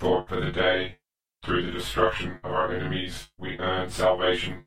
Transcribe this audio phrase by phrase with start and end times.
[0.00, 0.96] Thought for the day.
[1.44, 4.64] Through the destruction of our enemies, we earn salvation.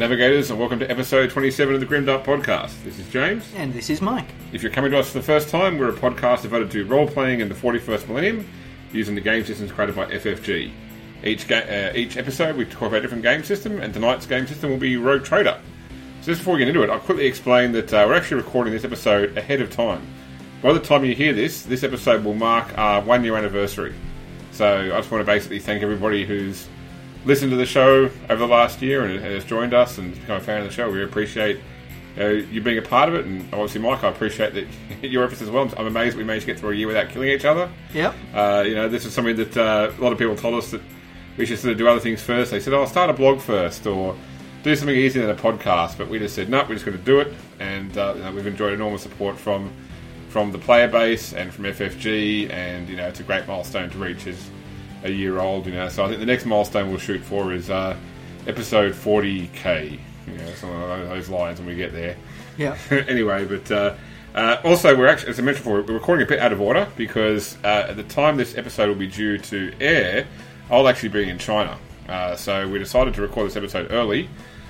[0.00, 2.72] Navigators, and welcome to episode 27 of the Grim Grimdark Podcast.
[2.84, 3.44] This is James.
[3.54, 4.28] And this is Mike.
[4.50, 7.06] If you're coming to us for the first time, we're a podcast devoted to role
[7.06, 8.48] playing in the 41st millennium
[8.94, 10.72] using the game systems created by FFG.
[11.22, 14.46] Each, ga- uh, each episode, we talk about a different game system, and tonight's game
[14.46, 15.60] system will be Rogue Trader.
[16.22, 18.72] So, just before we get into it, I'll quickly explain that uh, we're actually recording
[18.72, 20.00] this episode ahead of time.
[20.62, 23.94] By the time you hear this, this episode will mark our one year anniversary.
[24.52, 26.66] So, I just want to basically thank everybody who's
[27.24, 30.40] listened to the show over the last year and has joined us and become a
[30.40, 30.90] fan of the show.
[30.90, 31.60] We appreciate
[32.18, 34.66] uh, you being a part of it, and obviously, Mike, I appreciate that
[35.02, 35.70] your efforts as well.
[35.76, 37.70] I'm amazed we managed to get through a year without killing each other.
[37.94, 38.14] Yep.
[38.34, 40.82] Uh, you know, this is something that uh, a lot of people told us that
[41.36, 42.50] we should sort of do other things first.
[42.50, 44.16] They said, "I'll "Oh, start a blog first, or
[44.62, 47.04] do something easier than a podcast." But we just said, "No, we're just going to
[47.04, 49.72] do it," and uh, you know, we've enjoyed enormous support from
[50.28, 53.98] from the player base and from FFG, and you know, it's a great milestone to
[53.98, 54.50] reach as
[55.04, 55.66] a year old.
[55.66, 57.96] You know, so I think the next milestone we'll shoot for is uh,
[58.46, 59.98] episode 40k.
[60.26, 62.16] You know, something along those lines when we get there.
[62.56, 62.76] Yeah.
[62.90, 63.94] anyway, but uh,
[64.34, 66.86] uh, also we're actually, as I mentioned before, we're recording a bit out of order
[66.96, 70.26] because uh, at the time this episode will be due to air,
[70.70, 71.78] I'll actually be in China.
[72.08, 74.28] Uh, so we decided to record this episode early.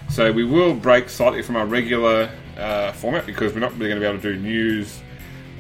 [0.09, 4.01] So we will break slightly from our regular uh, format because we're not really going
[4.01, 5.01] to be able to do news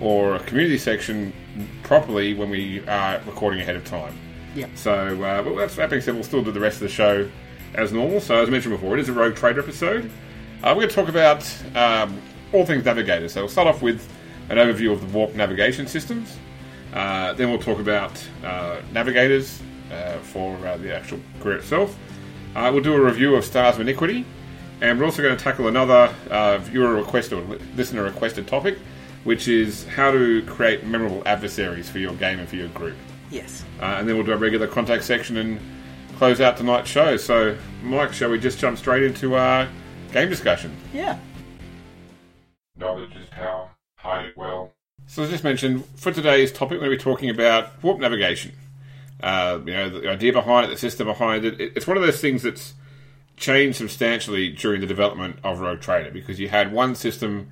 [0.00, 1.32] or a community section
[1.82, 4.18] properly when we are recording ahead of time.
[4.74, 7.28] So, uh, well, that's, that being said, we'll still do the rest of the show
[7.74, 8.20] as normal.
[8.20, 10.10] So, as I mentioned before, it is a Rogue Trader episode.
[10.62, 12.20] Uh, we're going to talk about um,
[12.52, 13.32] all things navigators.
[13.32, 14.08] So, we'll start off with
[14.48, 16.36] an overview of the warp navigation systems.
[16.92, 18.12] Uh, then we'll talk about
[18.44, 19.62] uh, navigators
[19.92, 21.96] uh, for uh, the actual career itself.
[22.54, 24.26] We'll do a review of Stars of Iniquity.
[24.80, 26.12] And we're also going to tackle another
[26.62, 28.78] viewer requested or listener requested topic,
[29.24, 32.96] which is how to create memorable adversaries for your game and for your group.
[33.30, 33.64] Yes.
[33.80, 35.60] Uh, and then we'll do a regular contact section and
[36.16, 37.16] close out tonight's show.
[37.16, 39.68] So, Mike, shall we just jump straight into our
[40.12, 40.76] game discussion?
[40.92, 41.18] Yeah.
[42.76, 43.70] Knowledge is power.
[43.96, 44.72] Hide it well.
[45.06, 47.98] So, as I just mentioned, for today's topic, we're going to be talking about warp
[47.98, 48.52] navigation.
[49.22, 51.60] Uh, you know, the idea behind it, the system behind it.
[51.60, 51.72] it.
[51.76, 52.74] It's one of those things that's
[53.36, 57.50] changed substantially during the development of Rogue Trader because you had one system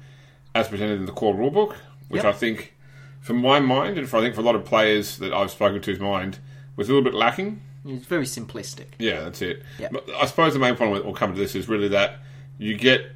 [0.54, 1.74] as presented in the core rulebook,
[2.08, 2.34] which Yep.
[2.34, 2.74] I think,
[3.20, 5.80] from my mind, and for I think for a lot of players that I've spoken
[5.80, 6.38] to's mind,
[6.76, 7.62] was a little bit lacking.
[7.84, 8.86] It's very simplistic.
[8.98, 9.62] Yeah, that's it.
[9.90, 12.18] But I suppose the main problem that will come to this is really that
[12.58, 13.12] you get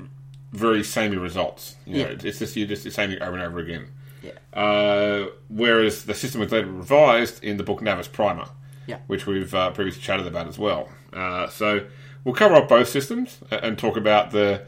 [0.52, 1.76] very samey results.
[1.86, 2.16] You know, Yeah.
[2.24, 3.88] It's just you're just the same over and over again.
[4.22, 4.32] Yeah.
[4.58, 8.46] Uh, whereas the system was later revised in the book Navis Primer,
[8.86, 8.98] Yeah.
[9.08, 10.88] which we've uh, previously chatted about as well.
[11.12, 11.84] Uh, so
[12.24, 14.62] we'll cover up both systems and talk about the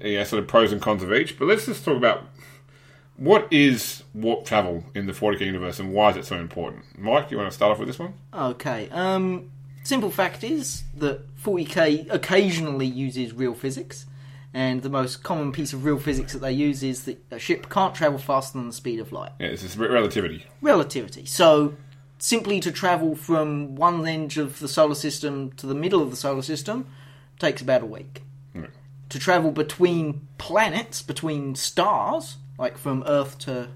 [0.00, 1.38] you know, sort of pros and cons of each.
[1.38, 2.24] But let's just talk about
[3.16, 6.84] what is warp travel in the 40k universe and why is it so important.
[6.98, 8.14] Mike, do you want to start off with this one?
[8.32, 8.88] Okay.
[8.90, 9.50] Um,
[9.84, 14.06] simple fact is that 40k occasionally uses real physics,
[14.52, 17.68] and the most common piece of real physics that they use is that a ship
[17.68, 19.32] can't travel faster than the speed of light.
[19.38, 20.46] Yeah, it's just relativity.
[20.60, 21.26] Relativity.
[21.26, 21.74] So,
[22.18, 26.16] simply to travel from one end of the solar system to the middle of the
[26.16, 26.86] solar system
[27.38, 28.22] takes about a week.
[28.54, 28.70] Right.
[29.10, 33.68] To travel between planets, between stars, like from Earth to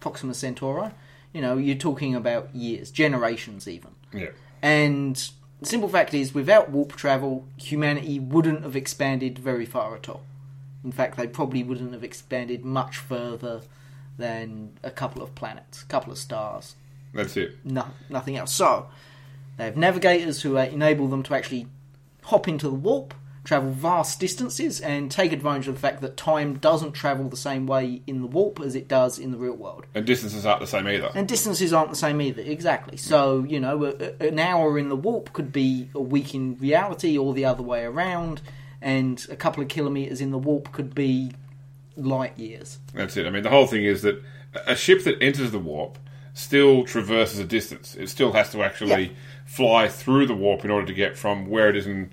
[0.00, 0.90] Proxima Centauri,
[1.32, 3.90] you know, you're talking about years, generations even.
[4.12, 4.30] Yeah.
[4.62, 5.16] And
[5.60, 10.22] the simple fact is, without warp travel, humanity wouldn't have expanded very far at all.
[10.84, 13.62] In fact, they probably wouldn't have expanded much further
[14.16, 16.76] than a couple of planets, a couple of stars,
[17.12, 17.56] That's it.
[17.64, 18.54] no, nothing else.
[18.54, 18.88] So,
[19.56, 21.66] they have navigators who enable them to actually
[22.24, 23.12] hop into the warp,
[23.44, 27.66] travel vast distances, and take advantage of the fact that time doesn't travel the same
[27.66, 29.84] way in the warp as it does in the real world.
[29.94, 31.10] And distances aren't the same either.
[31.14, 32.96] And distances aren't the same either, exactly.
[32.96, 37.18] So, you know, a, an hour in the warp could be a week in reality
[37.18, 38.40] or the other way around,
[38.80, 41.32] and a couple of kilometres in the warp could be
[41.96, 42.78] light years.
[42.94, 43.26] That's it.
[43.26, 44.22] I mean, the whole thing is that
[44.66, 45.98] a ship that enters the warp
[46.32, 47.94] still traverses a distance.
[47.94, 49.12] It still has to actually Yeah.
[49.44, 52.10] fly through the warp in order to get from where it is in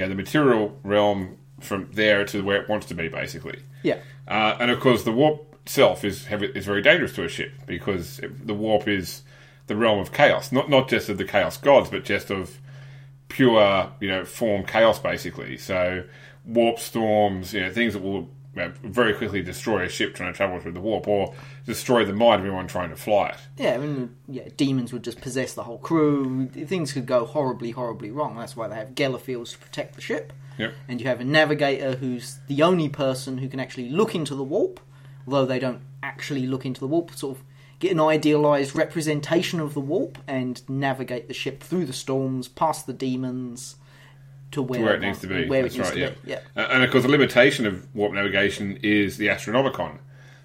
[0.00, 3.60] know, the material realm from there to where it wants to be, basically.
[3.82, 3.98] Yeah.
[4.26, 7.52] Uh, and of course, the warp itself is heavy, is very dangerous to a ship
[7.66, 9.22] because it, the warp is
[9.66, 12.58] the realm of chaos, not not just of the chaos gods, but just of
[13.28, 15.56] pure you know form chaos, basically.
[15.56, 16.04] So
[16.44, 20.60] warp storms, you know, things that will very quickly destroy a ship trying to travel
[20.60, 21.34] through the warp, or
[21.64, 23.38] destroy the mind of anyone trying to fly it.
[23.56, 26.48] Yeah, I mean, yeah, demons would just possess the whole crew.
[26.48, 28.36] Things could go horribly, horribly wrong.
[28.36, 30.32] That's why they have Gellerfields to protect the ship.
[30.58, 30.74] Yep.
[30.86, 34.44] And you have a navigator who's the only person who can actually look into the
[34.44, 34.80] warp,
[35.26, 37.44] although they don't actually look into the warp, sort of
[37.78, 42.86] get an idealized representation of the warp and navigate the ship through the storms, past
[42.86, 43.76] the demons,
[44.52, 45.46] to where, To where it needs to be.
[45.48, 45.94] Where That's it needs right.
[45.94, 46.10] to Yeah.
[46.10, 46.30] be.
[46.30, 46.38] Yeah.
[46.56, 49.98] Uh, And of course, the limitation of warp navigation is the Astronomicon.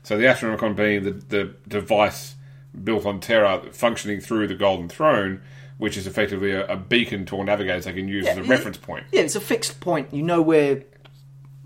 [0.04, 2.36] So the Astronomicon being the, the device
[2.84, 5.42] built on Terra, functioning through the Golden Throne,
[5.78, 8.44] which is effectively a, a beacon to all navigators they can use Yeah, as a
[8.44, 9.06] reference point.
[9.12, 10.14] Yeah, it's a fixed point.
[10.14, 10.84] You know where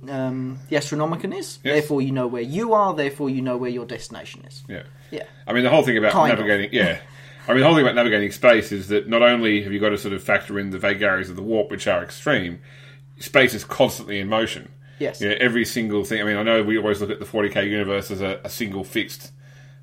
[0.09, 1.73] um, the Astronomicon is, Yes.
[1.75, 4.63] therefore you know where you are, therefore you know where your destination is.
[4.67, 4.83] Yeah.
[5.11, 5.23] Yeah.
[5.45, 6.39] I mean, the whole thing about Kind of.
[6.39, 6.99] navigating, yeah.
[7.47, 9.89] I mean, the whole thing about navigating space is that not only have you got
[9.89, 12.59] to sort of factor in the vagaries of the warp, which are extreme,
[13.19, 14.71] space is constantly in motion.
[14.99, 15.19] Yes.
[15.19, 16.21] You know, every single thing.
[16.21, 18.83] I mean, I know we always look at the 40k universe as a, a single
[18.83, 19.31] fixed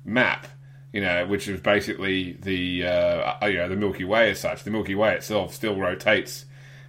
[0.05, 0.47] map,
[0.93, 4.63] you know, which is basically the uh, you know the Milky Way as such.
[4.63, 6.45] The Milky Way itself still rotates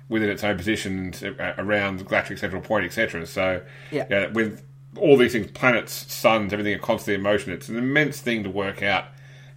[0.08, 3.26] within its own position uh, around the galactic central point, etc.
[3.26, 4.26] So, Yeah.
[4.28, 4.64] with
[4.96, 7.52] all these things, planets, suns, everything are constantly in motion.
[7.52, 9.04] It's an immense thing to work out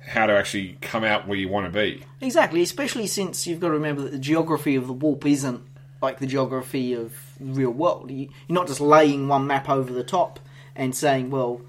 [0.05, 2.03] how to actually come out where you want to be.
[2.21, 5.63] Exactly, especially since you've got to remember that the geography of the warp isn't
[6.01, 8.11] like the geography of the real world.
[8.11, 10.39] You, you're not just laying one map over the top
[10.75, 11.61] and saying, well,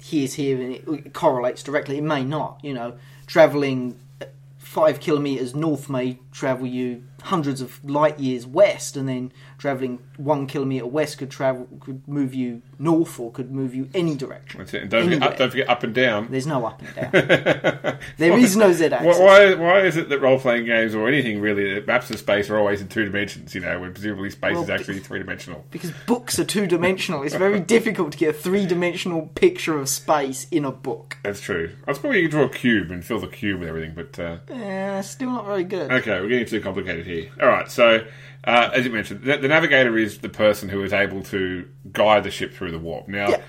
[0.00, 1.98] here's here and it, correlates directly.
[1.98, 2.94] It may not, you know.
[3.26, 4.26] Travelling uh,
[4.58, 10.46] five kilometres north may travel you hundreds of light years west, and then travelling one
[10.46, 14.58] kilometre west could travel could move you north or could move you any direction.
[14.58, 14.82] That's it.
[14.82, 16.28] And don't forget, up, don't forget up and down.
[16.30, 17.98] There's no up and down.
[18.18, 19.18] there is no Z axis.
[19.18, 22.18] Why, why, why is it that role playing games or anything really, that maps of
[22.18, 25.20] space are always in two dimensions, you know, when presumably space Well, is actually three
[25.20, 25.64] dimensional?
[25.70, 27.22] Because books are two dimensional.
[27.22, 31.16] It's very difficult to get a three dimensional picture of space in a book.
[31.22, 31.70] That's true.
[31.86, 34.18] I suppose you can draw a cube and fill the cube with everything, but.
[34.18, 35.90] Uh, Eh, still not very good.
[35.90, 37.30] Okay, we're getting too complicated here.
[37.40, 38.06] All right, so
[38.44, 42.24] uh, as you mentioned, the, the navigator is the person who is able to guide
[42.24, 43.08] the ship through the warp.
[43.08, 43.42] Now, Yeah.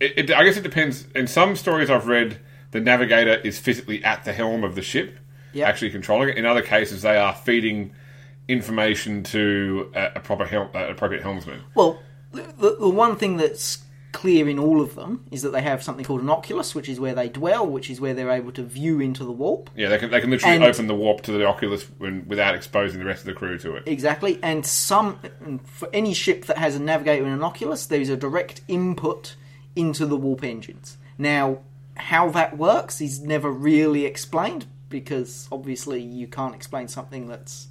[0.00, 1.06] it, it, I guess it depends.
[1.14, 2.38] In some stories I've read,
[2.72, 5.18] the navigator is physically at the helm of the ship,
[5.68, 6.36] actually controlling it.
[6.36, 7.92] In other cases, they are feeding
[8.48, 11.62] information to a, a proper helm, uh, appropriate helmsman.
[11.74, 12.00] Well,
[12.32, 13.78] the, the one thing that's
[14.16, 16.98] clear in all of them is that they have something called an oculus, which is
[16.98, 19.68] where they dwell, which is where they're able to view into the warp.
[19.76, 22.54] Yeah, they can they can literally And- open the warp to the Oculus when, without
[22.54, 23.82] exposing the rest of the crew to it.
[23.84, 25.18] Exactly, and some
[25.66, 29.36] for any ship that has a navigator and an oculus, there is a direct input
[29.76, 30.96] into the warp engines.
[31.18, 31.58] Now,
[31.96, 37.68] how that works is never really explained because obviously you can't explain something that's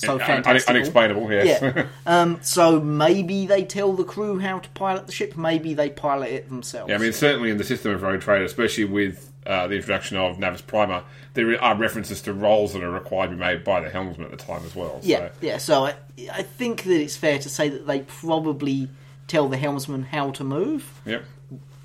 [0.00, 1.60] so un- unexplainable, yes.
[1.62, 1.86] Yeah.
[2.06, 5.36] Um, so maybe they tell the crew how to pilot the ship.
[5.36, 6.88] Maybe they pilot it themselves.
[6.90, 10.16] Yeah, I mean, certainly in the system of Rogue Trader, especially with uh, the introduction
[10.16, 11.02] of Navis Primer,
[11.34, 14.30] there are references to rolls that are required to be made by the helmsman at
[14.30, 14.98] the time as well.
[15.02, 15.58] Yeah, So, yeah.
[15.58, 15.94] So I,
[16.32, 18.88] I think that it's fair to say that they probably
[19.28, 21.00] tell the helmsman how to move.
[21.04, 21.24] yep.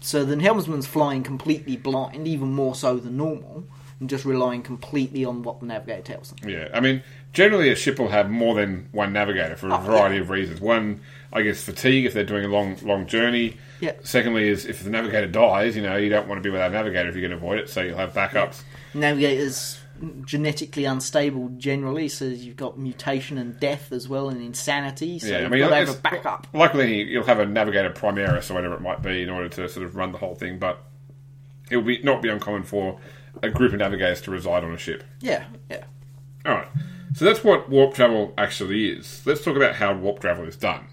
[0.02, 3.64] So the helmsman's flying completely blind, even more so than normal,
[4.00, 6.48] and just relying completely on what the navigator tells them.
[6.48, 7.02] Yeah, I mean,
[7.36, 10.60] generally a ship will have more than one navigator for a Oh, variety of reasons.
[10.60, 11.02] One,
[11.32, 13.58] I guess, fatigue if they're doing a long, long journey.
[13.82, 13.92] Yeah.
[14.04, 16.74] Secondly, is if the navigator dies, you know, you don't want to be without a
[16.74, 18.64] navigator if you can avoid it, so you'll have backups.
[18.94, 19.80] Navigators
[20.26, 25.20] genetically unstable generally, so you've got mutation and death as well, and insanity.
[25.20, 26.48] So Yeah, I you've mean, got to have a backup.
[26.54, 29.86] Luckily, you'll have a navigator primaris or whatever it might be in order to sort
[29.86, 30.84] of run the whole thing, but
[31.70, 32.98] it will be not be uncommon for
[33.44, 35.04] a group of navigators to reside on a ship.
[35.20, 35.84] Yeah, yeah.
[36.46, 36.68] All right.
[37.14, 39.22] So that's what warp travel actually is.
[39.26, 40.88] Let's talk about how warp travel is done.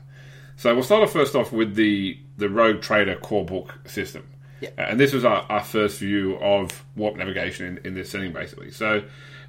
[0.56, 4.28] So we'll start off first off with the the Rogue Trader core book system.
[4.60, 4.70] Yeah.
[4.78, 8.32] Uh, and this was our, our first view of warp navigation in, in this setting,
[8.32, 8.70] basically.
[8.70, 9.02] So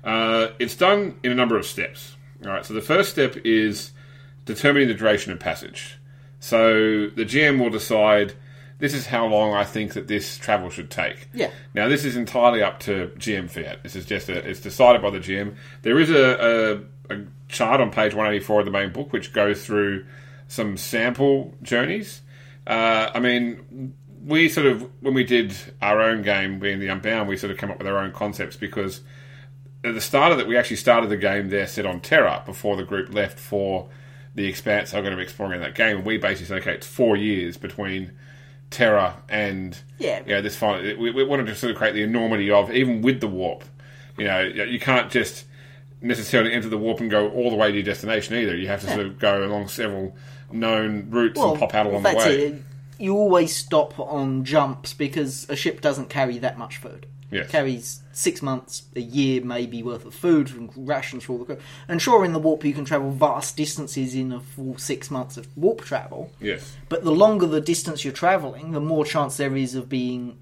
[0.03, 2.15] uh, it's done in a number of steps.
[2.43, 2.65] All right.
[2.65, 3.91] So the first step is
[4.45, 5.99] determining the duration of passage.
[6.39, 8.33] So the GM will decide
[8.83, 11.29] this is how long I think that this travel should take.
[11.33, 11.51] Yeah.
[11.73, 13.81] Now this is entirely up to GM fiat.
[13.81, 15.55] This is just a, it's decided by the GM.
[15.83, 19.65] There is a, a, a chart on page 184 of the main book which goes
[19.65, 20.05] through
[20.49, 22.23] some sample journeys.
[22.67, 23.93] Uh, I mean,
[24.25, 27.57] we sort of when we did our own game, being the Unbound, we sort of
[27.57, 28.99] came up with our own concepts because
[29.85, 32.75] at the start of it, we actually started the game there set on Terra before
[32.75, 33.87] the group left for
[34.35, 35.99] the expanse I'm going to be exploring in that game.
[35.99, 38.11] And we basically said, okay, it's four years between
[38.73, 40.19] Terra and Yeah.
[40.25, 40.81] you know, this final.
[40.97, 43.63] We, we wanted to sort of create the enormity of even with the warp.
[44.17, 45.45] You know, you can't just
[46.01, 48.55] necessarily enter the warp and go all the way to your destination either.
[48.55, 50.15] You have to sort of go along several
[50.51, 52.45] known routes and pop out along the way.
[52.47, 52.61] it.
[52.99, 57.07] You always stop on jumps because a ship doesn't carry that much food.
[57.33, 57.49] Yes.
[57.49, 61.57] Carries six months, a year maybe worth of food and rations for all the crew.
[61.87, 65.35] And sure, in the warp you can travel vast distances in a full six months
[65.35, 66.31] of warp travel.
[66.39, 66.75] Yes.
[66.89, 70.37] But the longer the distance you're traveling, the more chance there is of being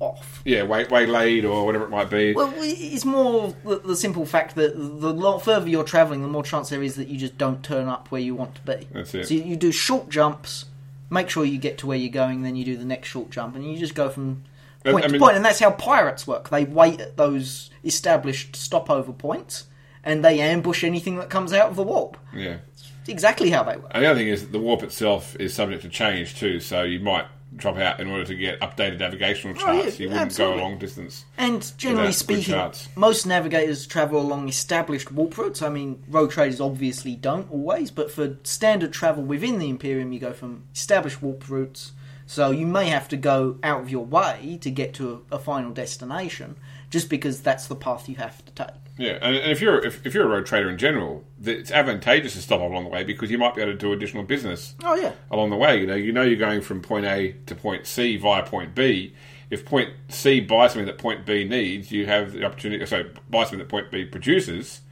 [0.00, 0.42] off.
[0.44, 2.32] Yeah, way, waylaid or whatever it might be.
[2.32, 6.44] Well, it's more the, the simple fact that the lot further you're traveling, the more
[6.44, 8.86] chance there is that you just don't turn up where you want to be.
[8.92, 9.28] That's it.
[9.28, 10.66] So you, you do short jumps,
[11.10, 13.56] make sure you get to where you're going, then you do the next short jump,
[13.56, 14.44] and you just go from
[14.92, 15.36] point I to mean- point.
[15.36, 16.48] And that's how pirates work.
[16.50, 19.64] They wait at those established stopover points,
[20.04, 22.16] and they ambush anything that comes out of the warp.
[22.34, 22.58] yeah.
[23.00, 23.90] It's exactly how they work.
[23.92, 26.82] And the other thing is that the warp itself is subject to change too, so
[26.82, 27.24] you might
[27.56, 29.66] drop out in order to get updated navigational charts.
[29.66, 30.56] Oh, yeah, you wouldn't absolutely.
[30.58, 31.24] go a long distance.
[31.38, 32.54] And generally speaking,
[32.94, 35.62] most navigators travel along established warp routes.
[35.62, 40.20] I mean, rogue traders obviously don't always, but for standard travel within the Imperium, you
[40.20, 41.92] go from established warp routes.
[42.28, 45.38] So you may have to go out of your way to get to a, a
[45.38, 46.56] final destination,
[46.90, 48.76] just because that's the path you have to take.
[48.98, 52.34] Yeah, and, and if you're if, if you're a rogue trader in general, it's advantageous
[52.34, 54.94] to stop along the way because you might be able to do additional business Oh
[54.94, 55.80] yeah, along the way.
[55.80, 59.14] You know, you know you're going from point A to point C via point B.
[59.48, 62.84] If point C buys something that point B needs, you have the opportunity.
[62.84, 64.82] So buy something that point B produces.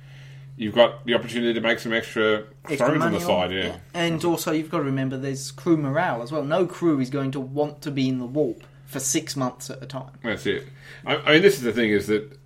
[0.57, 3.53] You've got the opportunity to make some extra, extra thrones on the side.
[3.53, 3.77] Yeah.
[3.93, 6.45] And also, you've got to remember there's crew morale as well.
[6.45, 9.83] No crew is going to want to be in the warp for six months at
[9.83, 10.13] a time.
[10.23, 10.67] That's it.
[11.05, 12.39] I, I mean, this is the thing: is that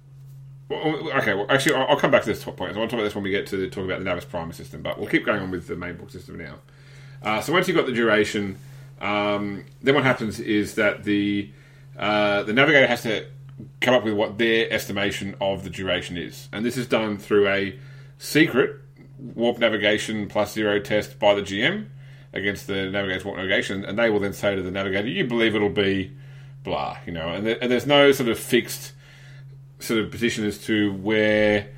[0.68, 1.34] well, okay?
[1.34, 2.74] Well, actually, I'll, I'll come back to this top point.
[2.74, 4.52] I want to talk about this when we get to talk about the Navis Primer
[4.52, 6.56] system, but we'll keep going on with the main book system now.
[7.22, 8.58] Uh, so once you've got the duration,
[9.00, 11.50] um, then what happens is that the
[11.98, 13.26] uh, the navigator has to
[13.80, 17.48] come up with what their estimation of the duration is, and this is done through
[17.48, 17.78] a
[18.20, 18.76] secret
[19.18, 21.86] warp navigation plus zero test by the GM
[22.34, 25.56] against the navigator's warp navigation, and they will then say to the navigator, "You believe
[25.56, 26.12] it'll be
[26.62, 28.92] blah," you know, and, and there's no sort of fixed
[29.78, 31.68] sort of position as to where,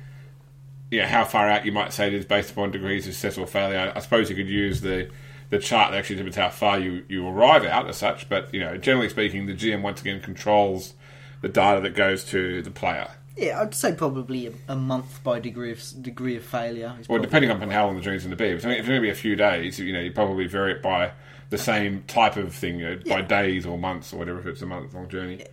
[0.91, 3.37] you know, how far out you might say it is based upon degrees of success
[3.37, 3.79] or failure.
[3.79, 5.09] I, I suppose you could use the
[5.49, 8.59] the chart that actually determines how far you, you arrive out as such, but you
[8.59, 10.93] know, generally speaking, the GM once again controls
[11.41, 13.11] the data that goes to the player.
[13.35, 16.93] Yeah, I'd say probably a, a month by degree of degree of failure.
[17.09, 18.49] Well, depending upon how long the journey's going to be.
[18.49, 20.83] If it's only, going to be a few days, you know, you probably vary it
[20.83, 21.11] by
[21.49, 24.61] the same type of thing, you know, by days or months or whatever, if it's
[24.61, 25.43] a month long journey.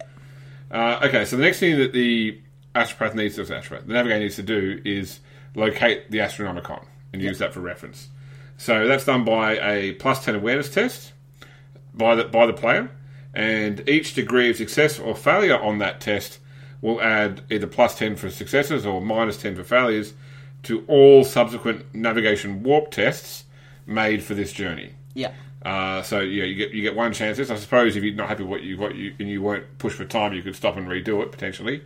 [0.71, 2.41] Uh, okay, so the next thing that the
[2.75, 5.21] astropath needs to, astropath, the navigator needs to do is
[5.55, 8.09] locate the astronomicon and use that for reference.
[8.57, 11.13] So that's done by a plus 10 awareness test
[11.95, 12.91] by the, by the player,
[13.35, 16.39] and each degree of success or failure on that test
[16.83, 20.15] will add either plus 10 for successes or minus 10 for failures
[20.63, 23.45] to all subsequent navigation warp tests
[23.87, 24.93] made for this journey.
[25.15, 25.33] yeah,
[25.63, 27.39] Uh, so yeah, you get you get one chance.
[27.39, 29.97] I suppose if you're not happy with what you what you and you weren't pushed
[29.97, 31.83] for time, you could stop and redo it potentially.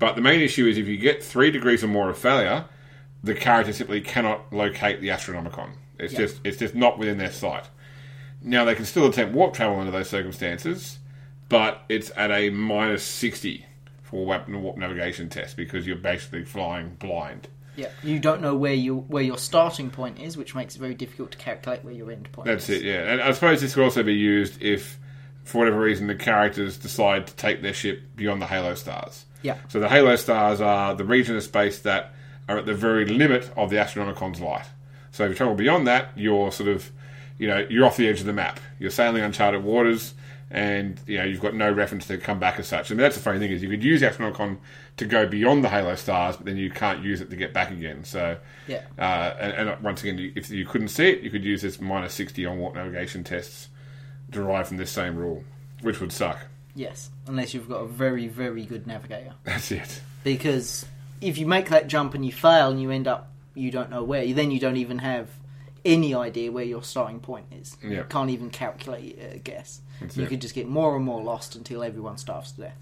[0.00, 2.64] But the main issue is if you get three degrees or more of failure,
[3.22, 5.70] the character simply cannot locate the Astronomicon.
[6.00, 6.20] It's Yeah.
[6.20, 7.66] just it's just not within their sight.
[8.42, 10.98] Now they can still attempt warp travel under those circumstances,
[11.48, 13.66] but it's at a minus sixty
[14.12, 17.48] for warp, warp navigation test because you're basically flying blind.
[17.76, 17.88] yeah.
[18.02, 21.32] You don't know where you where your starting point is, which makes it very difficult
[21.32, 22.46] to calculate where your end point.
[22.46, 22.82] That's is.
[22.82, 23.10] it, yeah.
[23.10, 24.98] And I suppose this could also be used if,
[25.44, 29.24] for whatever reason, the characters decide to take their ship beyond the Halo stars.
[29.40, 29.56] Yeah.
[29.68, 32.12] So the Halo stars are the region of space that
[32.50, 34.66] are at the very limit of the Astronomicon's light.
[35.10, 36.90] So if you travel beyond that, you're sort of,
[37.38, 38.60] you know, you're off the edge of the map.
[38.78, 40.12] You're sailing uncharted waters,
[40.54, 42.90] and you know you've got no reference to come back as such.
[42.90, 44.58] I mean, that's the funny thing is you could use Astronomicon
[44.98, 47.70] to go beyond the Halo stars, but then you can't use it to get back
[47.70, 48.04] again.
[48.04, 48.36] So
[48.68, 48.82] Yeah.
[48.98, 51.80] uh, and, and once again, you- if you couldn't see it, you could use this
[51.80, 53.70] minus 60 on warp navigation tests
[54.30, 55.42] derived from this same rule,
[55.80, 56.46] which would suck.
[56.74, 59.32] Yes, unless you've got a very very good navigator.
[59.44, 60.00] That's it.
[60.24, 60.84] because
[61.20, 64.02] if you make that jump and you fail and you end up you don't know
[64.02, 65.28] where then you don't even have
[65.84, 67.90] any idea where your starting point is Yeah.
[67.98, 70.28] you can't even calculate a guess That's you it.
[70.28, 72.76] could just get more and more lost until everyone starves to death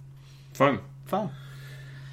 [0.53, 0.81] Fun.
[1.07, 1.31] fun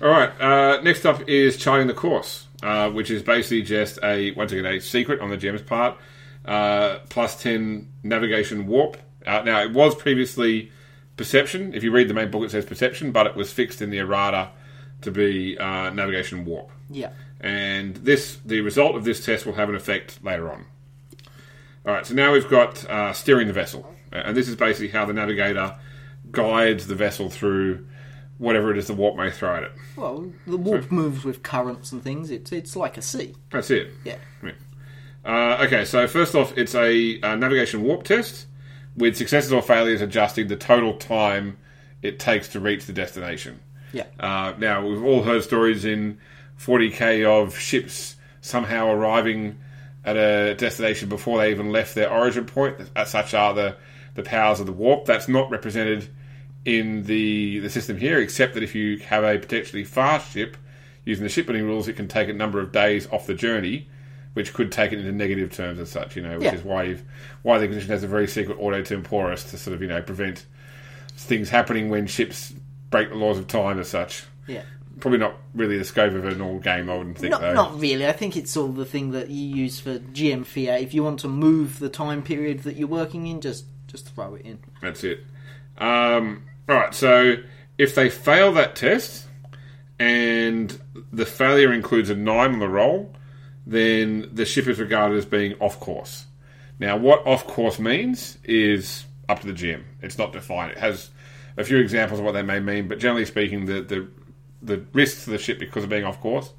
[0.02, 0.30] All right.
[0.40, 4.66] Uh, next up is charting the course, uh, which is basically just a once again
[4.66, 5.98] a secret on the gem's part,
[6.46, 8.98] uh, plus ten navigation warp.
[9.26, 10.72] Uh, now it was previously
[11.18, 11.74] perception.
[11.74, 13.98] If you read the main book, it says perception, but it was fixed in the
[13.98, 14.50] errata
[15.02, 16.70] to be uh, navigation warp.
[16.90, 17.10] yeah
[17.40, 20.66] and this the result of this test will have an effect later on.
[21.86, 25.06] All right, so now we've got uh, steering the vessel, and this is basically how
[25.06, 25.76] the navigator
[26.32, 27.86] guides the vessel through
[28.38, 29.72] whatever it is the warp may throw at it.
[29.96, 32.30] Well, the warp moves with currents and things.
[32.30, 33.36] It's it's like a sea.
[33.52, 33.92] That's it.
[34.04, 34.18] Yeah.
[35.26, 38.48] Uh, okay, so first off, it's a, uh navigation warp test
[38.96, 41.58] with successes or failures adjusting the total time
[42.02, 43.60] it takes to reach the destination.
[43.92, 44.06] Yeah.
[44.20, 46.20] Uh, now, we've all heard stories in
[46.60, 49.58] 40k of ships somehow arriving
[50.06, 52.78] at a destination before they even left their origin point.
[52.96, 53.76] As such are the,
[54.18, 55.06] the powers of the warp.
[55.06, 56.10] That's not represented
[56.66, 60.58] in the, the system here, except that if you have a potentially fast ship,
[61.06, 63.88] using the shipbuilding rules, it can take a number of days off the journey,
[64.34, 66.56] which could take it into negative terms as such, you know, which Yeah.
[66.56, 67.04] is why you've,
[67.44, 70.46] why the Inquisition has a very secret Ordo Temporis to sort of, you know, prevent
[71.16, 72.54] things happening when ships
[72.90, 74.26] break the laws of time as such.
[74.48, 74.64] Yeah.
[75.00, 77.54] Probably not really the scope of a normal game, I wouldn't think, Not, though.
[77.54, 78.06] not really.
[78.08, 80.82] I think it's sort of the thing that you use for GM Fiat.
[80.82, 83.66] If you want to move the time period that you're working in, just
[84.01, 84.60] just throw it in.
[84.82, 85.24] That's it.
[85.77, 87.36] Um, all right, so
[87.77, 89.25] if they fail that test
[90.00, 90.80] and
[91.12, 93.13] the failure includes a nine on the roll,
[93.66, 96.25] then the ship is regarded as being off course.
[96.80, 99.84] Now, what off course means is up to the GM.
[100.01, 100.72] It's not defined.
[100.74, 101.10] It has
[101.58, 104.08] a few examples of what they may mean, but generally speaking, the the,
[104.62, 106.54] the risks to the ship because of being off course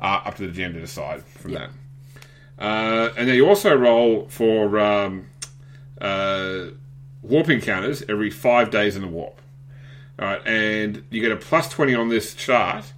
[0.00, 1.58] are up to the GM to decide from Yeah.
[1.58, 1.70] that.
[2.64, 5.26] Uh, and then you also roll for um,
[6.00, 6.66] uh,
[7.22, 9.40] warp encounters every five days in the warp.
[10.18, 12.92] All right, and you get a plus 20 on this chart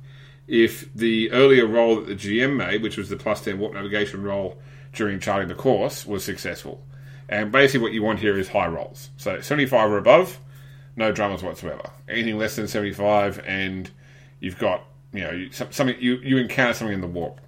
[0.46, 4.22] if the earlier roll that the GM made, which was the plus 10 warp navigation
[4.22, 4.58] roll
[4.92, 6.82] during charting the course, was successful.
[7.28, 9.10] And basically, what you want here is high rolls.
[9.16, 10.38] So 75 or above,
[10.96, 11.90] no dramas whatsoever.
[12.08, 13.90] Anything less than 75, and
[14.40, 17.40] you've got, you know, something you, you encounter something in the warp.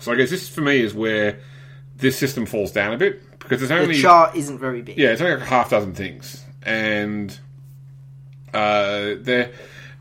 [0.00, 1.40] So I guess this for me is where
[1.96, 4.96] this system falls down a bit because there's only The chart isn't very big.
[4.96, 7.36] yeah, it's only like a half dozen things, and
[8.54, 9.52] uh, there.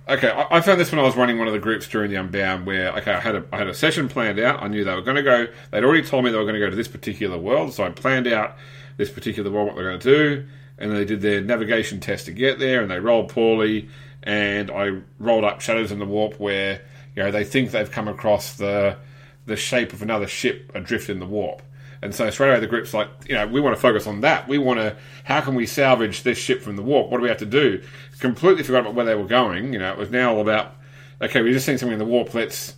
[0.07, 2.17] Okay, I, I found this when I was running one of the groups during the
[2.17, 4.61] Unbound, where okay, I had a I had a session planned out.
[4.63, 5.47] I knew they were going to go.
[5.71, 7.89] They'd already told me they were going to go to this particular world, so I
[7.89, 8.55] planned out
[8.97, 10.45] this particular world what they're going to do,
[10.79, 13.87] and they did their navigation test to get there, and they rolled poorly,
[14.23, 16.81] and I rolled up shadows in the warp where
[17.15, 18.97] you know they think they've come across the
[19.45, 21.61] the shape of another ship adrift in the warp.
[22.01, 24.47] And so straight away the group's like, you know, we want to focus on that.
[24.47, 27.09] We want to, how can we salvage this ship from the warp?
[27.09, 27.83] What do we have to do?
[28.19, 29.73] Completely forgot about where they were going.
[29.73, 30.75] You know, it was now all about,
[31.21, 32.33] okay, we just seen something in the warp.
[32.33, 32.75] Let's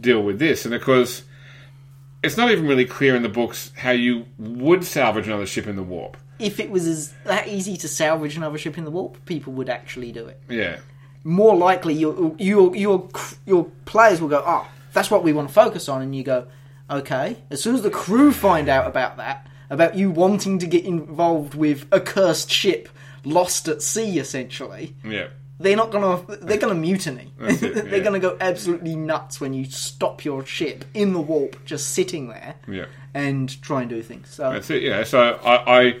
[0.00, 0.64] deal with this.
[0.64, 1.22] And of course,
[2.22, 5.76] it's not even really clear in the books how you would salvage another ship in
[5.76, 6.16] the warp.
[6.38, 9.68] If it was as that easy to salvage another ship in the warp, people would
[9.68, 10.40] actually do it.
[10.48, 10.78] Yeah.
[11.24, 13.08] More likely, your your your
[13.46, 16.48] your players will go, "Oh, that's what we want to focus on," and you go,
[16.92, 20.84] "Okay." As soon as the crew find out about that, about you wanting to get
[20.84, 22.88] involved with a cursed ship
[23.24, 25.28] lost at sea, essentially, Yeah.
[25.60, 27.32] they're not gonna they're gonna mutiny.
[27.38, 31.64] That's it, they're gonna go absolutely nuts when you stop your ship in the warp,
[31.64, 32.86] just sitting there, Yeah.
[33.14, 34.28] and try and do things.
[34.30, 34.82] So That's it.
[34.82, 35.04] Yeah.
[35.04, 35.96] So I, I,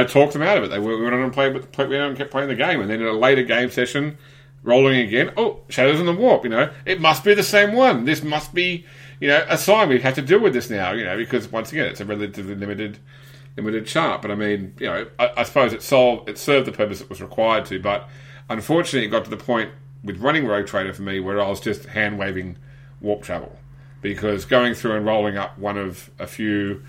[0.00, 0.68] I talked them out of it.
[0.70, 3.12] They went on and played, went on kept playing the game, and then in a
[3.12, 4.16] later game session,
[4.62, 5.30] rolling again.
[5.36, 6.44] Oh, Shadows in the Warp.
[6.44, 8.04] You know, it must be the same one.
[8.04, 8.84] This must be,
[9.24, 9.88] you know, a sign.
[9.88, 10.92] We have to deal with this now.
[10.92, 12.98] You know, because once again, it's a relatively limited,
[13.56, 14.20] limited chart.
[14.20, 17.08] But I mean, you know, I, I suppose it solved, it served the purpose it
[17.08, 17.80] was required to.
[17.80, 18.06] But
[18.50, 19.70] unfortunately, it got to the point
[20.04, 22.58] with running Rogue Trader for me where I was just hand waving
[23.00, 23.56] warp travel
[24.02, 26.84] because going through and rolling up one of a few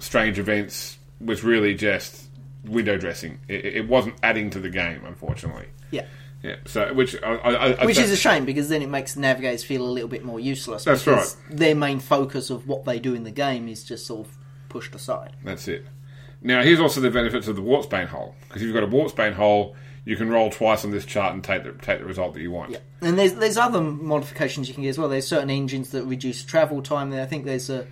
[0.00, 2.24] strange events was really just
[2.64, 3.38] window dressing.
[3.46, 5.66] It, it wasn't adding to the game, unfortunately.
[5.92, 6.06] yeah.
[6.42, 6.56] Yeah.
[6.66, 9.82] So, which I, I, I, Which is a shame because then it makes navigators feel
[9.82, 10.84] a little bit more useless.
[10.84, 14.26] That's because Their main focus of what they do in the game is just sort
[14.26, 14.36] of
[14.68, 15.32] pushed aside.
[15.44, 15.86] that's it.
[16.42, 19.32] Now, here's also the benefits of the Warpsbane hull because if you've got a Warpsbane
[19.32, 22.40] hull, you can roll twice on this chart and take the take the result that
[22.42, 22.70] you want.
[22.70, 25.08] Yeah, and there's there's other modifications you can get as well.
[25.08, 27.10] There's certain engines that reduce travel time.
[27.10, 27.86] There, I think there's a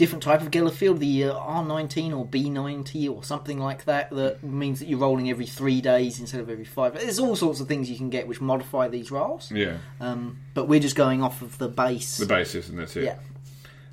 [0.00, 4.08] different type of Gellerfield, the uh, R19 or B90 or something like that.
[4.10, 6.94] That means that you're rolling every three days instead of every five.
[6.94, 9.52] There's all sorts of things you can get which modify these rolls.
[9.52, 9.76] Yeah.
[10.00, 12.16] Um, but we're just going off of the base.
[12.16, 13.04] The basis, and that's it.
[13.04, 13.18] yeah,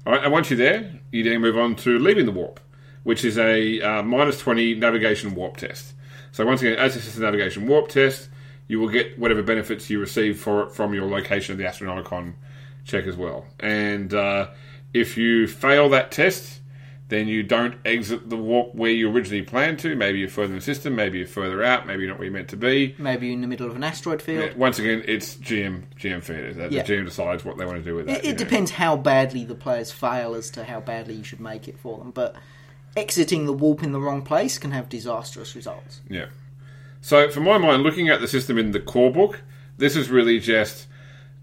[0.05, 2.61] All right, and once you're there, you then move on to leaving the warp,
[3.03, 5.93] which is a uh, minus 20 navigation warp test.
[6.31, 8.29] So once again, as this is a navigation warp test,
[8.69, 12.35] you will get whatever benefits you receive for it from your location of the Astronomicon
[12.85, 13.45] check as well.
[13.59, 14.47] And uh,
[14.93, 16.61] if you fail that test,
[17.09, 19.95] then you don't exit the warp where you originally planned to.
[19.95, 22.33] Maybe you're further in the system, maybe you're further out, maybe you're not where you're
[22.33, 22.95] meant to be.
[22.97, 24.55] maybe you're in the middle of an asteroid field.
[24.57, 26.57] Once again, it's GM GM fiat.
[26.57, 26.83] The Yeah.
[26.83, 28.17] GM decides what they want to do with that.
[28.19, 28.37] It, it know.
[28.37, 31.97] depends how badly the players fail as to how badly you should make it for
[31.97, 32.11] them.
[32.11, 32.35] But
[32.97, 36.01] exiting the warp in the wrong place can have disastrous results.
[36.09, 36.25] Yeah.
[36.99, 39.41] So, for my mind, looking at the system in the core book,
[39.77, 40.87] This is really just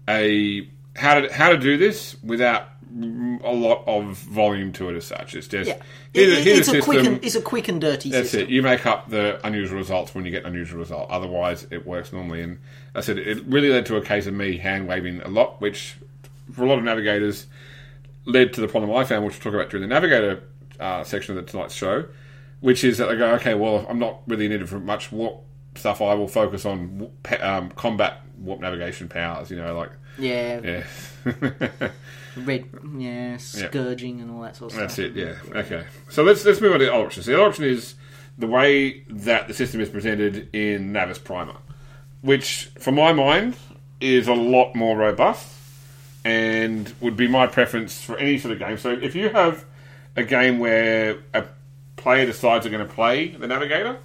[0.07, 5.05] a how to how to do this without a lot of volume to it as
[5.05, 5.35] such.
[5.35, 5.77] It's just Yeah,
[6.13, 8.47] here's, It- here's it's a a quick and it's a quick and dirty That's system.
[8.47, 8.53] it.
[8.53, 11.09] You make up the unusual results when you get an unusual result.
[11.09, 12.41] Otherwise, it works normally.
[12.41, 12.59] And
[12.93, 15.95] I said it really led to a case of me hand waving a lot, which
[16.53, 17.47] for a lot of navigators
[18.25, 20.43] led to the problem I found, which we'll talk about during the navigator
[20.79, 22.05] uh, section of the tonight's show,
[22.61, 25.41] which is that they go, okay, well, I'm not really needed for much warp
[25.75, 26.01] stuff.
[26.01, 29.51] I will focus on um, combat warp navigation powers.
[29.51, 30.61] You know, like Yeah,
[31.25, 31.89] yeah.
[32.37, 32.65] Red,
[32.97, 35.13] yeah, scourging and all that sort of That's stuff.
[35.13, 35.53] That's it.
[35.53, 35.59] Yeah.
[35.59, 35.85] Okay.
[36.09, 37.23] So let's let's move on to the other option.
[37.23, 37.95] So the other option is
[38.37, 41.55] the way that the system is presented in Navis Primer,
[42.21, 43.55] which, for my mind,
[44.01, 45.53] is a lot more robust
[46.23, 48.77] and would be my preference for any sort of game.
[48.77, 49.63] So if you have
[50.15, 51.45] a game where a
[51.95, 53.97] player decides they're going to play the Navigator,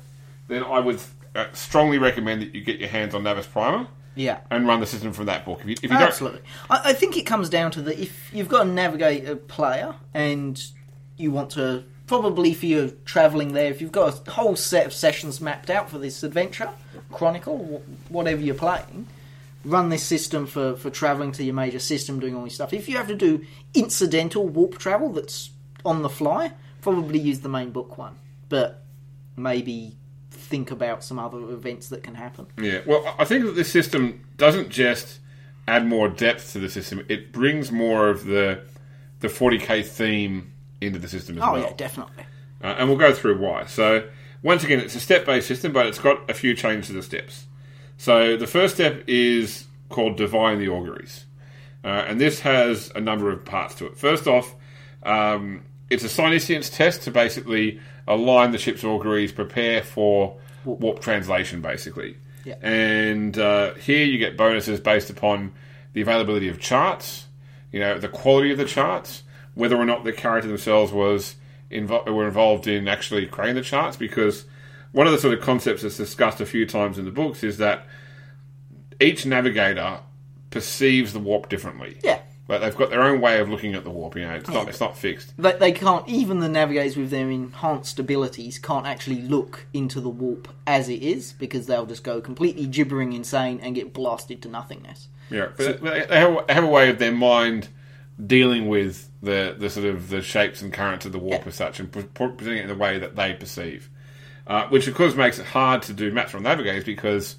[0.49, 1.01] then I would
[1.35, 3.87] uh, strongly recommend that you get your hands on Navis Primer
[4.21, 4.41] Yeah.
[4.51, 5.61] and run the system from that book.
[5.63, 6.43] If you, if you don't, Absolutely.
[6.69, 10.63] I, I think it comes down to that if you've got a navigator player and
[11.17, 14.93] you want to, probably for your travelling there, if you've got a whole set of
[14.93, 16.69] sessions mapped out for this adventure,
[17.11, 19.07] chronicle, whatever you're playing,
[19.65, 22.73] run this system for, for travelling to your major system, doing all this stuff.
[22.73, 25.51] If you have to do incidental warp travel that's
[25.85, 26.53] on the fly,
[26.83, 28.17] probably use the main book one.
[28.49, 28.83] But
[29.37, 29.97] maybe
[30.51, 32.47] think about some other events that can happen.
[32.61, 35.21] Yeah, well, I think that this system doesn't just
[35.69, 38.61] add more depth to the system; it brings more of the
[39.21, 41.63] the 40k theme into the system as Oh, well.
[41.63, 42.25] Oh yeah, definitely.
[42.63, 43.65] Uh, and we'll go through why.
[43.67, 44.07] So,
[44.43, 47.03] once again, it's a step based system, but it's got a few changes to the
[47.03, 47.47] steps.
[47.97, 51.25] So, the first step is called Divine the Auguries.
[51.83, 53.97] Uh, and this has a number of parts to it.
[53.97, 54.55] First off,
[55.03, 61.61] um, it's a Psyniscience test to basically align the ship's auguries, prepare for warp translation,
[61.61, 62.17] basically.
[62.45, 62.57] Yeah.
[62.63, 65.53] And uh, here you get bonuses based upon
[65.93, 67.27] the availability of charts,
[67.73, 69.23] you know, the quality of the charts,
[69.55, 71.37] whether or not the character themselves was
[71.71, 73.97] invo- were involved in actually creating the charts.
[73.97, 74.45] Because
[74.93, 77.59] one of the sort of concepts that's discussed a few times in the books is
[77.59, 77.87] that
[79.01, 80.01] each navigator
[80.51, 81.99] perceives the warp differently.
[82.03, 82.20] Yeah.
[82.51, 84.17] Like they've got their own way of looking at the warp.
[84.17, 85.33] You know, it's not it's not fixed.
[85.39, 90.09] They, they can't, even the navigators with their enhanced abilities can't actually look into the
[90.09, 94.49] warp as it is because they'll just go completely gibbering insane and get blasted to
[94.49, 95.09] nothingness.
[95.31, 97.69] Yeah, but they they have, have a way of their mind
[98.27, 101.49] dealing with the the sort of the shapes and currents of the warp Yeah.
[101.49, 103.89] as such, and pre- pre- presenting it in the way that they perceive,
[104.47, 107.37] uh, which of course makes it hard to do maps on navigators because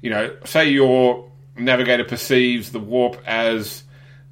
[0.00, 3.82] you know, say your navigator perceives the warp as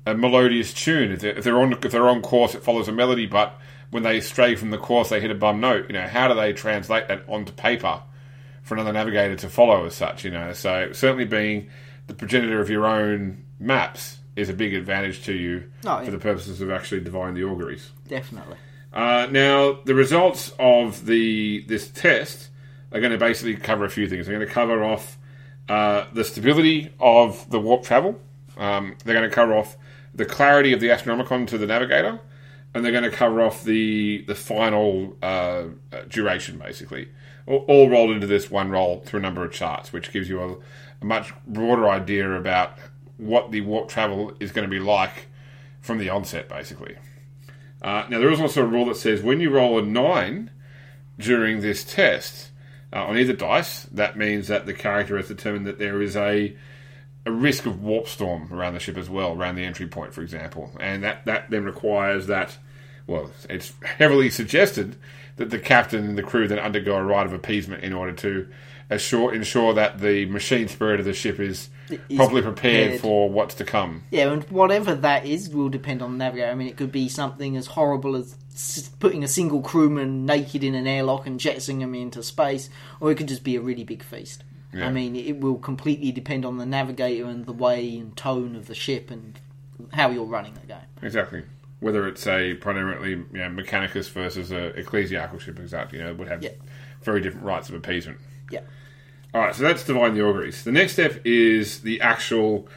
[0.06, 1.12] a melodious tune.
[1.12, 3.58] If they're, if they're on if they're on course, it follows a melody, but
[3.90, 5.86] when they stray from the course, they hit a bum note.
[5.88, 8.02] You know, how do they translate that onto paper
[8.62, 10.24] for another navigator to follow as such?
[10.24, 11.68] You know, so certainly being
[12.06, 16.04] the progenitor of your own maps is a big advantage to you Oh, yeah.
[16.04, 17.90] for the purposes of actually divining the auguries.
[18.08, 18.56] Definitely.
[18.92, 22.48] Uh, now, the results of the this test
[22.92, 24.26] are going to basically cover a few things.
[24.26, 25.18] They're going to cover off
[25.68, 28.20] uh, the stability of the warp travel.
[28.56, 29.76] Um, they're going to cover off
[30.14, 32.20] the clarity of the astronomicon to the navigator,
[32.74, 35.64] and they're going to cover off the the final uh,
[36.08, 37.08] duration, basically,
[37.46, 40.40] all, all rolled into this one roll through a number of charts, which gives you
[40.40, 40.56] a,
[41.00, 42.78] a much broader idea about
[43.16, 45.26] what the warp travel is going to be like
[45.80, 46.96] from the onset, basically.
[47.82, 50.50] Uh, now, there is also a rule that says when you roll a nine
[51.18, 52.50] during this test
[52.92, 56.56] uh, on either dice, that means that the character has determined that there is a
[57.26, 60.22] a risk of warp storm around the ship as well, around the entry point, for
[60.22, 62.56] example, and that that then requires that.
[63.06, 64.96] Well, it's heavily suggested
[65.36, 68.48] that the captain and the crew then undergo a rite of appeasement in order to
[68.88, 73.00] assure ensure that the machine spirit of the ship is, Is properly prepared, prepared.
[73.00, 74.04] for what's to come.
[74.10, 76.50] Yeah, and whatever that is will depend on the navigator.
[76.50, 78.36] I mean, it could be something as horrible as
[78.98, 82.68] putting a single crewman naked in an airlock and jettisoning him into space,
[83.00, 84.44] or it could just be a really big feast.
[84.72, 84.86] Yeah.
[84.86, 88.66] I mean, it will completely depend on the navigator and the way and tone of
[88.66, 89.38] the ship and
[89.92, 90.78] how you're running the game.
[91.02, 91.42] Exactly.
[91.80, 96.28] Whether it's a primarily you know, Mechanicus versus a ecclesiastical ship, exactly, you know, would
[96.28, 96.50] have Yeah.
[97.02, 98.18] very different rites of appeasement.
[98.50, 98.60] Yeah.
[99.32, 100.62] All right, so that's divine the auguries.
[100.64, 102.68] The next step is the actual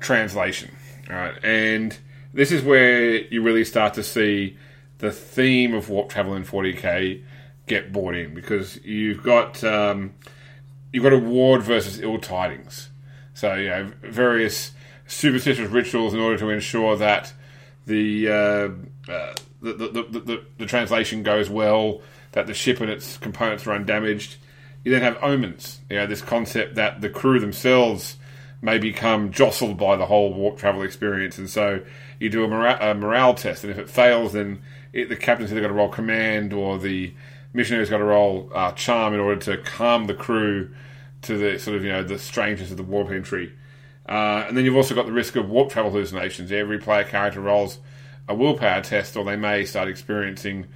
[0.00, 0.70] translation.
[1.08, 1.96] All right, and
[2.34, 4.56] this is where you really start to see
[4.98, 7.22] the theme of warp travel in 40k
[7.66, 10.12] get brought in because you've got um,
[10.92, 12.90] you've got a ward versus ill tidings.
[13.34, 14.72] So you know various
[15.06, 17.32] superstitious rituals in order to ensure that
[17.86, 22.02] the uh, uh, the, the, the, the the translation goes well,
[22.32, 24.36] that the ship and its components are undamaged.
[24.84, 25.80] You then have omens.
[25.88, 28.16] You know this concept that the crew themselves
[28.60, 31.80] may become jostled by the whole warp travel experience, and so
[32.20, 35.50] you do a, mora- a morale test, and if it fails, then it, the captain's
[35.50, 37.12] either got to roll command or the
[37.52, 40.70] missionary's got to roll uh, charm in order to calm the crew
[41.22, 43.52] to the sort of you know the strangeness of the warp entry.
[44.08, 46.50] Uh, and then you've also got the risk of warp travel hallucinations.
[46.50, 47.78] Every player character rolls
[48.28, 50.66] a willpower test, or they may start experiencing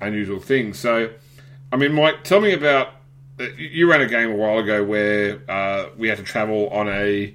[0.00, 0.78] unusual things.
[0.78, 1.10] So,
[1.72, 2.88] I mean, Mike, tell me about.
[3.40, 6.88] uh, You ran a game a while ago where uh, we had to travel on
[6.88, 7.34] a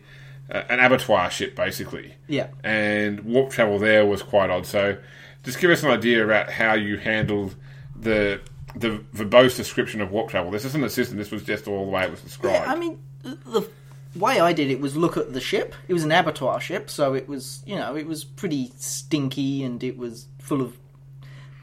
[0.51, 2.47] uh, an abattoir ship, basically, Yeah.
[2.63, 4.65] and warp travel there was quite odd.
[4.67, 4.97] So,
[5.43, 7.55] just give us an idea about how you handled
[7.99, 8.39] the
[8.75, 10.51] the verbose description of warp travel.
[10.51, 11.17] This isn't a system.
[11.17, 12.65] This was just all the way it was described.
[12.65, 13.67] Yeah, I mean, the
[14.15, 15.73] way I did it was look at the ship.
[15.88, 19.84] It was an abattoir ship, so it was, you know, it was pretty stinky and
[19.84, 20.77] it was full of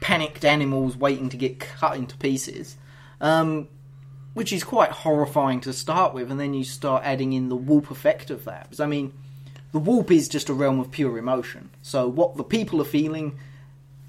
[0.01, 2.77] panicked animals waiting to get cut into pieces.
[3.19, 3.67] Um,
[4.37, 7.89] which is quite horrifying to start with, and then you start adding in the warp
[7.89, 8.65] effect of that.
[8.65, 9.11] Because, I mean,
[9.71, 11.71] the warp is just a realm of pure emotion.
[11.81, 13.39] So what the people are feeling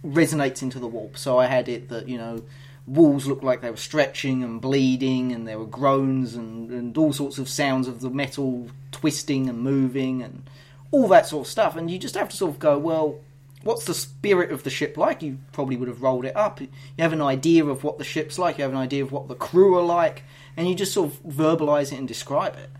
[0.05, 1.17] resonates into the warp.
[1.17, 2.43] So I had it that, you know,
[2.89, 7.13] walls looked like they were stretching and bleeding, and there were groans and, and all
[7.13, 10.49] sorts of sounds of the metal twisting and moving and
[10.91, 11.77] all that sort of stuff.
[11.77, 13.21] And you just have to sort of go, well,
[13.63, 15.23] what's the spirit of the ship like?
[15.23, 16.61] You probably would have rolled it up.
[16.61, 19.29] You have an idea of what the ship's like, you have an idea of what
[19.29, 20.25] the crew are like,
[20.57, 22.71] and you just sort of verbalize it and describe it.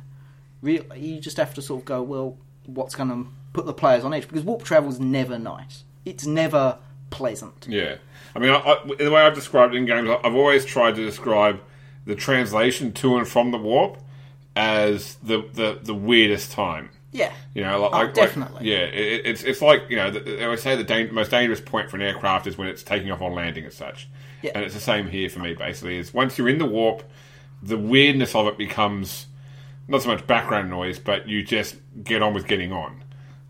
[0.63, 4.05] Really, you just have to sort of go, well, what's going to put the players
[4.05, 4.27] on edge?
[4.27, 5.85] Because warp travel's never nice.
[6.05, 6.79] It's never
[7.11, 7.67] pleasant.
[7.69, 7.97] Yeah,
[8.39, 11.05] I mean, I, I, the way I've described it in games, I've always tried to
[11.05, 11.61] describe
[12.07, 13.99] the translation to and from the warp
[14.57, 16.91] as the the, the weirdest time.
[17.11, 17.33] Yeah.
[17.55, 18.71] You know, like, Oh, like- like- definitely.
[18.71, 21.61] yeah, it, it's it's like you know, the, they always say the dan- most dangerous
[21.61, 24.09] point for an aircraft is when it's taking off or landing as such.
[24.43, 24.53] Yeah.
[24.55, 25.55] And it's the same here for me.
[25.55, 27.03] Basically, is once you're in the warp,
[27.61, 29.27] the weirdness of it becomes
[29.89, 33.03] not so much background noise, but you just get on with getting on.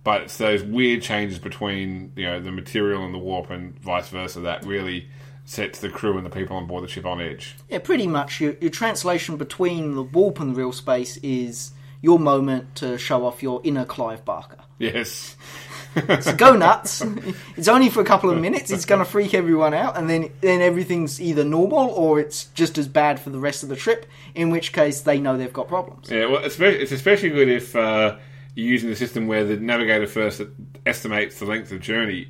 [0.05, 4.09] But it's those weird changes between you know the material and the warp and vice
[4.09, 5.09] versa that really
[5.45, 7.57] sets the crew and the people on board the ship on edge.
[7.71, 8.41] Yeah, pretty much.
[8.41, 13.25] Your, your translation between the warp and the real space is your moment to show
[13.25, 14.59] off your inner Clive Barker.
[14.79, 15.37] Yes.
[16.21, 17.03] So go nuts.
[17.57, 18.71] it's only for a couple of minutes.
[18.71, 22.79] It's going to freak everyone out, and then then everything's either normal or it's just
[22.79, 24.07] as bad for the rest of the trip.
[24.35, 26.09] In which case, they know they've got problems.
[26.09, 28.17] Yeah, well, it's, it's especially good if uh,
[28.59, 30.43] you're using the system where the navigator first
[30.85, 32.27] estimates the length of journey,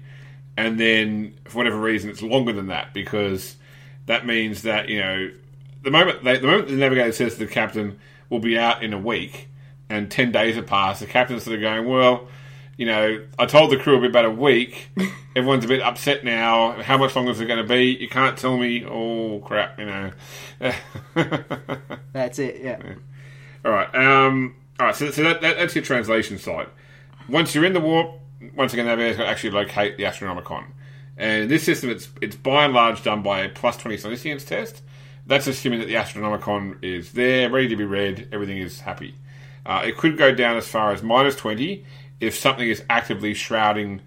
[0.58, 3.56] and then for whatever reason it's longer than that because
[4.04, 5.30] that means that you know
[5.82, 8.92] the moment they, the moment the navigator says to the captain we'll be out in
[8.92, 9.48] a week,
[9.88, 12.28] and ten days have passed, the captain's sort of going well.
[12.76, 14.90] You know, I told the crew it'll be about a week.
[15.34, 16.72] Everyone's a bit upset now.
[16.82, 17.96] How much longer is it going to be?
[17.96, 18.84] You can't tell me.
[18.84, 19.78] Oh crap!
[19.78, 20.10] You know.
[22.12, 22.60] That's it.
[22.62, 22.96] Yeah.
[23.64, 23.92] All right.
[23.94, 24.96] Um, all right.
[24.96, 26.68] So, so that, that, that's your translation side.
[27.28, 28.20] Once you're in the warp,
[28.54, 30.64] once again, navigator's got to actually locate the Astronomicon.
[31.16, 34.82] And this system, it's it's by and large done by a plus 20 Psyniscience test.
[35.26, 39.14] That's assuming that the Astronomicon is there, ready to be read, everything is happy.
[39.66, 41.84] Uh, it could go down as far as minus 20
[42.20, 44.00] if something is actively shrouding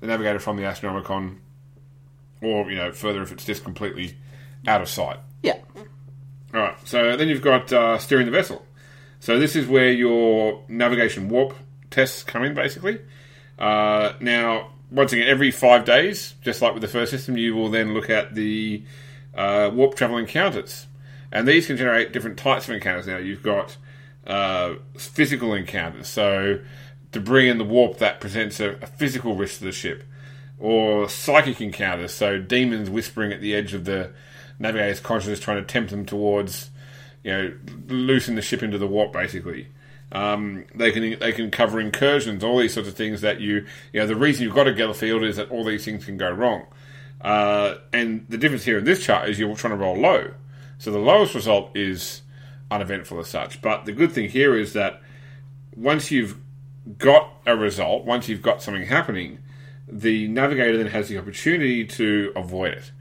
[0.00, 1.38] the navigator from the Astronomicon,
[2.40, 4.16] or, you know, further if it's just completely
[4.66, 5.18] out of sight.
[5.42, 5.56] Yeah.
[6.54, 6.76] All right.
[6.84, 8.64] So then you've got uh, steering the vessel.
[9.20, 11.54] So this is where your navigation warp
[11.90, 13.00] tests come in, basically.
[13.58, 17.68] Uh, now, once again, every five days, just like with the first system, you will
[17.70, 18.84] then look at the
[19.34, 20.86] uh, warp travel encounters,
[21.30, 23.06] and these can generate different types of encounters.
[23.06, 23.76] Now you've got
[24.26, 26.60] uh, physical encounters, so
[27.12, 30.04] to bring in the warp that presents a, a physical risk to the ship,
[30.58, 34.12] or psychic encounters, so demons whispering at the edge of the
[34.58, 36.70] navigator's consciousness, trying to tempt them towards,
[37.28, 37.52] you know,
[37.88, 39.68] loosen the ship into the warp, basically.
[40.10, 44.00] Um, they can they can cover incursions, all these sorts of things that you you
[44.00, 46.64] know the reason you've got a field is that all these things can go wrong.
[47.20, 50.32] Uh, and the difference here in this chart is you're trying to roll low,
[50.78, 52.22] so the lowest result is
[52.70, 53.60] uneventful as such.
[53.60, 55.02] But the good thing here is that
[55.76, 56.38] once you've
[56.96, 59.40] got a result, once you've got something happening,
[59.86, 62.92] the navigator then has the opportunity to avoid it.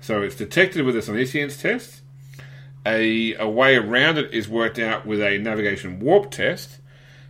[0.00, 2.00] So it's detected with a Silesians test.
[2.86, 6.78] A, a way around it is worked out with a navigation warp test,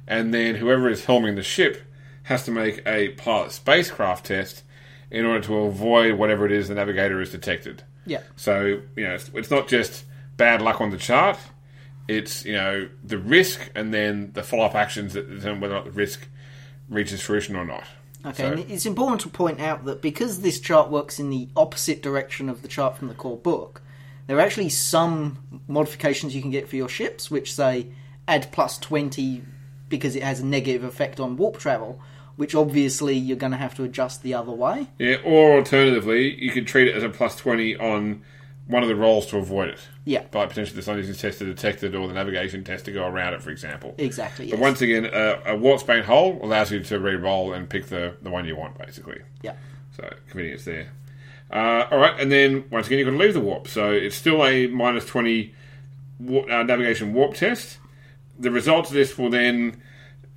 [0.06, 1.82] and then whoever is helming the ship
[2.24, 4.62] has to make a pilot spacecraft test
[5.10, 7.82] in order to avoid whatever it is the navigator has detected.
[8.06, 8.22] Yeah.
[8.36, 10.04] So you know, it's, it's not just
[10.36, 11.38] bad luck on the chart;
[12.08, 15.84] it's you know the risk and then the follow-up actions that determine whether or not
[15.84, 16.26] the risk
[16.88, 17.84] reaches fruition or not.
[18.26, 21.48] Okay, So- and it's important to point out that because this chart works in the
[21.56, 23.82] opposite direction of the chart from the core book,
[24.26, 27.88] there are actually some modifications you can get for your ships, which say
[28.26, 29.42] add plus 20
[29.88, 32.00] because it has a negative effect on warp travel,
[32.36, 34.86] which obviously you're going to have to adjust the other way.
[34.98, 38.22] Yeah, or alternatively, you could treat it as a plus 20 on
[38.66, 39.78] one of the rolls to avoid it.
[40.06, 40.22] Yeah.
[40.30, 43.34] By potentially the scientific test to detect it or the navigation test to go around
[43.34, 43.94] it, for example.
[43.98, 44.46] Exactly.
[44.46, 44.62] But Yes.
[44.62, 48.46] once again, a, a warp-bane hull allows you to re-roll and pick the, the one
[48.46, 49.20] you want, basically.
[49.42, 49.52] yeah.
[49.96, 50.88] So convenience there.
[51.50, 53.68] Uh, all right, and then once again you've got to leave the warp.
[53.68, 55.54] So it's still a minus twenty
[56.18, 57.78] wa- uh, navigation warp test.
[58.38, 59.80] The results of this will then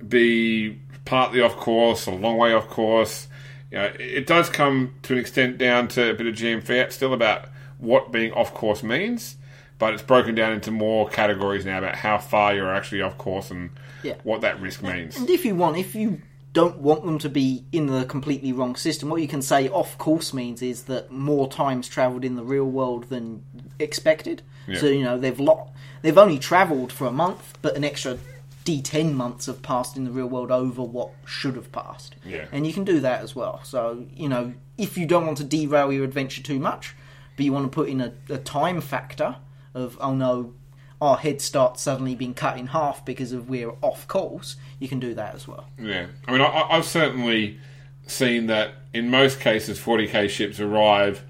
[0.06, 3.26] be partly off course, a long way off course.
[3.70, 6.60] You know, it- it does come to an extent down to a bit of GM
[6.60, 7.46] fiat still about
[7.78, 9.36] what being off course means,
[9.78, 13.50] but it's broken down into more categories now about how far you're actually off course
[13.50, 13.70] and
[14.02, 14.14] Yeah.
[14.22, 15.16] what that risk means.
[15.16, 16.20] And if you want, if you
[16.58, 19.96] don't want them to be in the completely wrong system, what you can say off
[19.96, 23.44] course means is that more times travelled in the real world than
[23.78, 24.42] expected.
[24.66, 24.80] Yeah.
[24.80, 25.70] So you know they've lot,
[26.02, 28.18] they've only travelled for a month, but an extra
[28.64, 32.16] D10 months have passed in the real world over what should have passed.
[32.24, 32.46] Yeah.
[32.50, 33.60] And you can do that as well.
[33.62, 36.96] So you know if you don't want to derail your adventure too much,
[37.36, 39.36] but you want to put in a, a time factor
[39.74, 40.54] of oh no.
[41.00, 44.56] Our head starts suddenly being cut in half because of we're off course.
[44.78, 45.66] You can do that as well.
[45.78, 47.58] Yeah, I mean, I, I've certainly
[48.06, 51.22] seen that in most cases, 40k ships arrive,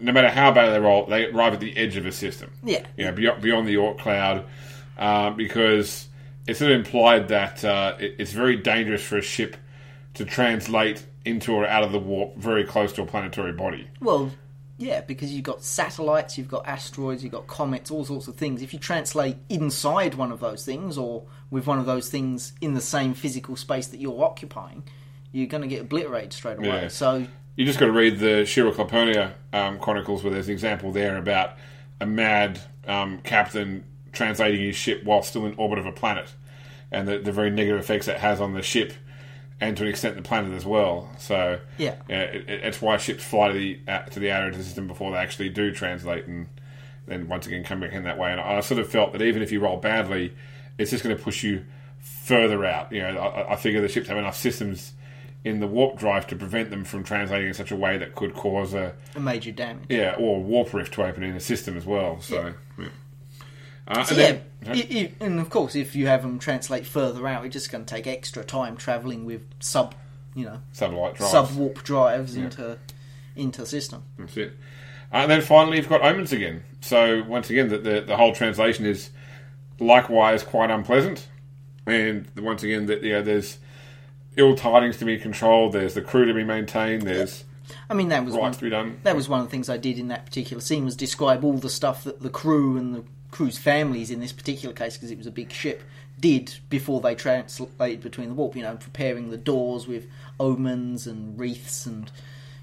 [0.00, 2.52] no matter how bad they roll, they arrive at the edge of a system.
[2.62, 2.84] Yeah.
[2.96, 4.44] you know, beyond, beyond the Oort cloud,
[4.98, 6.08] uh, because
[6.46, 9.56] it's sort of implied that uh, it, it's very dangerous for a ship
[10.14, 13.88] to translate into or out of the warp very close to a planetary body.
[14.00, 14.30] Well,
[14.76, 18.60] yeah, because you've got satellites, you've got asteroids, you've got comets, all sorts of things.
[18.60, 22.74] If you translate inside one of those things, or with one of those things in
[22.74, 24.82] the same physical space that you're occupying,
[25.30, 26.66] you're going to get obliterated straight away.
[26.66, 26.88] Yeah.
[26.88, 30.90] So, You just got to read the Shira Claponia um, chronicles, where there's an example
[30.90, 31.56] there about
[32.00, 36.32] a mad um, captain translating his ship while still in orbit of a planet,
[36.90, 38.92] and the, the very negative effects it has on the ship,
[39.60, 41.10] and to an extent the planet as well.
[41.18, 41.94] So Yeah.
[42.08, 45.12] it, it, it's why ships fly to the uh, to the outer the system before
[45.12, 46.46] they actually do translate, and
[47.06, 48.30] then once again come back in that way.
[48.32, 50.34] And I, I sort of felt that even if you roll badly,
[50.78, 51.64] it's just going to push you
[52.00, 52.92] further out.
[52.92, 54.92] You know, I, I figure the ships have enough systems
[55.44, 58.34] in the warp drive to prevent them from translating in such a way that could
[58.34, 59.84] cause a a major damage.
[59.90, 62.18] yeah or a warp rift to open in the system as well.
[62.20, 62.86] So, yeah.
[63.86, 66.86] Uh, So and yeah, then- i i and of course, if you have them translate
[66.86, 69.94] further out, it's just going to take extra time travelling with sub,
[70.34, 71.32] you know, satellite drives.
[71.32, 72.78] sub warp drives into
[73.36, 74.02] into system.
[74.18, 74.52] That's it.
[75.12, 76.62] Uh, and then finally, you've got omens again.
[76.80, 79.10] So once again, the, the the whole translation is
[79.78, 81.28] likewise quite unpleasant.
[81.86, 83.58] And once again, that you know, there's
[84.36, 85.74] ill tidings to be controlled.
[85.74, 87.02] There's the crew to be maintained.
[87.02, 87.44] There's
[87.90, 89.00] I mean, that was one to be done.
[89.02, 91.54] that was one of the things I did in that particular scene was describe all
[91.58, 95.18] the stuff that the crew and the crew's families in this particular case because it
[95.18, 95.82] was a big ship
[96.20, 98.54] did before they translated between the warp.
[98.54, 100.06] You know, preparing the doors with
[100.38, 102.10] omens and wreaths and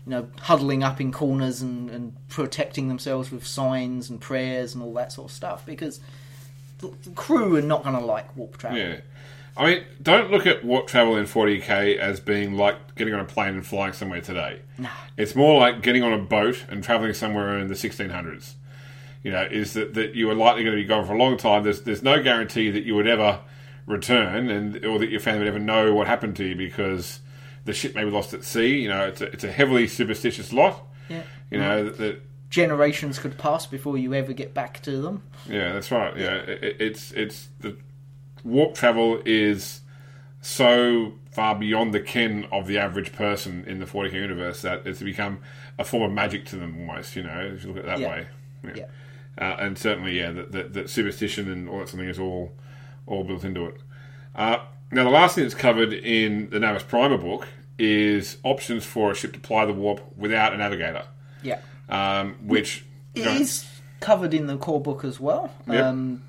[0.05, 4.81] you know huddling up in corners and, and protecting themselves with signs and prayers and
[4.81, 5.99] all that sort of stuff because
[6.79, 8.79] the, the crew are not going to like warp travel.
[8.79, 9.01] Yeah.
[9.57, 13.25] I mean, don't look at warp travel in 40k as being like getting on a
[13.25, 14.61] plane and flying somewhere today.
[14.77, 14.87] Nah.
[15.17, 18.53] It's more like getting on a boat and traveling somewhere in the 1600s.
[19.23, 21.37] You know, is that, that you are likely going to be gone for a long
[21.37, 21.63] time.
[21.63, 23.39] There's there's no guarantee that you would ever
[23.85, 27.19] return, and or that your family would ever know what happened to you because
[27.65, 28.81] the ship may be lost at sea.
[28.81, 30.83] You know, it's a, it's a heavily superstitious lot.
[31.09, 31.23] Yeah.
[31.51, 35.23] You know that, that Generations could pass before you ever get back to them.
[35.47, 36.17] Yeah, that's right.
[36.17, 37.77] Yeah, it, it- it's it's the
[38.43, 39.81] warp travel is
[40.41, 45.01] so far beyond the ken of the average person in the 40k universe that it's
[45.01, 45.39] become
[45.77, 47.15] a form of magic to them almost.
[47.15, 48.09] You know, if you look at it that Yeah.
[48.09, 48.27] way.
[48.63, 48.71] Yeah.
[48.75, 48.85] Yeah.
[49.41, 52.51] Uh, and certainly, yeah, that, that, that superstition and all that something is all
[53.07, 53.75] all built into it.
[54.35, 54.57] Uh,
[54.91, 57.47] now, the last thing that's covered in the Navis Primer book
[57.79, 61.03] is options for a ship to ply the warp without a navigator,
[61.41, 61.59] Yeah.
[61.89, 63.65] um, which It is
[63.99, 65.83] covered in the core book as well, Yep.
[65.83, 66.21] um,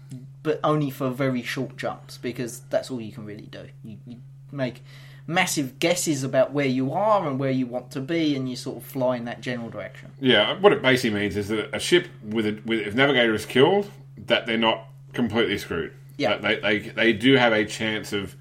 [0.42, 3.66] but only for very short jumps because that's all you can really do.
[3.84, 4.16] You, you
[4.50, 4.82] make
[5.26, 8.78] massive guesses about where you are and where you want to be, and you sort
[8.78, 10.10] of fly in that general direction.
[10.20, 13.46] Yeah, what it basically means is that a ship with a with if navigator is
[13.46, 13.90] killed,
[14.26, 15.92] that they're not completely screwed.
[16.16, 16.36] Yeah.
[16.38, 18.36] They, they they do have a chance of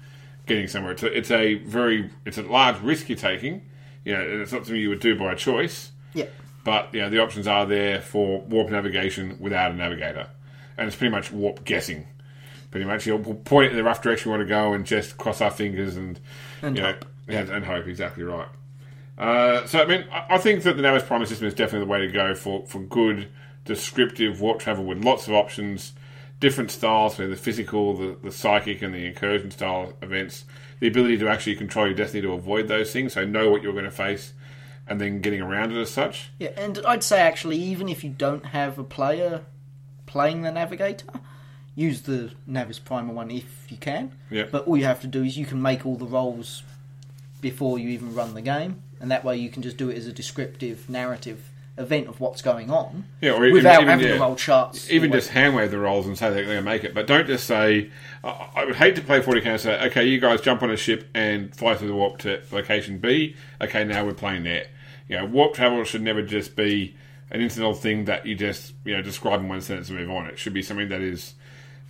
[0.46, 0.92] getting somewhere.
[0.92, 3.62] It's a, it's a very it's a large risk you're taking.
[4.04, 5.92] You know, and it's not something you would do by choice.
[6.12, 6.26] Yeah,
[6.64, 10.28] But you know, the options are there for warp navigation without a navigator,
[10.76, 12.08] and it's pretty much warp guessing.
[12.72, 15.40] Pretty much, you'll point in the rough direction you want to go, and just cross
[15.40, 16.18] our fingers and,
[16.62, 17.04] And you know, hope.
[17.28, 17.86] yeah, and hope.
[17.86, 18.48] Exactly right.
[19.18, 21.90] Uh, so I mean, I I think that the Navis Primer system is definitely the
[21.92, 23.28] way to go for for good
[23.64, 25.92] descriptive warp travel with lots of options
[26.42, 30.44] different styles, so the physical, the, the psychic, and the incursion style events,
[30.80, 33.72] the ability to actually control your destiny to avoid those things, so know what you're
[33.72, 34.32] going to face,
[34.88, 36.30] and then getting around it as such.
[36.40, 39.42] Yeah, and I'd say actually, even if you don't have a player
[40.06, 41.06] playing the Navigator,
[41.74, 44.12] use the Navis Primer one if you can.
[44.30, 44.44] Yeah.
[44.50, 46.62] But all you have to do is you can make all the rolls
[47.40, 50.06] before you even run the game, and that way you can just do it as
[50.06, 51.48] a descriptive narrative
[51.78, 54.14] event of what's going on Yeah, or even- without even, having yeah.
[54.14, 54.90] to roll charts.
[54.90, 57.26] Even just hand wave the rolls and say they're going to make it, but don't
[57.26, 57.90] just say.
[58.22, 60.76] I I would hate to play 40k and say, okay, you guys jump on a
[60.76, 63.34] ship and fly through the warp to location B.
[63.60, 64.66] Okay, now we're playing there.
[65.08, 66.94] You know, warp travel should never just be
[67.30, 70.26] an incidental thing that you just you know describe in one sentence and move on.
[70.26, 71.34] It should be something that is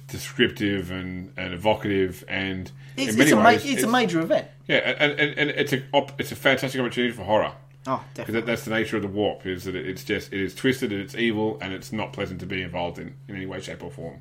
[0.09, 4.21] descriptive and, and evocative and It's, in many it's, a, ma- ways it's a major
[4.21, 4.47] event.
[4.69, 7.53] yeah, and, and, and it's a op- it's a fantastic opportunity for horror.
[7.87, 8.41] Oh, Because definitely.
[8.41, 11.01] that, that's the nature of the warp is that it's just it is twisted and
[11.01, 13.91] it's evil and it's not pleasant to be involved in in any way, shape, or
[13.91, 14.21] form.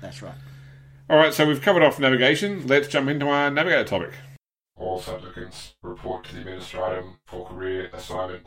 [0.00, 0.34] That's right.
[1.10, 2.66] All right, so we've covered off navigation.
[2.66, 4.12] Let's jump into our navigator topic.
[4.76, 8.46] All supplicants report to the administratum for career assignment.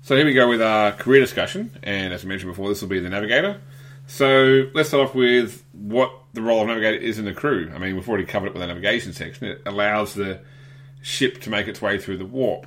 [0.00, 2.88] So here we go with our career discussion, and as I mentioned before, this will
[2.88, 3.60] be the navigator.
[4.06, 7.72] So let's start off with what the role of navigator is in the crew.
[7.74, 9.48] I mean, we've already covered it with the navigation section.
[9.48, 10.40] It allows the
[11.00, 12.66] ship to make its way through the warp.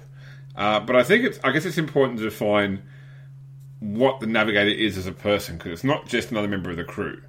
[0.56, 2.82] Uh, but I think it's, I guess it's important to define
[3.80, 6.84] what the navigator is as a person because it's not just another member of the
[6.84, 7.22] crew.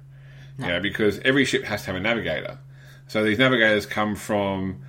[0.57, 2.59] You know, because every ship has to have a navigator.
[3.07, 4.81] So these navigators come from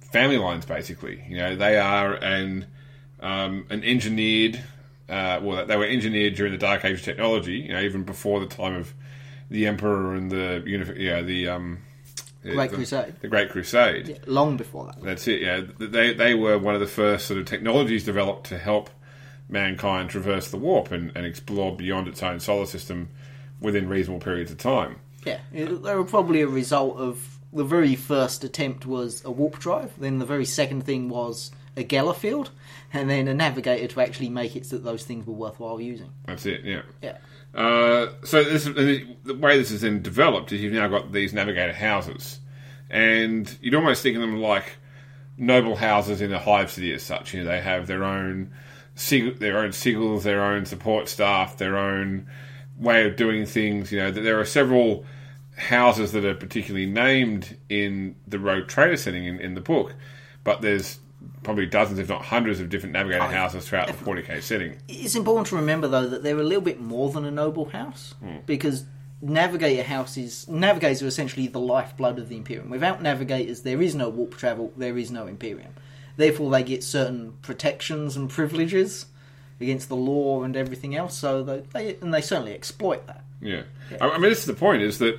[0.00, 1.24] family lines, basically.
[1.28, 2.66] You know, they are an
[3.20, 4.62] um, an engineered.
[5.08, 7.58] Uh, well, they were engineered during the Dark Age of technology.
[7.58, 8.92] You know, even before the time of
[9.50, 11.78] the Emperor and the unif- yeah the um,
[12.42, 13.14] Great the, Crusade.
[13.20, 14.08] the Great Crusade.
[14.08, 15.02] Yeah, long before that.
[15.02, 15.42] That's it.
[15.42, 18.90] Yeah, they they were one of the first sort of technologies developed to help
[19.48, 23.08] mankind traverse the warp and, and explore beyond its own solar system
[23.60, 24.96] within reasonable periods of time.
[25.24, 29.92] Yeah, they were probably a result of the very first attempt was a warp drive.
[29.98, 32.50] Then the very second thing was a Geller field,
[32.92, 36.10] and then a navigator to actually make it so that those things were worthwhile using.
[36.26, 36.64] That's it.
[36.64, 36.82] Yeah.
[37.02, 37.18] Yeah,
[37.56, 41.72] Uh, so this the way this is then developed is you've now got these navigator
[41.72, 42.38] houses,
[42.90, 44.76] and you'd almost think of them like
[45.38, 47.32] noble houses in a hive city as such.
[47.32, 48.52] You know, they have their own
[48.94, 52.26] sig- their own sigils, their own support staff, their own
[52.76, 53.90] way of doing things.
[53.90, 55.06] You know, there are several
[55.56, 59.94] houses that are particularly named in the Rogue Trader setting in, in the book,
[60.44, 60.98] but there's
[61.46, 64.76] probably dozens, if not hundreds, of different navigator Oh, houses throughout the 40k setting.
[64.88, 68.14] it's important to remember though that they're a little bit more than a noble house
[68.20, 68.38] hmm.
[68.46, 68.84] because
[69.22, 72.68] navigator houses navigators are essentially the lifeblood of the Imperium.
[72.68, 75.72] Without navigators, there is no warp travel, there is no Imperium.
[76.16, 79.06] Therefore, they get certain protections and privileges
[79.60, 81.16] against the law and everything else.
[81.16, 83.22] So they, they and they certainly exploit that.
[83.40, 83.62] Yeah.
[84.00, 85.16] I, I mean, this is the point: is that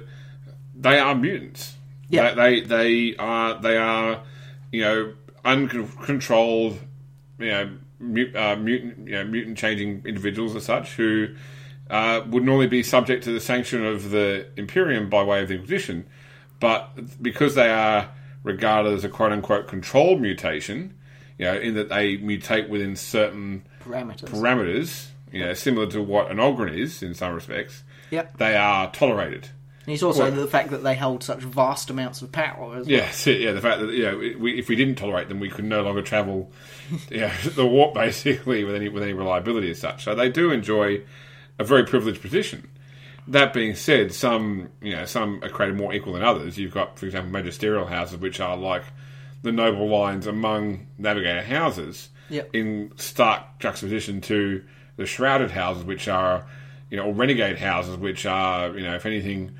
[0.76, 1.76] they are mutants.
[2.10, 2.34] Yeah.
[2.34, 4.24] They, they they are they are
[4.72, 5.14] you know
[5.48, 6.80] uncontrolled
[7.40, 11.28] you know mut, uh, mutant you know mutant changing individuals as such who
[11.90, 15.54] uh, would normally be subject to the sanction of the Imperium by way of the
[15.56, 16.06] Inquisition,
[16.60, 16.90] but
[17.22, 18.10] because they are
[18.44, 20.94] regarded as a quote unquote controlled mutation,
[21.38, 24.30] you know, in that they mutate within certain Parameters.
[24.30, 28.38] parameters, you know, similar to what an Ogren is in some respects, Yep.
[28.38, 29.50] they are tolerated.
[29.88, 32.86] And it's also Well- the fact that they hold such vast amounts of power as
[32.88, 32.96] well.
[32.98, 33.54] Yeah, it, yeah.
[33.54, 36.02] The fact that you know, we, if we didn't tolerate them, we could no longer
[36.02, 36.52] travel,
[37.22, 40.04] know, the warp basically with any with any reliability as such.
[40.04, 41.02] So they do enjoy
[41.58, 42.70] a very privileged position.
[43.30, 46.58] That being said, some you know some are created more equal than others.
[46.58, 48.84] You've got, for example, magisterial houses, which are like
[49.42, 52.50] the noble lines among navigator houses, Yep.
[52.54, 54.64] in stark juxtaposition to
[54.98, 56.46] the shrouded houses, which are
[56.90, 59.52] you know, or renegade houses, which are you know, if anything,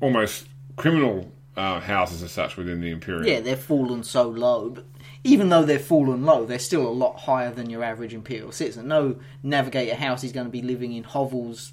[0.00, 3.24] almost criminal uh, houses as such within the Imperium.
[3.26, 4.84] Yeah, they've fallen so low, but
[5.24, 8.88] even though they've fallen low, they're still a lot higher than your average Imperial citizen.
[8.88, 11.72] No navigator house is going to be living in hovels,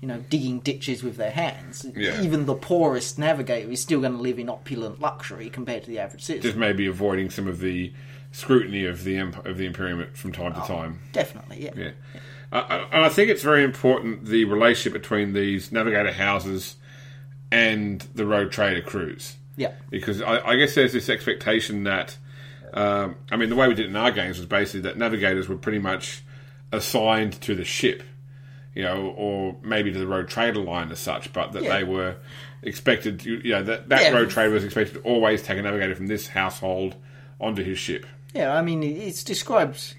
[0.00, 1.86] you know, digging ditches with their hands.
[1.96, 2.20] Yeah.
[2.22, 5.98] Even the poorest navigator is still going to live in opulent luxury compared to the
[5.98, 6.50] average citizen.
[6.50, 7.92] just maybe avoiding some of the
[8.32, 10.66] scrutiny of the of the Imperium from time to Oh.
[10.66, 10.98] time.
[11.12, 11.70] Definitely, yeah.
[11.76, 11.90] Yeah,
[12.52, 16.76] uh, and I think it's very important the relationship between these navigator houses
[17.52, 19.36] and the rogue trader crews.
[19.56, 19.72] Yeah.
[19.90, 22.16] because I, I guess there's this expectation that,
[22.72, 25.46] um, I mean, the way we did it in our games was basically that navigators
[25.46, 26.22] were pretty much
[26.72, 28.02] assigned to the ship,
[28.74, 31.76] you know, or maybe to the rogue trader line as such, but that Yeah.
[31.76, 32.16] they were
[32.62, 34.10] expected, to, you know, that that Yeah.
[34.12, 36.96] rogue trader was expected to always take a navigator from this household
[37.38, 38.06] onto his ship.
[38.32, 39.94] Yeah, I mean, it's described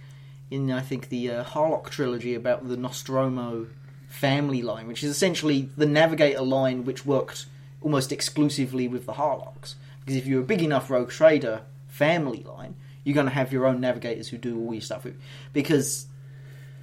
[0.50, 3.68] in, I think, the uh, Harlock trilogy about the Nostromo
[4.14, 7.48] family line, which is essentially the navigator line which worked
[7.82, 9.76] almost exclusively with the Harlocks.
[10.00, 13.66] Because if you're a big enough rogue trader family line, you're going to have your
[13.66, 15.04] own navigators who do all your stuff.
[15.04, 15.20] with-
[15.52, 16.06] Because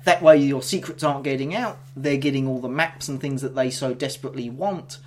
[0.04, 3.54] that way your secrets aren't getting out, they're getting all the maps and things that
[3.54, 4.98] they so desperately want.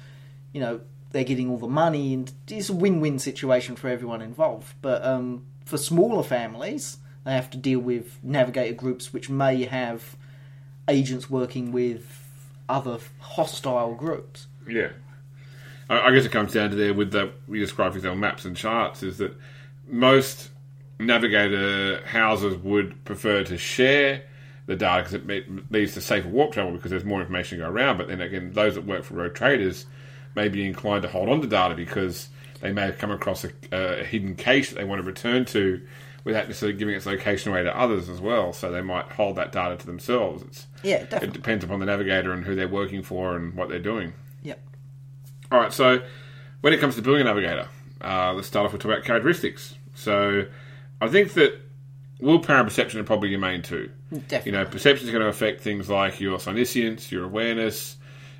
[0.54, 4.74] You know, they're getting all the money, and it's a win-win situation for everyone involved.
[4.82, 10.16] But um, for smaller families, they have to deal with navigator groups which may have
[10.88, 12.20] agents working with
[12.70, 14.48] other hostile groups.
[14.68, 14.90] Yeah.
[15.90, 18.46] I, I guess it comes down to there with that we described, for example, maps
[18.46, 19.34] and charts, is that
[19.88, 20.50] most
[21.00, 24.24] navigator houses would prefer to share
[24.66, 27.70] the data because it leads to safer warp travel because there's more information to go
[27.70, 27.98] around.
[27.98, 29.86] But then again, those that work for rogue traders
[30.36, 32.30] may be inclined to hold on to data because
[32.62, 35.82] they may have come across a, a hidden cache that they want to return to
[36.24, 38.54] without necessarily giving its location away to others as well.
[38.54, 40.44] So they might hold that data to themselves.
[40.44, 43.80] It's, Yeah, it depends upon the navigator and who they're working for and what they're
[43.80, 44.14] doing.
[44.44, 44.60] Yep.
[45.52, 46.02] All right, so
[46.62, 47.68] when it comes to building a navigator,
[48.02, 49.76] uh, let's start off with talk about characteristics.
[49.96, 50.46] So
[51.02, 51.60] I think that
[52.20, 53.92] willpower and perception are probably your main two.
[54.12, 54.52] Definitely.
[54.52, 57.98] You know, perception is going to affect things like your Psyniscience, your awareness,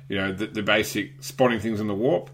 [0.08, 2.30] you know, the, the basic spotting things in the warp,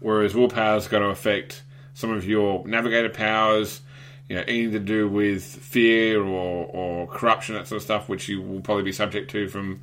[0.00, 1.62] whereas willpower is going to affect
[1.94, 3.80] some of your navigator powers,
[4.28, 8.28] you know, anything to do with fear or, or corruption, that sort of stuff, which
[8.28, 9.80] you will probably be subject to from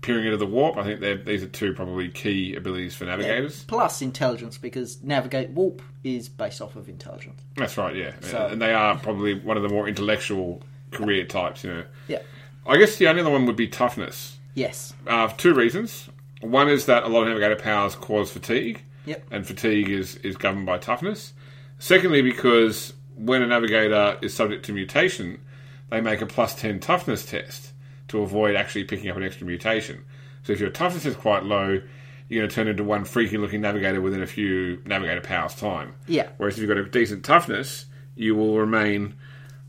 [0.00, 0.76] peering into the warp.
[0.76, 3.64] I think these are two probably key abilities for navigators.
[3.64, 7.40] Plus intelligence, because navigate warp is based off of intelligence.
[7.56, 8.12] That's right, yeah.
[8.20, 11.84] So- and they are probably one of the more intellectual career types, you know.
[12.08, 12.18] Yeah.
[12.66, 14.38] I guess the only other one would be toughness.
[14.54, 14.92] Yes.
[15.06, 16.08] Uh, for two reasons.
[16.40, 19.24] One is that a lot of navigator powers cause fatigue, Yep.
[19.30, 21.32] and fatigue is, is governed by toughness.
[21.78, 25.40] Secondly, because when a navigator is subject to mutation,
[25.90, 27.72] they make a plus 10 toughness test
[28.08, 30.04] to avoid actually picking up an extra mutation.
[30.42, 31.80] So if your toughness is quite low,
[32.28, 35.94] you're going to turn into one freaky looking navigator within a few navigator powers' time.
[36.06, 36.28] Yeah.
[36.36, 37.86] Whereas if you've got a decent toughness,
[38.16, 39.14] you will remain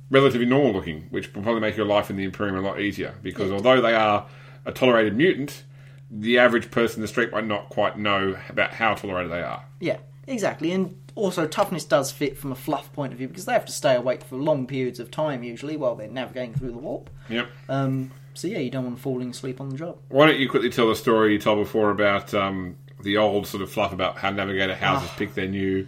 [0.09, 3.15] relatively normal looking, which will probably make your life in the Imperium a lot easier.
[3.21, 4.27] Because although they are
[4.65, 5.63] a tolerated mutant,
[6.09, 9.65] the average person in the street might not quite know about how tolerated they are.
[9.79, 9.97] Yeah.
[10.27, 10.71] Exactly.
[10.71, 13.72] And also toughness does fit from a fluff point of view because they have to
[13.72, 17.09] stay awake for long periods of time usually while they're navigating through the warp.
[17.30, 17.47] Yep.
[17.70, 19.97] Um, so yeah, you don't want falling asleep on the job.
[20.09, 23.61] Why don't you quickly tell the story you told before about um, the old sort
[23.61, 25.86] of fluff about how navigator houses pick their new.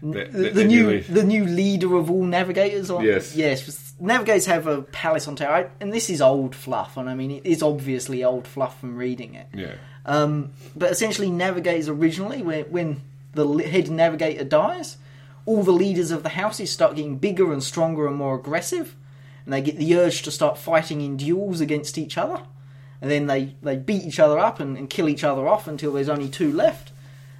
[0.00, 1.04] Their, The, their- the their new lead?
[1.06, 2.88] the new leader of all navigators.
[2.90, 3.34] On, Yes.
[3.34, 3.94] yes.
[4.00, 7.44] Navigators have a palace on Terra, and this is old fluff, and I mean it
[7.44, 9.48] is obviously old fluff from reading it.
[9.52, 9.74] Yeah.
[10.06, 13.00] Um, but essentially, navigators originally, when, when
[13.32, 14.96] the head navigator dies,
[15.46, 18.96] all the leaders of the houses start getting bigger and stronger and more aggressive,
[19.44, 22.42] and they get the urge to start fighting in duels against each other.
[23.00, 25.92] And then they, they beat each other up and, and kill each other off until
[25.92, 26.92] there's only two left.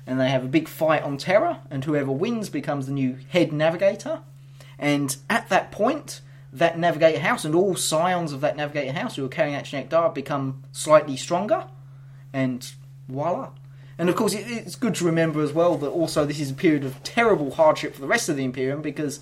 [0.06, 3.52] And they have a big fight on Terra, and whoever wins becomes the new head
[3.52, 4.20] navigator.
[4.78, 6.22] And at that point,
[6.52, 9.90] that navigator house and all scions of that navigator house who are carrying out Genetic
[9.90, 11.66] Dar become slightly stronger
[12.32, 12.72] and
[13.06, 13.50] voila.
[13.98, 16.54] And of course, it, it's good to remember as well that also this is a
[16.54, 19.20] period of terrible hardship for the rest of the Imperium because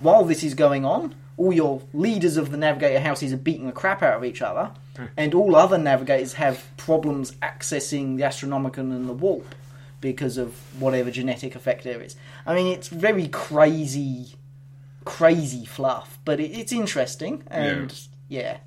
[0.00, 3.72] while this is going on, all your leaders of the Navigator houses are beating the
[3.72, 5.04] crap out of each other, hmm.
[5.16, 9.54] and all other navigators have problems accessing the Astronomicon and the Warp
[10.00, 12.16] because of whatever genetic effect there is.
[12.46, 14.34] I mean, it's very crazy,
[15.04, 17.98] crazy fluff, but it, it's interesting, and
[18.28, 18.58] yeah,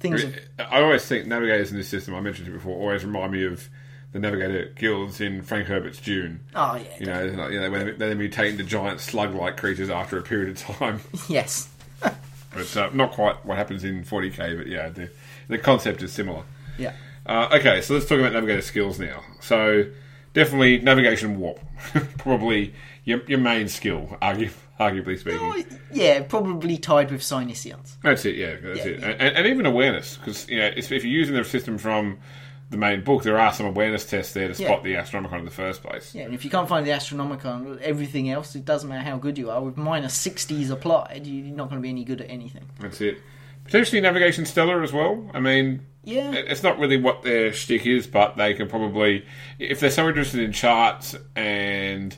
[0.00, 0.22] things.
[0.22, 3.46] Have, I always think navigators in this system, I mentioned it before, always remind me
[3.46, 3.68] of
[4.16, 6.40] the navigator guilds in Frank Herbert's Dune.
[6.54, 9.90] oh yeah, You know, like, you know when they, they mutate into giant slug-like creatures
[9.90, 11.00] after a period of time.
[11.28, 11.68] yes.
[12.54, 15.10] But uh, not quite what happens in 40k, but yeah, the,
[15.48, 16.42] the concept is similar.
[16.78, 16.94] Yeah.
[17.26, 19.22] Uh, okay, so let's talk about navigator skills now.
[19.42, 19.84] So,
[20.32, 21.60] definitely navigation warp.
[22.18, 22.72] Probably
[23.04, 25.40] your, your main skill, argu- arguably speaking.
[25.42, 25.62] Oh,
[25.92, 27.96] yeah, probably tied with Psyniscience.
[28.02, 29.00] That's it, yeah, that's Yeah, it.
[29.00, 29.06] yeah.
[29.18, 32.16] And, and even awareness, because you know, if if you're using the system from
[32.70, 34.68] the main book, there are some awareness tests there to Yeah.
[34.68, 36.14] spot the Astronomicon in the first place.
[36.14, 39.38] Yeah, and if you can't find the Astronomicon, everything else, it doesn't matter how good
[39.38, 39.62] you are.
[39.62, 42.64] With minus 60s applied, you're not going to be any good at anything.
[42.80, 43.18] That's it.
[43.64, 45.30] Potentially navigation stellar as well.
[45.34, 46.32] I mean, Yeah.
[46.32, 49.24] it's not really what their shtick is, but they can probably,
[49.58, 52.16] if they're so interested in charts and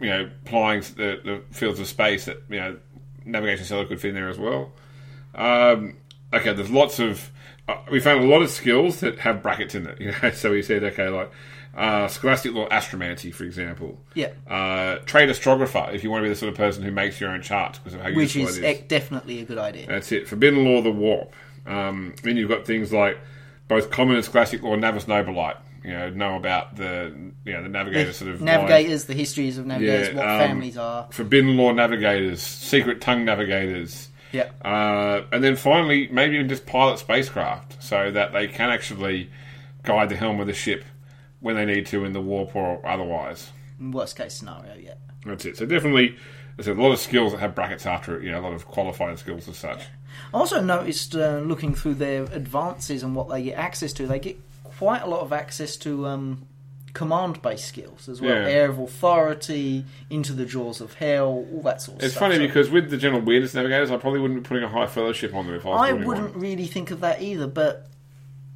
[0.00, 2.76] you know applying the, the fields of space, that you know
[3.24, 4.72] navigation stellar could fit in there as well.
[5.34, 5.96] Um,
[6.32, 7.30] okay, there's lots of.
[7.68, 10.00] Uh, we found a lot of skills that have brackets in it.
[10.00, 11.30] You know, so we said okay, like
[11.76, 13.98] uh, scholastic lore astromancy, for example.
[14.14, 14.30] Yeah.
[14.48, 17.30] Uh, trade astrographer, if you want to be the sort of person who makes your
[17.30, 18.80] own charts because of how Which useful is it is.
[18.88, 19.86] definitely a good idea.
[19.86, 20.26] That's it.
[20.26, 21.32] Forbidden Lore, the Warp.
[21.66, 23.18] Um, then you've got things like
[23.68, 25.56] both commoners, classic or Navis Nobilite.
[25.84, 27.14] You know, know about the
[27.44, 28.46] you know the navigator sort of lines.
[28.46, 31.06] navigators, the histories of navigators, Yeah, what um, families are.
[31.10, 36.98] forbidden lore navigators, secret tongue navigators, Yeah, uh, and then finally maybe even just pilot
[36.98, 39.30] spacecraft so that they can actually
[39.82, 40.84] guide the helm of the ship
[41.40, 43.50] when they need to in the warp or otherwise.
[43.80, 44.74] worst case scenario.
[44.74, 44.94] Yeah.
[45.24, 45.56] That's it.
[45.56, 46.16] So definitely,
[46.56, 48.24] there's a lot of skills that have brackets after it.
[48.24, 49.82] You know, a lot of qualifying skills as such.
[50.32, 54.18] I also noticed uh, looking through their advances and what they get access to, they
[54.18, 56.46] get quite a lot of access to um,
[56.98, 58.34] command-based skills as well.
[58.34, 58.48] Yeah.
[58.48, 62.24] Air of authority, into the jaws of hell, all that sort of It's stuff.
[62.24, 64.88] It's funny because with the general weirdness navigators, I probably wouldn't be putting a high
[64.88, 66.40] fellowship on them if I was I wouldn't one.
[66.40, 67.86] really think of that either, but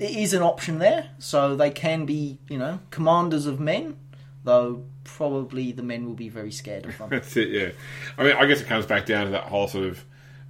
[0.01, 3.97] it is an option there, so they can be, you know, commanders of men,
[4.43, 7.09] though probably the men will be very scared of them.
[7.11, 7.49] That's it.
[7.51, 7.70] Yeah.
[8.18, 10.05] I mean, I guess it comes back down to that whole sort of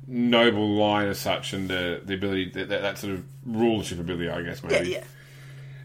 [0.07, 4.30] noble line as such, and the the ability that, that, that sort of rulership ability.
[4.30, 4.90] I guess yeah, maybe.
[4.93, 5.05] yeah.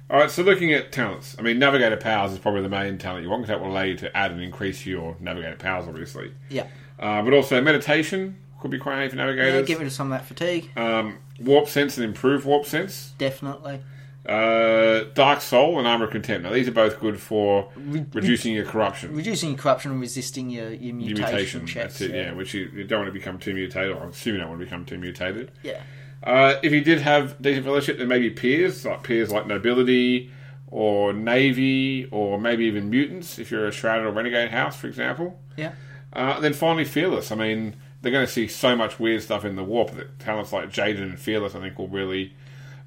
[0.10, 3.24] All right, so looking at talents, I mean, navigator powers is probably the main talent
[3.24, 6.32] you want because that will allow you to add and increase your navigator powers, obviously.
[6.49, 6.68] Yeah.
[6.97, 9.53] Uh, but also meditation could be quite handy for navigators.
[9.53, 13.14] Yeah, get rid of some of that fatigue, um, warp sense and improve warp sense.
[13.18, 13.82] definitely.
[14.26, 16.43] Uh, dark soul and armor of contempt.
[16.43, 20.66] Now these are both good for reducing your corruption, Reducing your corruption and resisting your,
[20.70, 21.30] your your mutation,
[21.62, 21.66] mutation.
[21.68, 21.99] checks.
[21.99, 22.12] That's it.
[22.16, 23.95] Yeah, which you, you don't want to become too mutated.
[23.95, 25.51] Or I assume you don't want to become too mutated.
[25.64, 25.82] Yeah.
[26.24, 30.32] Uh, if you did have decent fellowship, then maybe peers, like peers like nobility
[30.70, 33.39] or navy, or maybe even mutants.
[33.39, 35.39] If you're a shrouded or renegade house, for example.
[35.55, 35.74] Yeah.
[36.11, 37.32] Uh, then finally, fearless.
[37.32, 40.51] I mean, they're going to see so much weird stuff in the warp that talents
[40.51, 42.34] like Jaded and fearless, I think, will really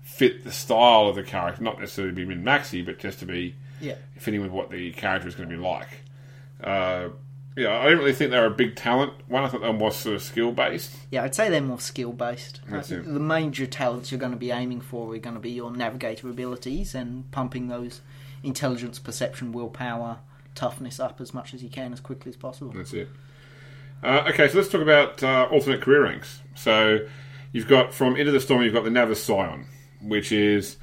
[0.03, 1.63] fit the style of the character.
[1.63, 3.95] Not necessarily be min maxi, but just to be Yeah.
[4.19, 6.03] fitting with what the character is going to be like.
[6.63, 7.09] Uh,
[7.57, 9.45] yeah, I don't really think they're a big talent one.
[9.45, 10.95] I thought they were more sort of skill based.
[11.11, 12.61] Yeah, I'd say they're more skill based.
[12.69, 16.29] The major talents you're going to be aiming for are going to be your navigator
[16.29, 18.01] abilities and pumping those
[18.43, 20.19] intelligence, perception, willpower,
[20.55, 22.73] toughness up as much as you can as quickly as possible.
[22.73, 23.09] That's it.
[24.03, 26.41] Uh, okay, so let's talk about uh, alternate career ranks.
[26.55, 27.01] So
[27.53, 29.67] you've got from Into the Storm, you've got the Navis Scion,
[30.01, 30.77] which is,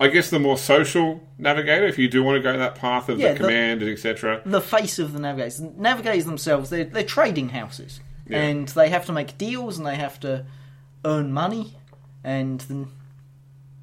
[0.00, 1.86] I guess, the more social navigator.
[1.86, 4.42] If you do want to go that path of Yeah, the the- command and etc.
[4.44, 5.60] The face of the navigators.
[5.60, 8.00] Navigators themselves, they're, they're trading houses.
[8.26, 8.40] Yeah.
[8.40, 10.46] And they have to make deals and they have to
[11.04, 11.76] earn money.
[12.24, 12.86] And the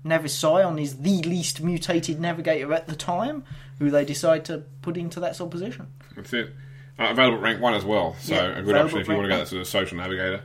[0.03, 3.43] Navis Scion is the least mutated navigator at the time
[3.79, 5.87] who they decide to put into that sort of position.
[6.15, 6.53] That's it.
[6.99, 9.25] Uh, available at rank one as well, so Yeah, a good option if you want
[9.25, 10.41] to go that sort of social navigator.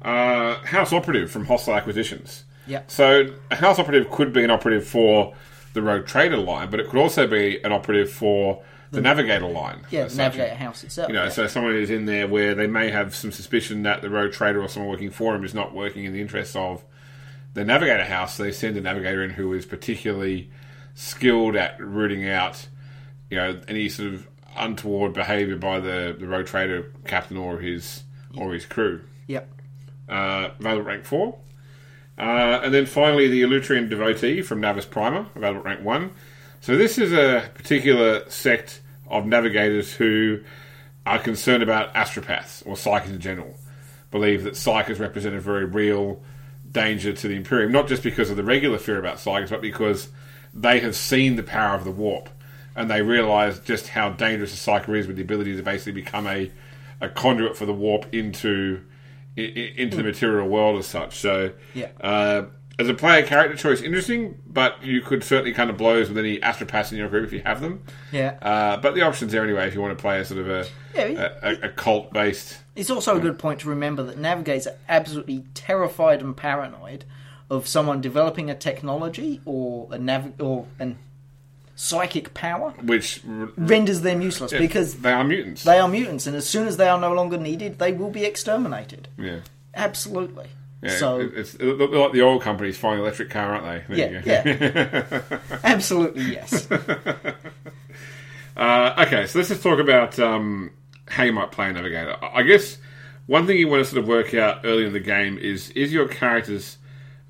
[0.00, 2.44] Uh, House Operative from Hostile Acquisitions.
[2.66, 2.82] Yeah.
[2.86, 5.34] So a House Operative could be an operative for
[5.72, 9.86] the Rogue Trader line, but it could also be an operative for the Navigator line.
[9.90, 10.16] Yeah, the.
[10.16, 11.08] Navigator house itself.
[11.08, 11.30] You know, yeah.
[11.30, 14.62] so someone is in there where they may have some suspicion that the rogue trader
[14.62, 16.84] or someone working for him is not working in the interests of
[17.54, 18.36] the navigator house.
[18.36, 20.50] They send a navigator in who is particularly
[20.94, 22.68] skilled at rooting out,
[23.30, 28.02] you know, any sort of untoward behaviour by the, the rogue trader captain or his
[28.36, 29.00] or his crew.
[29.26, 29.48] Yep.
[30.06, 31.38] Uh, available rank four.
[32.22, 36.12] Uh, and then finally, the Elutrian devotee from Navis Primer, available at rank one.
[36.60, 40.38] So this is a particular sect of navigators who
[41.04, 43.56] are concerned about astropaths or psychics in general.
[44.12, 46.22] Believe that psychics represent a very real
[46.70, 50.08] danger to the Imperium, not just because of the regular fear about psychics, but because
[50.54, 52.28] they have seen the power of the warp
[52.76, 56.28] and they realise just how dangerous a psychic is with the ability to basically become
[56.28, 56.52] a,
[57.00, 58.80] a conduit for the warp into
[59.36, 61.16] into the material world as such.
[61.18, 61.88] So, Yeah.
[62.00, 62.44] uh,
[62.78, 66.38] as a player character choice, interesting, but you could certainly kind of blows with any
[66.38, 67.82] astropaths in your group if you have them.
[68.10, 68.38] Yeah.
[68.42, 70.66] Uh, but the options there anyway if you want to play a sort of a,
[70.94, 72.58] Yeah, a, a, a cult based.
[72.74, 77.04] It's also a good point to remember that navigators are absolutely terrified and paranoid
[77.50, 80.98] of someone developing a technology or a nav- or an
[81.82, 85.64] psychic power Which r- renders them useless because they are mutants.
[85.64, 88.24] they are mutants, and as soon as they are no longer needed, they will be
[88.24, 89.08] exterminated.
[89.18, 89.40] yeah.
[89.74, 90.46] Absolutely.
[90.82, 93.96] Yeah, so it- it's they're like the oil companies flying electric car, aren't they?
[93.96, 96.68] There yeah, yeah, absolutely yes.
[98.56, 100.70] Uh, okay, so let's just talk about um,
[101.08, 102.16] how you might play a navigator.
[102.22, 102.76] I guess
[103.26, 105.90] one thing you want to sort of work out early in the game is is
[105.92, 106.76] your character's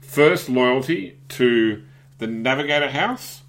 [0.00, 1.82] first loyalty to
[2.18, 3.41] the navigator house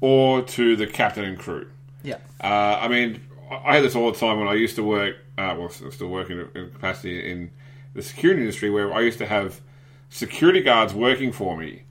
[0.00, 1.68] or to the captain and crew.
[2.02, 3.20] Yeah, Uh, I mean,
[3.50, 5.16] I had this all the time when I used to work.
[5.36, 7.50] Uh, well, I'm still working in capacity in
[7.94, 9.60] the security industry, where I used to have
[10.08, 11.82] security guards working for me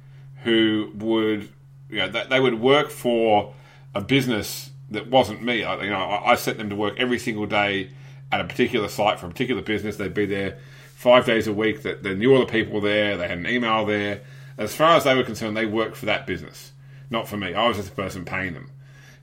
[0.43, 1.49] who would,
[1.89, 3.53] you know, they, they would work for
[3.93, 5.63] a business that wasn't me.
[5.63, 7.91] I, you know, I, I sent them to work every single day
[8.31, 9.97] at a particular site for a particular business.
[9.97, 10.57] They'd be there
[10.95, 11.83] five days a week.
[11.83, 13.17] That they knew all the people there.
[13.17, 14.21] They had an email there.
[14.57, 16.71] As far as they were concerned, they worked for that business,
[17.09, 17.53] not for me.
[17.53, 18.71] I was just the person paying them.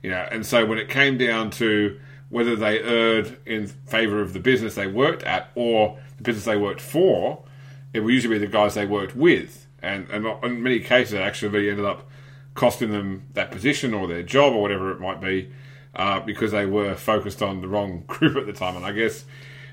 [0.02, 4.32] You know, and so when it came down to whether they erred in favour of
[4.32, 7.44] the business they worked at or the business they worked for,
[7.92, 9.66] it would usually be the guys they worked with.
[9.82, 12.08] And, and in many cases, it actually ended up
[12.54, 15.50] costing them that position or their job or whatever it might be
[15.94, 18.76] uh, because they were focused on the wrong group at the time.
[18.76, 19.24] And I guess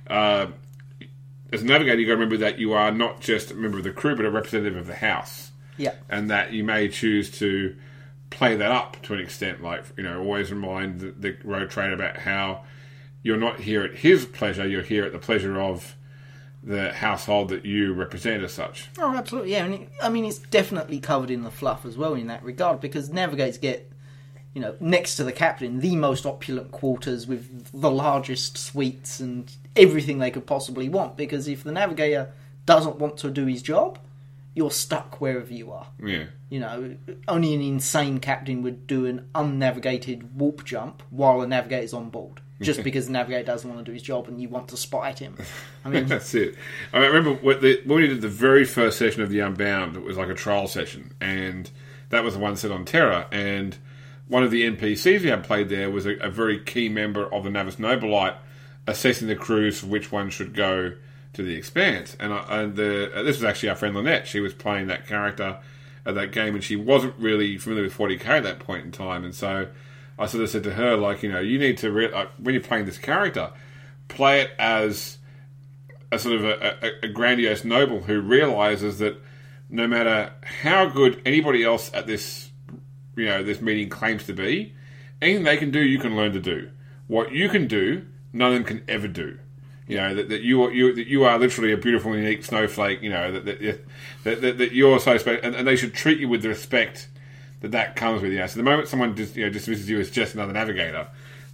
[0.08, 0.48] uh,
[1.52, 3.84] as a navigator, you've got to remember that you are not just a member of
[3.84, 5.52] the crew, but a representative of the house.
[5.78, 5.94] Yeah.
[6.10, 7.76] And that you may choose to
[8.34, 9.62] play that up to an extent.
[9.62, 12.64] Like, you know, always remind the, the rogue trader about how
[13.22, 15.96] you're not here at his pleasure, you're here at the pleasure of
[16.62, 18.90] the household that you represent as such.
[18.98, 19.66] Oh, absolutely, yeah.
[19.66, 22.80] And it, I mean, it's definitely covered in the fluff as well in that regard
[22.80, 23.92] because navigators get,
[24.54, 29.52] you know, next to the captain, the most opulent quarters with the largest suites and
[29.76, 31.18] everything they could possibly want.
[31.18, 32.32] Because if the navigator
[32.66, 34.00] doesn't want to do his job,
[34.56, 35.88] you're stuck wherever you are.
[36.04, 36.26] Yeah.
[36.50, 36.96] You know,
[37.28, 42.42] only an insane captain would do an unnavigated warp jump while a navigator's on board.
[42.62, 45.20] Just because the navigator doesn't want to do his job and you want to spite
[45.20, 45.36] him.
[45.84, 46.56] I mean, That's it.
[46.94, 50.04] I remember when, the, when we did the very first session of the Unbound, it
[50.04, 51.70] was like a trial session, and
[52.08, 53.28] that was the one set on Terra.
[53.34, 53.78] And
[54.30, 57.44] one of the NPCs we had played there was a, a very key member of
[57.44, 58.36] the Navis Nobilite,
[58.88, 60.94] assessing the crews for which one should go
[61.34, 62.16] to the Expanse.
[62.20, 64.28] And, I, and the, uh, this was actually our friend Lynette.
[64.28, 65.60] She was playing that character
[66.06, 69.24] at that game, and she wasn't really familiar with 40k at that point in time,
[69.24, 69.68] and so.
[70.16, 72.54] I sort of said to her, like, you know, you need to, re- like, when
[72.54, 73.52] you're playing this character,
[74.10, 75.18] play it as
[76.12, 79.20] a sort of a, a, a grandiose noble who realizes that
[79.70, 82.52] no matter how good anybody else at this,
[83.16, 84.76] you know, this meeting claims to be,
[85.22, 86.70] anything they can do, you can learn to do.
[87.08, 89.40] What you can do, none of them can ever do.
[89.88, 93.02] You know that, that you are you that you are literally a beautiful, unique snowflake.
[93.02, 93.86] You know that that
[94.24, 97.10] that, that, that you're so special, and, and they should treat you with the respect
[97.62, 98.32] that that comes with.
[98.32, 101.08] You know, so the moment someone dis, you know, dismisses you as just another navigator,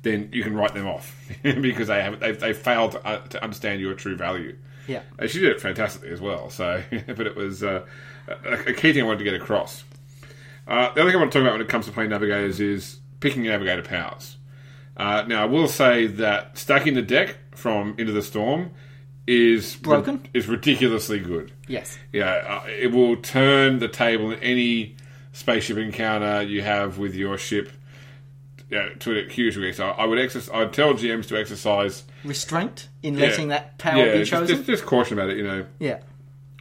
[0.04, 3.44] then you can write them off because they have they've, they've failed to, uh, to
[3.44, 4.56] understand your true value.
[4.88, 5.02] yeah.
[5.18, 6.50] And she did it fantastically as well.
[6.50, 7.86] So, but it was uh,
[8.28, 9.84] a, a key thing I wanted to get across.
[10.68, 12.60] Uh, the other thing I want to talk about when it comes to playing navigators
[12.60, 14.38] is picking navigator powers.
[15.00, 18.72] Uh, now, I will say that stacking the deck from Into the Storm
[19.26, 20.28] is Broken?
[20.34, 21.54] is ridiculously good.
[21.68, 21.98] Yes.
[22.12, 24.96] Yeah, uh, it will turn the table in any
[25.32, 27.72] spaceship encounter you have with your ship
[28.70, 29.74] yeah, to a huge degree.
[29.74, 30.54] So I would exercise.
[30.54, 32.04] I'd tell GMs to exercise.
[32.24, 34.56] Restraint in yeah, letting that power yeah, be just- chosen.
[34.56, 35.66] Just, just caution about it, you know.
[35.80, 36.00] yeah.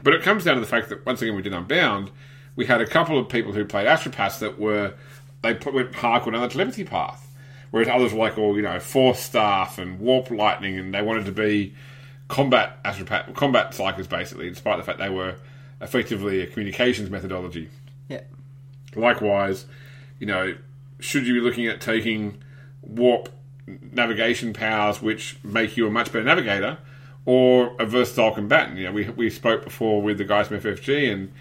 [0.02, 2.12] But it comes down to the fact that once again we did Unbound,
[2.54, 4.94] we had a couple of people who played Astropaths that were
[5.42, 7.27] they put, went hardcore down another telepathy path,
[7.70, 11.24] whereas others were like all you know force staff and warp lightning, and they wanted
[11.26, 11.74] to be
[12.28, 15.36] combat astropath, combat psychers basically, despite the fact they were
[15.80, 17.70] effectively a communications methodology.
[18.08, 18.22] Yeah.
[18.94, 19.66] Likewise,
[20.18, 20.56] you know,
[21.00, 22.42] should you be looking at taking
[22.82, 23.28] warp
[23.66, 26.78] navigation powers which make you a much better navigator
[27.24, 28.78] or a versatile combatant?
[28.78, 31.32] You know, we, we spoke before with the guys from FFG and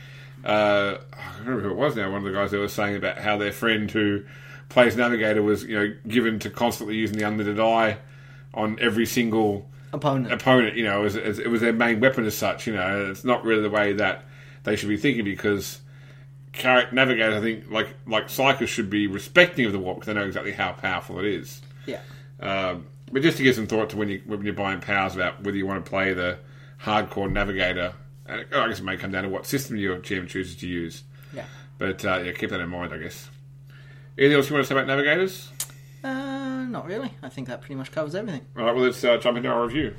[0.45, 2.95] uh, I don't remember who it was now, one of the guys that was saying
[2.95, 4.23] about how their friend who
[4.69, 7.97] plays navigator was, you know, given to constantly using the unlimited eye
[8.53, 10.33] on every single Opponent.
[10.33, 12.67] opponent, you know, as, as it was their main weapon as such.
[12.67, 14.25] You know, it's not really the way that
[14.63, 15.79] they should be thinking because
[16.51, 20.19] character navigators, I think, like like psychers, should be respecting of the warp because they
[20.19, 21.61] know exactly how powerful it is.
[21.85, 22.01] yeah.
[22.39, 25.41] Um, but just to give some thought to when you when you're buying powers about
[25.43, 26.37] whether you want to play the
[26.83, 27.93] hardcore navigator,
[28.25, 31.03] and I guess it may come down to what system your GM chooses to use.
[31.33, 31.45] Yeah.
[31.77, 33.29] But uh, yeah, keep that in mind, I guess.
[34.17, 35.49] Anything else you want to say about navigators?
[36.03, 37.11] Uh, not really.
[37.21, 38.45] I think that pretty much covers everything.
[38.57, 39.93] All right, well, let's uh, jump into our review.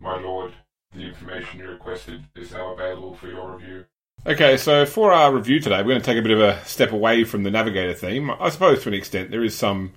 [0.00, 0.52] My lord,
[0.92, 3.84] the information you requested is now available for your review.
[4.26, 6.92] Okay, so for our review today, we're going to take a bit of a step
[6.92, 8.30] away from the navigator theme.
[8.30, 9.92] I suppose to an extent there is some,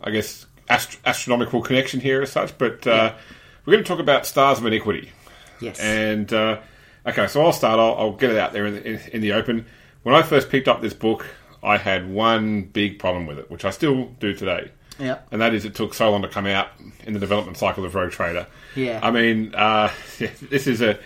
[0.00, 3.14] I guess, ast- astronomical connection here as such, but uh,
[3.64, 5.12] we're going to talk about stars of inequity.
[5.60, 5.78] Yes.
[5.78, 6.60] And uh,
[7.06, 7.78] okay, so I'll start.
[7.78, 9.66] I'll, I'll get it out there in the, in, in the open.
[10.02, 11.24] When I first picked up this book,
[11.64, 15.18] I had one big problem with it, which I still do today, yeah.
[15.30, 16.68] and that is it took so long to come out
[17.04, 18.46] in the development cycle of Rogue Trader.
[18.76, 19.00] Yeah.
[19.02, 20.98] I mean, uh, this is a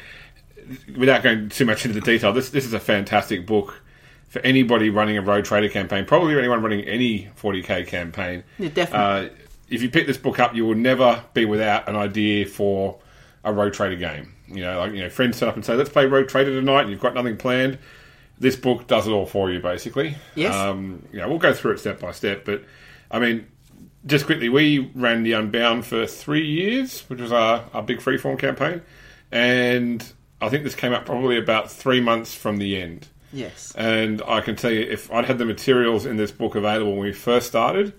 [0.97, 2.33] without going too much into the detail.
[2.33, 3.81] This this is a fantastic book
[4.29, 6.05] for anybody running a Rogue Trader campaign.
[6.05, 8.45] Probably anyone running any 40k campaign.
[8.59, 9.29] Yeah, definitely.
[9.29, 9.33] Uh,
[9.71, 12.99] if you pick this book up, you will never be without an idea for
[13.45, 14.35] a Rogue Trader game.
[14.49, 16.83] You know, like you know, friends set up and say, "Let's play Rogue Trader tonight,"
[16.83, 17.79] and you've got nothing planned.
[18.41, 20.17] This book does it all for you, basically.
[20.35, 20.55] Yes.
[20.55, 22.63] Um, know, we'll go through it step by step, but
[23.11, 23.47] I mean,
[24.07, 28.39] just quickly, we ran the Unbound for three years, which was our, our big freeform
[28.39, 28.83] campaign,
[29.33, 33.09] and I think this came up probably about three months from the end.
[33.33, 33.75] Yes.
[33.77, 37.03] And I can tell you, if I'd had the materials in this book available when
[37.03, 37.93] we first started,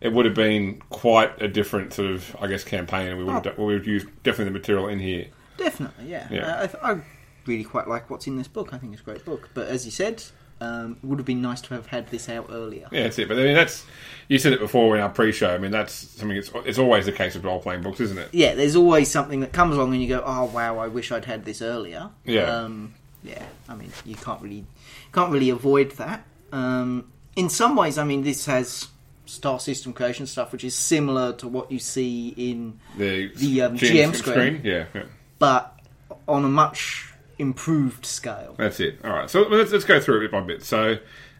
[0.00, 3.46] it would have been quite a different sort of, I guess, campaign, and we would
[3.46, 5.26] have, we would have used definitely the material in here.
[5.56, 6.28] Definitely, yeah.
[6.30, 6.46] Yeah.
[6.46, 7.00] Uh, I, I
[7.46, 8.72] really quite like what's in this book.
[8.72, 9.50] I think it's a great book.
[9.54, 10.22] But as you said,
[10.60, 12.88] um, it would have been nice to have had this out earlier.
[12.90, 13.28] Yeah, that's it.
[13.28, 13.84] But I mean, that's
[14.28, 15.54] you said it before in our pre-show.
[15.54, 16.36] I mean, that's something.
[16.36, 18.28] It's, it's always the case with role-playing books, isn't it?
[18.32, 21.24] Yeah, there's always something that comes along and you go, "Oh wow, I wish I'd
[21.24, 22.42] had this earlier." Yeah.
[22.44, 23.42] Um, yeah.
[23.68, 24.64] I mean, you can't really
[25.12, 26.24] can't really avoid that.
[26.52, 28.88] Um, in some ways, I mean, this has
[29.26, 33.76] star system creation stuff, which is similar to what you see in, The The, um,
[33.76, 34.60] GM screen.
[34.62, 35.04] Yeah, yeah,
[35.38, 35.78] but
[36.28, 38.54] on a much improved scale.
[38.58, 38.98] that's it.
[39.04, 40.62] All right, so let's, let's go through it bit by bit.
[40.64, 40.98] So,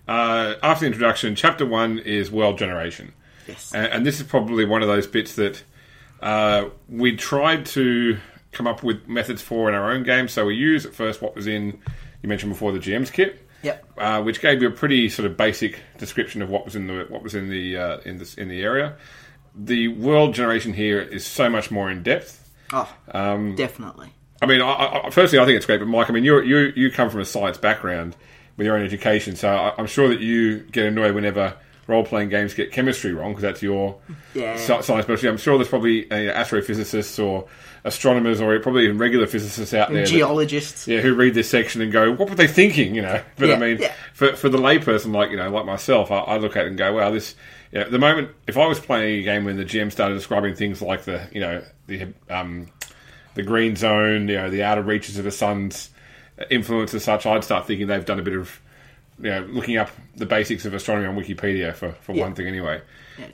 [0.08, 3.12] uh, after the introduction, chapter one is world generation.
[3.48, 3.72] Yes.
[3.74, 5.62] And, and this is probably one of those bits that
[6.20, 8.18] uh, we tried to
[8.52, 10.28] come up with methods for in our own game.
[10.28, 11.78] So we used at first what was in,
[12.22, 13.40] you mentioned before, the GM's kit.
[13.62, 13.84] Yep.
[13.96, 17.06] uh, which gave you a pretty sort of basic description of what was in the
[17.08, 18.96] what was in the uh, in this in the area.
[19.54, 22.50] The world generation here is so much more in depth.
[22.74, 24.10] Oh, Um, definitely.
[24.44, 25.78] I mean, I, I, firstly, I think it's great.
[25.80, 28.14] But Mike, I mean, you you you come from a science background
[28.56, 31.54] with your own education, so I, I'm sure that you get annoyed whenever
[31.86, 33.96] role playing games get chemistry wrong because that's your
[34.34, 34.56] Yeah.
[34.56, 35.28] science specialty.
[35.28, 37.46] I'm sure there's probably uh, astrophysicists or
[37.84, 40.02] astronomers or probably even regular physicists out there.
[40.02, 40.88] that- Geologists.
[40.88, 43.20] yeah, who read this section and go, "What were they thinking?" You know.
[43.36, 43.92] But I mean, yeah.
[44.12, 46.78] for for the layperson like you know, like myself, I, I look at it and
[46.78, 47.34] go, "Wow, this."
[47.72, 50.54] You know, the moment if I was playing a game when the GM started describing
[50.54, 52.68] things like the you know the um,
[53.34, 55.90] the green zone, you know, the outer reaches of the sun's
[56.50, 58.60] influence and such, I'd start thinking they've done a bit of
[59.20, 62.22] you know looking up the basics of astronomy on Wikipedia for for Yeah.
[62.24, 62.80] one thing anyway.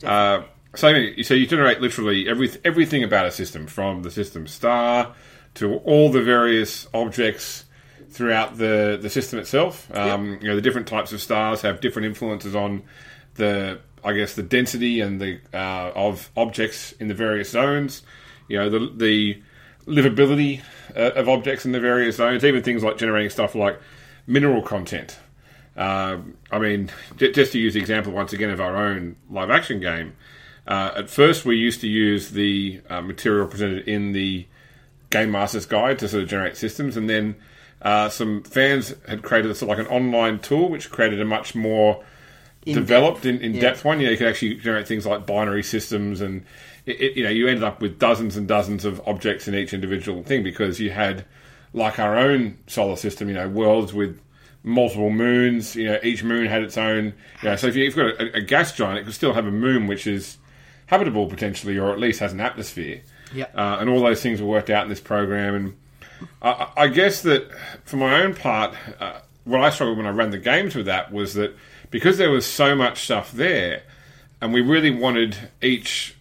[0.03, 0.11] Yeah.
[0.13, 0.45] Uh,
[0.75, 0.93] so,
[1.23, 5.15] so you generate literally every, everything about a system, from the system star
[5.55, 7.65] to all the various objects
[8.11, 9.91] throughout the, the system itself.
[9.93, 12.83] Um, You know, the different types of stars have different influences on
[13.35, 18.03] the, I guess, the density and the uh, of objects in the various zones.
[18.49, 19.43] You know, the the
[19.87, 20.63] livability
[20.97, 22.45] uh, of objects in the various zones.
[22.45, 23.81] Even things like generating stuff like
[24.27, 25.19] mineral content.
[25.77, 29.51] Um, I mean, j- just to use the example once again of our own live
[29.51, 30.15] action game,
[30.67, 34.47] uh, at first we used to use the uh, material presented in the
[35.11, 37.37] Game Master's Guide to sort of generate systems, and then
[37.83, 41.55] uh, some fans had created sort of like an online tool which created a much
[41.55, 42.05] more
[42.65, 43.61] developed in, in yeah.
[43.61, 44.01] depth one.
[44.01, 46.45] You know, you could actually generate things like binary systems, and
[46.91, 49.73] it, it, you know, you ended up with dozens and dozens of objects in each
[49.73, 51.25] individual thing because you had,
[51.73, 54.21] like our own solar system, you know, worlds with
[54.63, 55.77] multiple moons.
[55.77, 57.15] You know, each moon had its own.
[57.43, 59.53] You know, so if you've got a, a gas giant, it could still have a
[59.53, 60.39] moon which is
[60.87, 63.03] habitable potentially, or at least has an atmosphere.
[63.33, 63.57] Yep.
[63.57, 65.55] Uh, and all those things were worked out in this program.
[65.55, 65.77] And
[66.43, 67.49] I, I guess that
[67.85, 71.13] for my own part, uh, what I struggled when I ran the games with that
[71.13, 71.57] was that
[71.91, 73.83] because there was so much stuff there,
[74.41, 76.17] and we really wanted each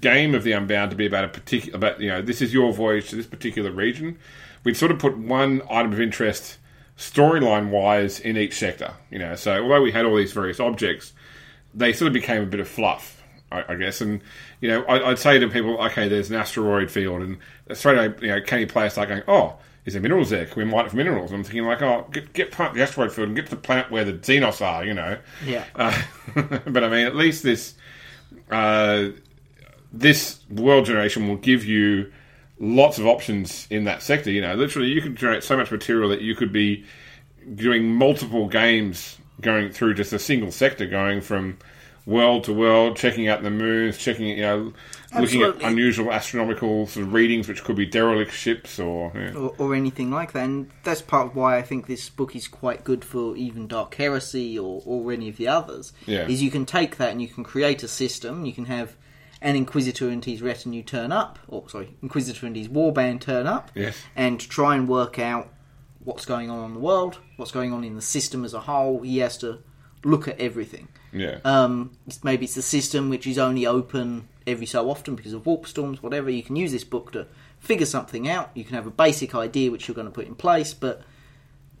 [0.00, 2.72] game of the Unbound to be about a particular, about you know, this is your
[2.72, 4.18] voyage to this particular region.
[4.64, 6.58] We'd sort of put one item of interest
[6.96, 8.94] storyline wise in each sector.
[9.10, 11.12] You know, so although we had all these various objects,
[11.74, 13.22] they sort of became a bit of fluff.
[13.50, 14.22] I, I guess, and
[14.60, 17.38] you know, I, I'd say to people, okay, there's an asteroid field, and
[17.76, 20.46] straight away, you know, can you players start going, oh, is there minerals there?
[20.46, 21.30] Can we mine it for minerals?
[21.30, 23.60] And I'm thinking like, oh, get, get past the asteroid field and get to the
[23.60, 25.18] planet where the Xenos are, you know.
[25.44, 25.64] Yeah.
[25.74, 26.00] Uh,
[26.66, 27.74] but I mean, at least this
[28.50, 29.08] uh,
[29.92, 32.10] this world generation will give you
[32.58, 34.30] lots of options in that sector.
[34.30, 36.84] You know, literally, you could generate so much material that you could be
[37.54, 41.58] doing multiple games going through just a single sector, going from
[42.06, 44.72] world to world, checking out the moons, checking, you know,
[45.18, 49.12] looking at unusual astronomical sort of readings, which could be derelict ships or.
[49.14, 49.34] Yeah.
[49.34, 50.44] or, or anything like that.
[50.44, 53.94] And that's part of why I think this book is quite good for even Dark
[53.94, 55.92] Heresy or, or any of the others.
[56.06, 56.26] Yeah.
[56.26, 58.44] Is you can take that and you can create a system.
[58.46, 58.96] You can have
[59.42, 63.70] an Inquisitor and his retinue turn up, or sorry, Inquisitor and his warband turn up,
[63.74, 63.96] Yes.
[64.16, 65.48] and try and work out
[66.04, 69.02] what's going on in the world, what's going on in the system as a whole.
[69.02, 69.58] He has to
[70.04, 70.88] look at everything.
[71.12, 71.38] Yeah.
[71.44, 75.66] Um, maybe it's the system which is only open every so often because of warp
[75.66, 76.30] storms, whatever.
[76.30, 77.26] You can use this book to
[77.60, 78.50] figure something out.
[78.54, 81.02] You can have a basic idea which you're going to put in place, but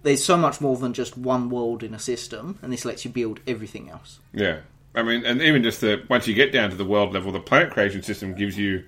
[0.04, 3.10] there's so much more than just one world in a system, and this lets you
[3.10, 4.20] build everything else.
[4.32, 4.60] Yeah,
[4.94, 7.40] I mean, and even just the once you get down to the world level, the
[7.40, 8.84] planet creation system gives you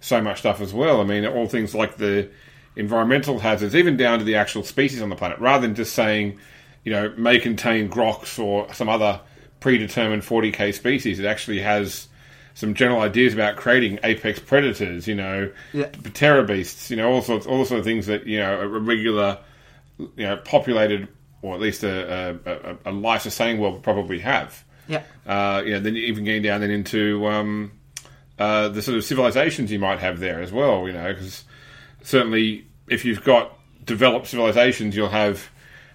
[0.00, 1.00] so much stuff as well.
[1.00, 2.28] I mean, all things like the
[2.76, 6.38] environmental hazards, even down to the actual species on the planet, rather than just saying,
[6.84, 9.20] you know, may contain grox or some other
[9.60, 11.18] predetermined 40k species.
[11.18, 12.08] It actually has
[12.54, 15.86] some general ideas about creating apex predators, you know, Yeah.
[16.14, 19.38] terror beasts, you know, all sorts, all sorts of things that you know a regular,
[19.98, 21.08] you know, populated
[21.42, 24.64] or at least a, a, a, a life sustaining world would probably have.
[24.88, 25.02] Yeah.
[25.26, 27.72] Uh, you know, then even getting down then into um,
[28.38, 30.86] uh, the sort of civilizations you might have there as well.
[30.86, 31.44] You know, because
[32.02, 35.48] certainly if you've got developed civilizations, you'll have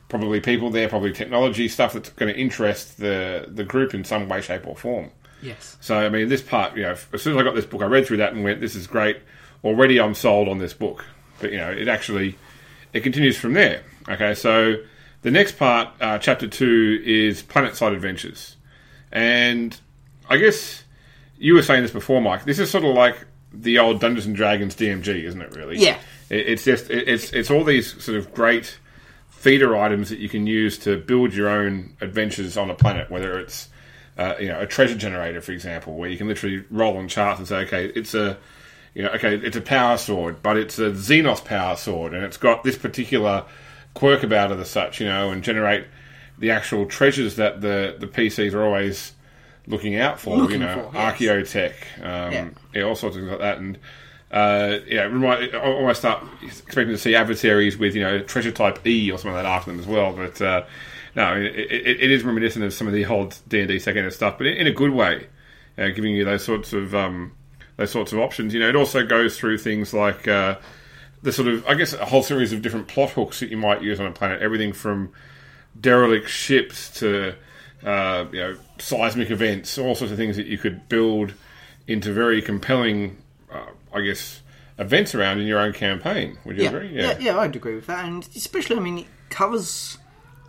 [0.09, 4.27] probably people there, probably technology stuff that's going to interest the the group in some
[4.27, 5.11] way, shape, or form.
[5.41, 5.77] Yes.
[5.81, 7.85] So I mean, this part, you know, as soon as I got this book, I
[7.85, 9.17] read through that and went, "This is great."
[9.63, 11.05] Already, I'm sold on this book.
[11.39, 12.37] But you know, it actually
[12.93, 13.83] it continues from there.
[14.07, 14.75] Okay, so
[15.21, 18.57] the next part, uh, chapter two, is planet side adventures,
[19.11, 19.77] and
[20.29, 20.83] I guess
[21.37, 22.45] you were saying this before, Mike.
[22.45, 25.55] This is sort of like the old Dungeons and Dragons DMG, isn't it?
[25.55, 25.77] Really?
[25.77, 25.97] Yeah.
[26.29, 28.77] It, it's just it, it's it's all these sort of great
[29.29, 33.39] feeder items that you can use to build your own adventures on a planet, whether
[33.39, 33.69] it's
[34.17, 37.39] uh, you know a treasure generator, for example, where you can literally roll on charts
[37.39, 38.37] and say, okay, it's a
[38.93, 42.37] you know, okay, it's a power sword, but it's a Xenos power sword, and it's
[42.37, 43.45] got this particular
[43.93, 45.85] quirk about it as such, you know, and generate
[46.41, 49.13] the actual treasures that the the PCs are always
[49.67, 51.13] looking out for, Looking you know, for, yes.
[51.17, 51.73] archaeotech,
[52.03, 52.49] um, Yeah.
[52.73, 52.81] yeah.
[52.81, 53.77] all sorts of things like that, and
[54.31, 58.85] uh, yeah, remind, I almost start expecting to see adversaries with you know treasure type
[58.85, 60.63] E or something like that after them as well, but uh,
[61.15, 64.09] no, it, it, it is reminiscent of some of the old D and D second
[64.11, 65.27] stuff, but in, in a good way,
[65.77, 67.33] uh, giving you those sorts of um,
[67.77, 68.53] those sorts of options.
[68.53, 70.57] You know, it also goes through things like uh,
[71.21, 73.81] the sort of I guess a whole series of different plot hooks that you might
[73.83, 75.11] use on a planet, everything from
[75.79, 77.35] derelict ships to
[77.85, 81.33] uh, you know seismic events, all sorts of things that you could build
[81.87, 83.17] into very compelling,
[83.51, 84.41] uh, I guess,
[84.77, 86.37] events around in your own campaign.
[86.45, 86.69] Would you Yeah.
[86.69, 86.89] agree?
[86.93, 89.97] yeah, yeah, I'd agree with that, and especially, I mean, it covers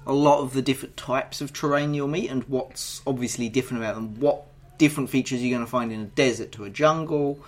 [0.07, 3.95] a lot of the different types of terrain you'll meet, and what's obviously different about
[3.95, 4.19] them.
[4.21, 4.43] What
[4.79, 7.39] different features you're going to find in a desert to a jungle,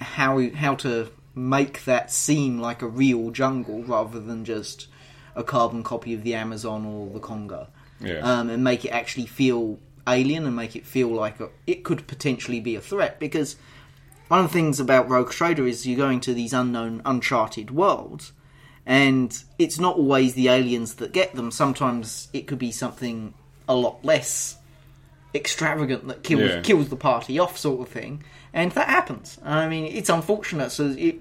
[0.00, 4.88] how how to make that seem like a real jungle rather than just
[5.34, 7.66] a carbon copy of the Amazon or the Congo,
[8.00, 8.18] Yeah.
[8.20, 12.06] um, and make it actually feel alien and make it feel like a, it could
[12.06, 13.56] potentially be a threat because
[14.28, 18.32] one of the things about Rogue Trader is you're going to these unknown, uncharted worlds,
[18.86, 21.50] and it's not always the aliens that get them.
[21.50, 23.34] Sometimes it could be something
[23.68, 24.56] a lot less
[25.34, 26.60] extravagant that kills Yeah.
[26.62, 28.22] kills the party off, sort of thing.
[28.52, 29.38] And that happens.
[29.44, 30.70] I mean, it's unfortunate.
[30.72, 31.20] So it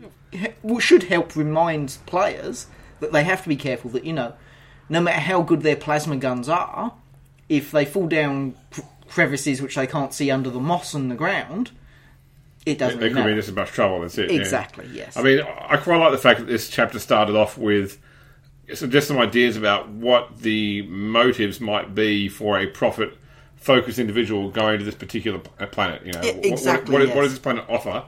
[0.79, 2.67] should help remind players
[3.01, 3.91] that they have to be careful.
[3.91, 4.33] That you know,
[4.89, 6.93] no matter how good their plasma guns are,
[7.49, 8.55] if they fall down
[9.09, 11.71] crevices which they can't see under the moss and the ground,
[12.65, 13.99] it doesn't There really could be just as much trouble.
[14.01, 14.31] That's it.
[14.31, 14.39] yeah.
[14.39, 14.87] Exactly.
[14.93, 15.17] Yes.
[15.17, 17.99] I mean, I quite like the fact that this chapter started off with
[18.73, 23.17] so just some ideas about what the motives might be for a profit
[23.57, 26.05] focused individual going to this particular uh, planet.
[26.05, 27.15] You know, E- What- exactly, What, what, yes.
[27.17, 28.05] what does this planet offer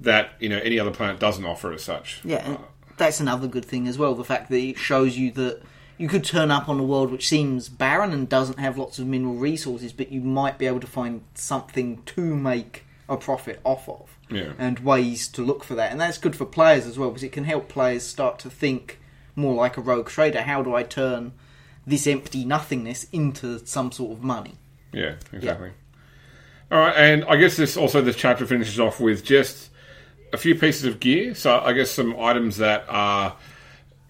[0.00, 2.20] that you know any other planet doesn't offer as such?
[2.24, 2.58] Yeah, and
[2.98, 4.14] that's another good thing as well.
[4.14, 5.62] The fact that it shows you that
[5.96, 9.06] you could turn up on a world which seems barren and doesn't have lots of
[9.06, 13.88] mineral resources, but you might be able to find something to make a profit off
[13.88, 14.16] of.
[14.30, 14.52] Yeah.
[14.58, 15.90] And ways to look for that.
[15.90, 19.00] And that's good for players as well, because it can help players start to think
[19.34, 20.42] more like a rogue trader.
[20.42, 21.32] How do I turn
[21.86, 24.56] this empty nothingness into some sort of money?
[24.92, 25.70] Yeah, exactly.
[26.70, 29.70] All right, and I guess this also this chapter finishes off with just
[30.32, 31.34] a few pieces of gear.
[31.34, 33.36] So I guess some items that are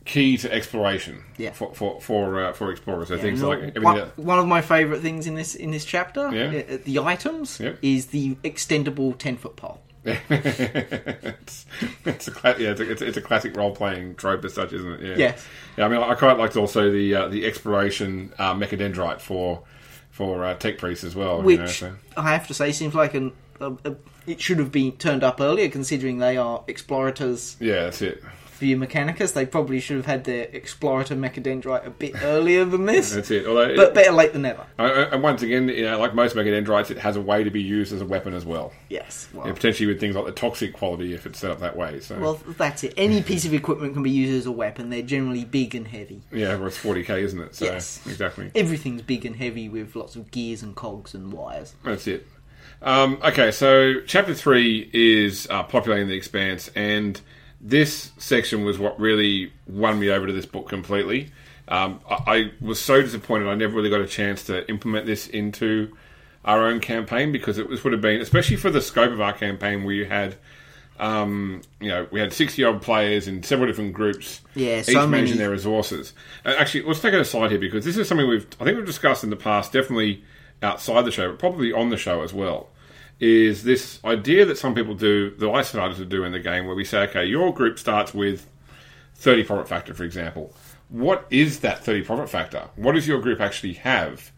[0.05, 1.51] key to exploration Yeah.
[1.53, 3.09] for for for, uh, for explorers.
[3.09, 5.85] So things like everything one, that, one of my favourite things in this in this
[5.85, 6.63] chapter, Yeah.
[6.75, 7.79] uh, the items, Yep.
[7.83, 9.81] is the extendable ten foot pole.
[10.05, 11.67] it's,
[12.05, 14.73] it's a yeah, it's a, it's, a, it's a classic role playing trope as such,
[14.73, 15.01] isn't it?
[15.03, 15.15] Yeah.
[15.17, 15.47] Yes.
[15.77, 19.63] Yeah, I mean, I quite liked also the uh, the exploration uh, mechadendrite for
[20.11, 21.43] for uh, tech priests as well.
[21.43, 21.95] which you know, so.
[22.17, 23.95] I have to say seems like an Uh, uh,
[24.27, 28.23] it should have been turned up earlier, considering they are explorators Yeah, that's it.
[28.59, 29.33] via Mechanicus.
[29.33, 33.47] They probably should have had their explorator mechadendrite a bit earlier than this, That's it.
[33.47, 34.67] Although, but better late than never.
[34.79, 37.93] And once again, you know, like most mechadendrites, it has a way to be used
[37.93, 38.73] as a weapon as well.
[38.91, 41.77] Yes, well, Yeah, potentially with things like the toxic quality if it's set up that
[41.77, 42.01] way.
[42.01, 42.95] So well, that's it.
[42.97, 44.91] Any piece of equipment can be used as a weapon.
[44.91, 46.23] They're generally big and heavy.
[46.33, 47.55] yeah, well, it's 40k, isn't it?
[47.55, 48.01] So Yes.
[48.07, 48.51] exactly.
[48.55, 51.75] Everything's big and heavy with lots of gears and cogs and wires.
[51.85, 52.27] That's it.
[52.81, 57.21] Um, okay, so chapter three is uh, populating the expanse, and
[57.61, 61.33] this section was what really won me over to this book completely.
[61.67, 65.27] Um, I, I was so disappointed I never really got a chance to implement this
[65.27, 65.95] into
[66.45, 69.33] our own campaign because it was would have been, especially for the scope of our
[69.33, 70.37] campaign, where you had.
[71.01, 74.41] Um, you know, we had sixty odd players in several different groups.
[74.57, 76.13] Yeah, each so managing many- their resources.
[76.45, 78.87] Uh, actually, let's take it aside here because this is something we've I think we've
[78.87, 80.25] discussed in the past, definitely
[80.63, 82.69] outside the show, but probably on the show as well.
[83.21, 86.67] Is this idea that some people do that I started to do in the game,
[86.67, 88.47] where we say, okay, your group starts with
[89.15, 90.53] thirty profit factor, for example.
[90.89, 92.69] what is that 30 profit factor?
[92.77, 94.33] What does your group actually have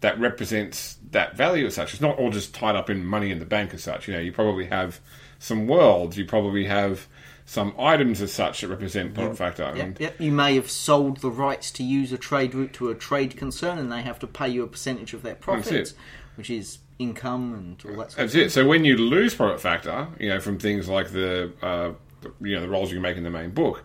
[0.00, 1.92] that represents that value as such?
[1.92, 4.06] It's not all just tied up in money in the bank as such.
[4.06, 5.00] You know, you probably have
[5.38, 7.08] some worlds, you probably have
[7.48, 9.62] some items as such that represent profit factor.
[9.62, 10.20] And Yep, yep.
[10.20, 13.78] You may have sold the rights to use a trade route to a trade concern,
[13.78, 15.94] and they have to pay you a percentage of their profits,
[16.34, 18.50] which is income and all that sort That's of it.
[18.50, 21.92] So when you lose profit factor, you know, from things like the, uh,
[22.40, 23.84] you know, the rolls you can make in the main book,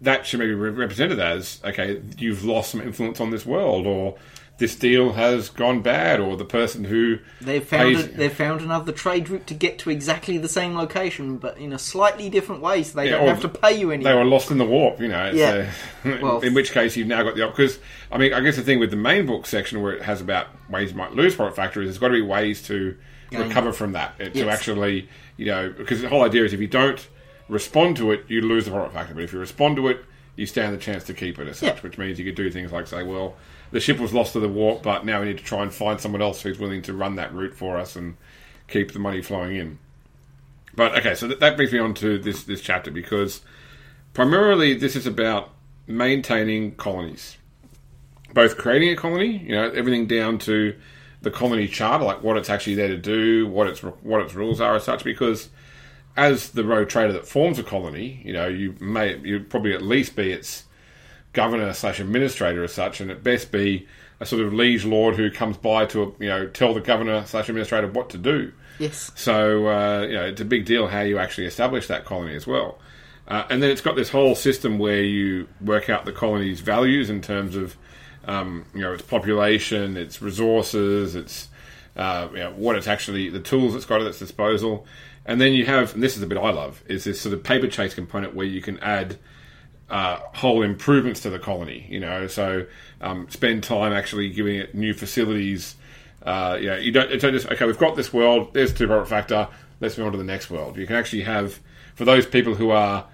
[0.00, 4.16] that should maybe be represented as okay, you've lost some influence on this world, or
[4.58, 8.60] this deal has gone bad, or the person who They've found pays- a, they've found
[8.60, 12.60] another trade route to get to exactly the same location, but in a slightly different
[12.60, 14.12] way, so they Yeah, don't have to pay you anything.
[14.12, 15.30] they were lost in the warp, you know.
[15.32, 15.70] Yeah.
[16.20, 17.78] Well- in which case you've now got the because
[18.10, 20.46] I mean I guess the thing with the main book section where it has about
[20.70, 22.96] ways you might lose profit factor is there's got to be ways to
[23.30, 23.42] Gain.
[23.48, 26.66] recover from that uh, to actually you know because the whole idea is if you
[26.66, 27.06] don't
[27.48, 30.04] respond to it you lose the profit factor but if you respond to it
[30.36, 31.80] you stand the chance to keep it as such Yeah.
[31.82, 33.36] which means you could do things like say well
[33.70, 36.00] the ship was lost to the warp but now we need to try and find
[36.00, 38.16] someone else who's willing to run that route for us and
[38.68, 39.78] keep the money flowing in.
[40.74, 43.40] But okay, so that, that brings me on to this this chapter because
[44.12, 45.50] primarily this is about
[45.86, 47.36] maintaining colonies,
[48.32, 50.76] both creating a colony, you know, everything down to
[51.22, 54.60] the colony charter, like what it's actually there to do, what its what its rules
[54.60, 55.02] are, as such.
[55.02, 55.48] Because
[56.16, 59.82] as the rogue trader that forms a colony, you know, you may you probably at
[59.82, 60.64] least be its
[61.32, 63.86] governor slash administrator as such, and at best be
[64.20, 67.48] a sort of liege lord who comes by to you know tell the governor slash
[67.48, 68.52] administrator what to do.
[68.78, 72.34] yes, So uh, you know, it's a big deal how you actually establish that colony
[72.34, 72.78] as well.
[73.26, 77.10] Uh, and then it's got this whole system where you work out the colony's values
[77.10, 77.76] in terms of
[78.24, 81.48] um, you know its population, its resources, its
[81.98, 84.86] uh, you know, what it's actually the tools it's got at its disposal.
[85.26, 87.42] And then you have, and this is the bit I love, is this sort of
[87.42, 89.18] paper chase component where you can add
[89.90, 91.86] uh, whole improvements to the colony.
[91.88, 92.66] You know, so
[93.00, 95.76] um, spend time actually giving it new facilities.
[96.22, 97.64] Uh, you know, you don't, it's not just okay.
[97.64, 98.52] We've got this world.
[98.52, 99.48] There's two profit factor.
[99.80, 100.76] Let's move on to the next world.
[100.76, 101.60] You can actually have
[101.94, 103.06] for those people who are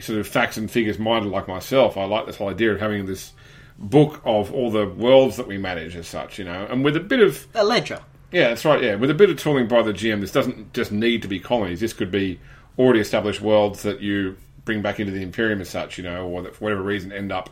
[0.00, 1.96] sort of facts and figures minded like myself.
[1.96, 3.32] I like this whole idea of having this
[3.78, 6.38] book of all the worlds that we manage as such.
[6.38, 8.00] You know, and with a bit of a ledger.
[8.30, 8.82] yeah, that's right.
[8.82, 11.40] Yeah, with a bit of tooling by the GM, this doesn't just need to be
[11.40, 11.80] colonies.
[11.80, 12.38] This could be
[12.78, 14.36] already established worlds that you
[14.70, 17.32] bring back into the Imperium as such, you know, or that for whatever reason end
[17.32, 17.50] up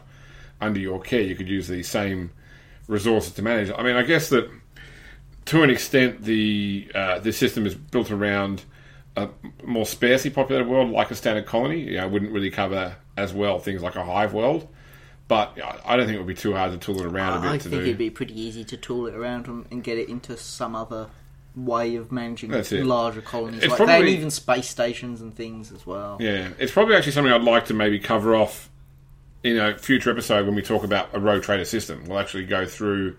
[0.61, 1.21] under your care.
[1.21, 2.31] You could use the same
[2.87, 3.73] resources to manage.
[3.77, 4.49] I mean, I guess that
[5.47, 8.63] to an extent, the uh, the system is built around
[9.17, 9.31] a
[9.65, 11.81] more sparsely populated world like a standard colony.
[11.81, 14.69] You know, it wouldn't really cover as well things like a hive world.
[15.27, 17.49] But I- don't think it would be too hard to tool it around a bit
[17.51, 17.81] I think do.
[17.81, 21.09] it'd be pretty easy to tool it around and get it into some other
[21.57, 22.51] way of managing
[22.87, 26.19] larger colonies It's like that, and probably- even space stations and things as well.
[26.21, 28.71] Yeah, it's probably actually something I'd like to maybe cover off
[29.43, 32.05] in a future episode when we talk about a rogue trader system.
[32.07, 33.17] We'll actually go through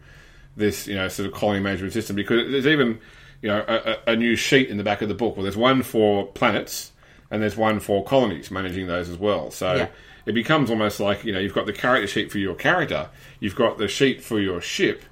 [0.56, 3.00] this, you know, sort of colony management system because there's even,
[3.42, 5.36] you know, a, a new sheet in the back of the book.
[5.36, 6.92] Well, there's one for planets
[7.32, 9.52] and there's one for colonies managing those as well.
[9.52, 9.88] So Yeah.
[10.26, 13.10] it becomes almost like you know you've got the character sheet for your character,
[13.40, 15.04] you've got the sheet for your ship.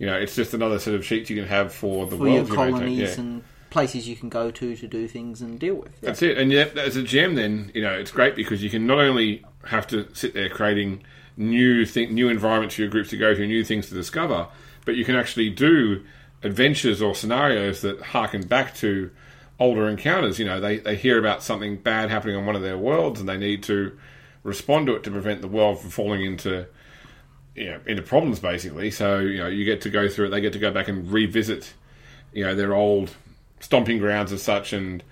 [0.00, 2.36] You know, it's just another set of sheets you can have for the for your
[2.36, 2.72] world you maintain.
[2.72, 3.20] colonies Yeah.
[3.20, 6.00] and places you can go to to do things and deal with.
[6.00, 6.38] That's it.
[6.38, 9.44] And yet, as a GM, then you know it's great because you can not only
[9.66, 11.02] have to sit there creating
[11.36, 14.48] new thing, new environments for your groups to go to, new things to discover,
[14.86, 16.02] but you can actually do
[16.42, 19.10] adventures or scenarios that harken back to
[19.58, 20.38] older encounters.
[20.38, 23.28] You know, they they hear about something bad happening on one of their worlds, and
[23.28, 23.98] they need to
[24.44, 26.66] respond to it to prevent the world from falling into
[27.60, 28.90] you know into problems basically.
[28.90, 30.30] So you know you get to go through it.
[30.30, 31.72] They get to go back and revisit
[32.32, 33.14] you know their old
[33.60, 35.02] stomping grounds as such and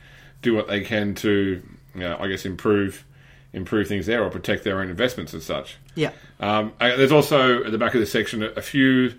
[0.40, 1.62] do what they can to
[1.94, 3.04] you know, I guess improve
[3.52, 5.76] improve things there or protect their own investments as such.
[5.94, 6.12] Yeah.
[6.38, 9.14] Um, I, there's also at the back of this section a, a few,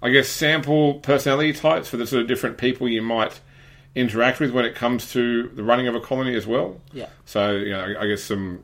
[0.00, 3.40] I guess, sample personality types for the sort of different people you might
[3.94, 6.80] interact with when it comes to the running of a colony as well.
[6.92, 7.08] Yeah.
[7.26, 8.62] So you know, I, I guess some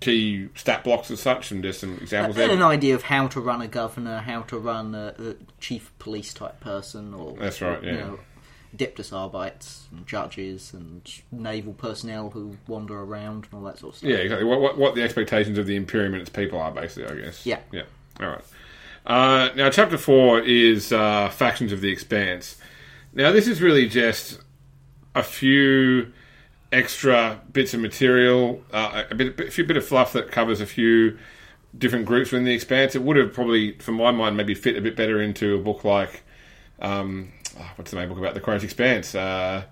[0.00, 2.50] key stat blocks and such and just some examples there.
[2.50, 6.32] an idea of how to run a governor, how to run a, a chief police
[6.32, 7.96] type person, or That's right, You yeah.
[7.98, 8.20] know,
[8.76, 11.02] Adeptus Arbites and judges and
[11.32, 14.10] naval personnel who wander around and all that sort of stuff.
[14.10, 14.46] Yeah, exactly.
[14.46, 17.44] What, what what the expectations of the Imperium and its people are, basically, I guess.
[17.44, 17.58] Yeah.
[17.72, 17.82] Yeah.
[18.20, 18.44] All right.
[19.06, 22.56] Uh, now, chapter four is uh, factions of the Expanse.
[23.12, 24.40] Now, this is really just
[25.14, 26.12] a few
[26.72, 30.66] extra bits of material, uh, a bit, a few bit of fluff that covers a
[30.66, 31.18] few
[31.76, 32.94] different groups within the Expanse.
[32.94, 35.84] It would have probably, for my mind, maybe fit a bit better into a book
[35.84, 36.22] like,
[36.80, 39.14] um, oh, what's the main book about the Koronus Expanse?
[39.14, 39.64] Uh,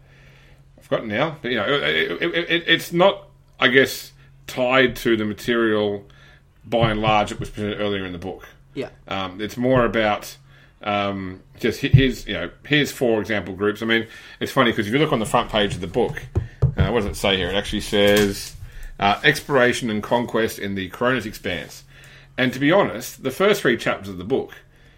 [0.77, 4.13] I've forgotten now, but you know, it, it, it, it's not, I guess,
[4.47, 6.07] tied to the material
[6.65, 8.49] by and large it was presented earlier in the book.
[8.75, 8.91] Yeah.
[9.07, 10.37] Um, it's more about
[10.83, 13.83] um, just he- here's you know here's four example groups.
[13.83, 14.07] I mean,
[14.41, 16.23] it's funny because if you look on the front page of the book,
[16.79, 17.49] uh, what does it say here?
[17.49, 18.55] It actually says
[18.99, 21.85] uh, exploration and conquest in the Koronus Expanse.
[22.37, 24.53] And to be honest, the first three chapters of the book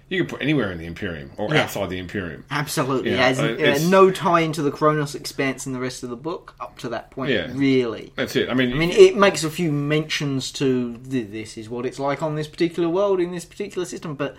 [0.09, 1.63] you can put anywhere in the Imperium or Yeah.
[1.63, 2.45] outside the Imperium.
[2.51, 3.13] Absolutely.
[3.13, 3.45] Yeah, As uh,
[3.85, 6.89] uh, no tie into the Koronus Expanse in the rest of the book up to
[6.89, 7.47] that point, Yeah.
[7.55, 8.13] really.
[8.17, 8.51] That's it.
[8.51, 12.01] I mean, I mean, it makes a few mentions to th- this is what it's
[12.01, 14.37] like on this particular world in this particular system, but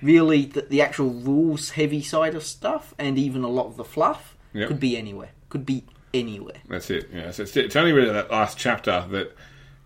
[0.00, 3.84] really, the, the actual rules heavy side of stuff and even a lot of the
[3.84, 4.68] fluff Yep.
[4.68, 5.28] could be anywhere.
[5.50, 5.84] Could be
[6.14, 6.56] anywhere.
[6.68, 7.08] That's it.
[7.12, 7.30] Yeah.
[7.30, 9.36] So it's, it's only really that last chapter that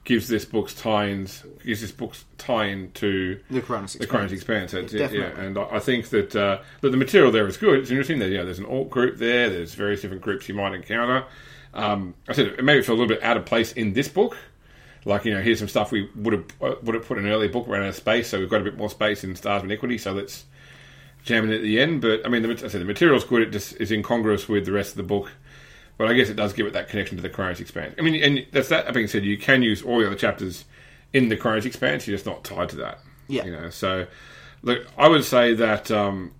[0.04, 4.06] gives this book's tie-ins, gives this book's tie-in to The Koronus the.
[4.06, 4.74] Koronus Expanse.
[4.74, 4.98] It, yeah.
[5.00, 5.46] Definitely.
[5.46, 7.78] And I think that uh, that the material there is good.
[7.80, 8.18] It's interesting.
[8.18, 9.48] That you know, there's an alt group there.
[9.48, 11.24] There's various different groups you might encounter.
[11.72, 14.08] Um, I said it made it feel a little bit out of place in this
[14.08, 14.36] book.
[15.06, 17.32] Like you know, here's some stuff we would have uh, would have put in an
[17.32, 18.28] earlier book around out of space.
[18.28, 19.98] So we've got a bit more space in Stars of Iniquity.
[19.98, 20.44] So let's
[21.24, 22.00] jam it at the end.
[22.00, 23.42] But I mean, the, I said the material's good.
[23.42, 25.32] It just is incongruous with the rest of the book.
[25.96, 27.94] But I guess it does give it that connection to the Koronus Expanse.
[27.98, 30.64] I mean, and that's that being said, you can use all the other chapters
[31.12, 32.06] in the Koronus Expanse.
[32.06, 32.98] You're just not tied to that.
[33.28, 33.44] Yeah.
[33.44, 34.06] You know, so
[34.62, 36.32] look, I would say that um,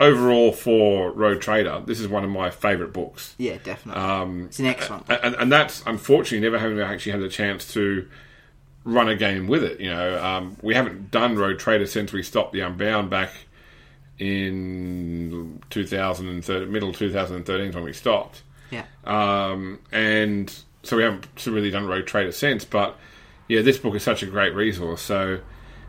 [0.00, 3.34] overall for Rogue Trader, this is one of my favourite books.
[3.38, 4.02] Yeah, definitely.
[4.02, 5.04] Um, it's an excellent.
[5.08, 8.08] and, and that's unfortunately never having actually had a chance to
[8.84, 9.80] run a game with it.
[9.80, 13.30] You know, um, we haven't done Rogue Trader since we stopped the Unbound back
[14.18, 18.42] in 2013, middle 2013 is when we stopped.
[18.70, 18.84] Yeah.
[19.04, 20.52] Um, and
[20.82, 22.64] so we haven't really done Rogue Trader since.
[22.64, 22.96] But
[23.48, 25.02] yeah, this book is such a great resource.
[25.02, 25.40] So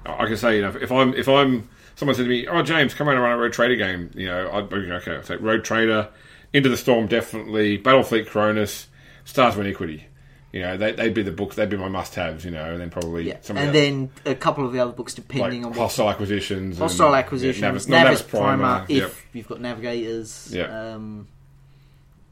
[0.06, 2.94] I can say, you know, if I'm if I'm someone said to me, "Oh, James,
[2.94, 5.16] come around and run a Rogue Trader game," you know, I'd be okay.
[5.16, 6.10] I'll take Rogue Trader,
[6.54, 8.88] Into the Storm, definitely Battlefleet Koronus,
[9.26, 10.06] Stars of Iniquity.
[10.54, 11.58] You know, they, they'd be the books.
[11.58, 12.46] They'd be my must-haves.
[12.46, 13.38] You know, and then probably Yeah.
[13.42, 15.80] some of And the, then a couple of the other books, like depending on what
[15.80, 19.14] hostile acquisitions, Hostile and, acquisitions, yeah, Navis, Navis, Navis Primer, if yep.
[19.34, 20.50] you've got navigators.
[20.52, 20.94] Yeah.
[20.94, 21.28] Um,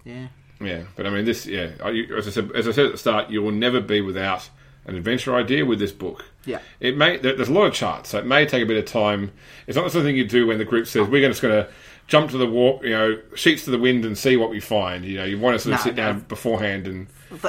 [0.05, 0.27] yeah.
[0.61, 1.45] Yeah, but I mean, this.
[1.45, 1.71] Yeah,
[2.17, 4.49] as I said, as I said at the start, you will never be without
[4.85, 6.23] an adventure idea with this book.
[6.45, 6.59] Yeah.
[6.79, 7.17] It may.
[7.17, 9.33] There's a lot of charts, so it may take a bit of time.
[9.67, 11.69] It's not something you do when the group says we're just going to
[12.07, 15.03] jump to the warp, you know, sheets to the wind and see what we find.
[15.03, 16.23] You know, you want to sort of No, sit down no.
[16.23, 17.07] beforehand and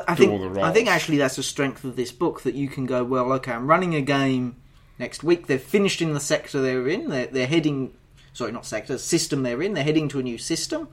[0.08, 0.66] I do think all the rolls.
[0.66, 3.32] I think actually that's the strength of this book that you can go well.
[3.34, 4.56] Okay, I'm running a game
[4.98, 5.46] next week.
[5.46, 7.08] They're finished in the sector they're in.
[7.10, 7.94] They're, they're heading,
[8.32, 9.74] sorry, not sector, system they're in.
[9.74, 10.88] They're heading to a new system.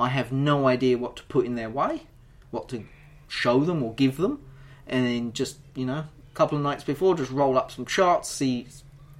[0.00, 2.02] I have no idea what to put in their way,
[2.50, 2.84] what to
[3.28, 4.42] show them or give them,
[4.86, 8.28] and then just you know, a couple of nights before, just roll up some charts,
[8.28, 8.66] see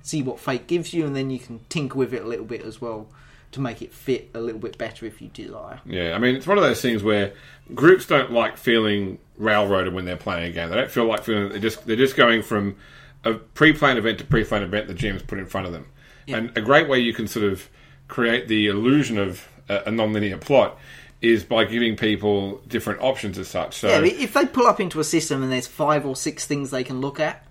[0.02, 2.62] see what fate gives you, and then you can tinker with it a little bit
[2.62, 3.08] as well
[3.52, 5.80] to make it fit a little bit better if you desire.
[5.84, 7.32] Yeah, I mean, it's one of those things where
[7.74, 10.70] groups don't like feeling railroaded when they're playing a game.
[10.70, 12.76] They don't feel like feeling they're just they're just going from
[13.24, 15.86] a pre-planned event to pre-planned event the GM's put in front of them.
[16.28, 17.68] And a great way you can sort of
[18.06, 20.78] create the illusion of a, a non-linear plot
[21.22, 23.76] is by giving people different options as such.
[23.76, 26.70] So Yeah, if they pull up into a system and there's five or six things
[26.70, 27.46] they can look at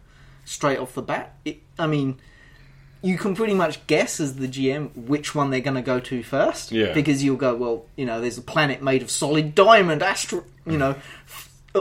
[0.45, 2.19] straight off the bat, it, I mean,
[3.01, 6.23] you can pretty much guess as the GM which one they're going to go to
[6.23, 6.71] first.
[6.71, 6.93] Yeah.
[6.93, 10.77] Because you'll go, well, you know, there's a planet made of solid diamond, astro, you
[10.77, 10.95] know,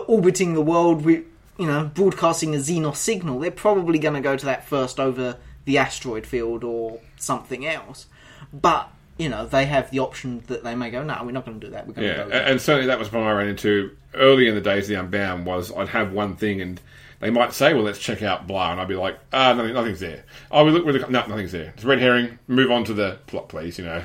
[0.07, 1.25] orbiting the world with,
[1.59, 3.41] you know, broadcasting a Xenos signal.
[3.41, 8.07] They're probably going to go to that first over the asteroid field or something else.
[8.53, 11.59] But you know, they have the option that they may go, no, we're not going
[11.61, 11.87] to do that.
[11.87, 12.39] We're going Yeah, to and, go.
[12.39, 15.45] and certainly that was what I ran into early in the days of the Unbound.
[15.45, 16.81] Was I'd have one thing and
[17.21, 19.99] they might say, "Well, let's check out blah," and I'd be like, "Ah, nothing, nothing's
[19.99, 20.23] there."
[20.53, 21.73] Oh, we look with the, no, nothing's there.
[21.75, 22.39] It's a red herring.
[22.47, 23.77] Move on to the plot, please.
[23.77, 24.05] You know.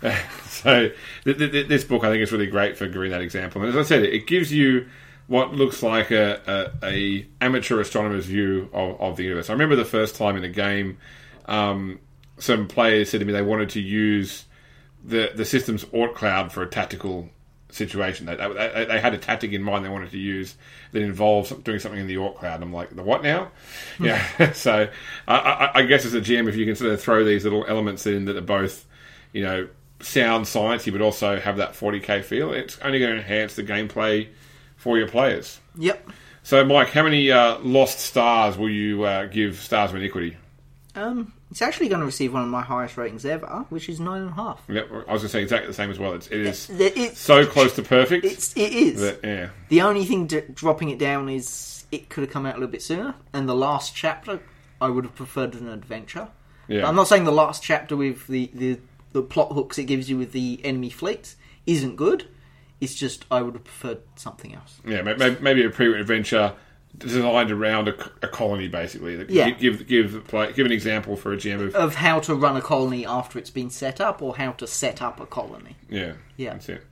[0.46, 0.88] so
[1.24, 3.60] th- th- th- this book, I think, is really great for giving that example.
[3.60, 4.88] And as I said, it, it gives you
[5.26, 9.50] what looks like a, a, a amateur astronomer's view of, of the universe.
[9.50, 10.96] I remember the first time in a game,
[11.46, 11.98] um,
[12.38, 14.44] some players said to me they wanted to use
[15.04, 17.28] the the system's Oort cloud for a tactical
[17.70, 18.26] situation.
[18.26, 20.56] They, they, they had a tactic in mind they wanted to use
[20.92, 22.62] that involves doing something in the Oort cloud.
[22.62, 23.50] I'm like, the what now?
[24.00, 24.52] yeah.
[24.52, 24.88] so
[25.26, 27.64] I, I, I guess as a GM, if you can sort of throw these little
[27.66, 28.86] elements in that are both,
[29.32, 29.68] you know,
[30.00, 34.28] sound sciencey but also have that 40k feel, it's only going to enhance the gameplay
[34.76, 35.60] for your players.
[35.76, 36.10] Yep.
[36.42, 40.36] So, Mike, how many uh, lost stars will you uh, give Stars of Iniquity?
[40.94, 44.22] Um, it's actually going to receive one of my highest ratings ever, which is nine
[44.22, 44.62] and a half.
[44.68, 46.14] Yep, I was going to say exactly the same as well.
[46.14, 48.24] It's, it is It- so close to perfect.
[48.24, 49.00] It's it is.
[49.00, 49.48] that, yeah.
[49.68, 52.72] The only thing d- dropping it down is it could have come out a little
[52.72, 53.14] bit sooner.
[53.32, 54.40] And the last chapter,
[54.80, 56.28] I would have preferred an adventure.
[56.66, 56.88] Yeah.
[56.88, 58.78] I'm not saying the last chapter with the, the
[59.12, 62.26] the plot hooks it gives you with the enemy fleets isn't good.
[62.80, 64.80] It's just I would have preferred something else.
[64.84, 66.52] Yeah, may- may- maybe a pre adventure
[66.98, 69.24] designed around a, a colony, basically.
[69.28, 69.50] Yeah.
[69.50, 72.60] Give give play, give an example for a GM of Of how to run a
[72.62, 75.76] colony after it's been set up, or how to set up a colony.
[75.88, 76.52] yeah Yeah.
[76.52, 76.84] that's it.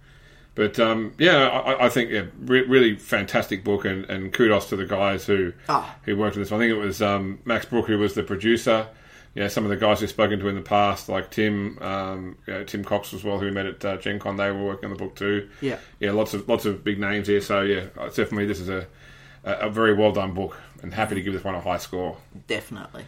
[0.54, 4.76] But um, yeah, I, I think yeah, re- really fantastic book, and, and kudos to
[4.76, 5.96] the guys who Ah.
[6.02, 6.52] who worked on this.
[6.52, 8.88] I think it was um, Max Brook who was the producer.
[9.34, 12.52] Know, some of the guys we've spoken to in the past, like Tim, um, you
[12.52, 14.90] know, Tim Cox as well, who we met at uh, Gen Con, they were working
[14.90, 15.48] on the book too.
[15.62, 15.78] Yeah.
[16.00, 17.40] yeah, lots of lots of big names here.
[17.40, 18.86] So yeah, definitely this is a
[19.44, 22.16] a, a very well done book, and happy to give this one a high score.
[22.46, 23.04] Definitely.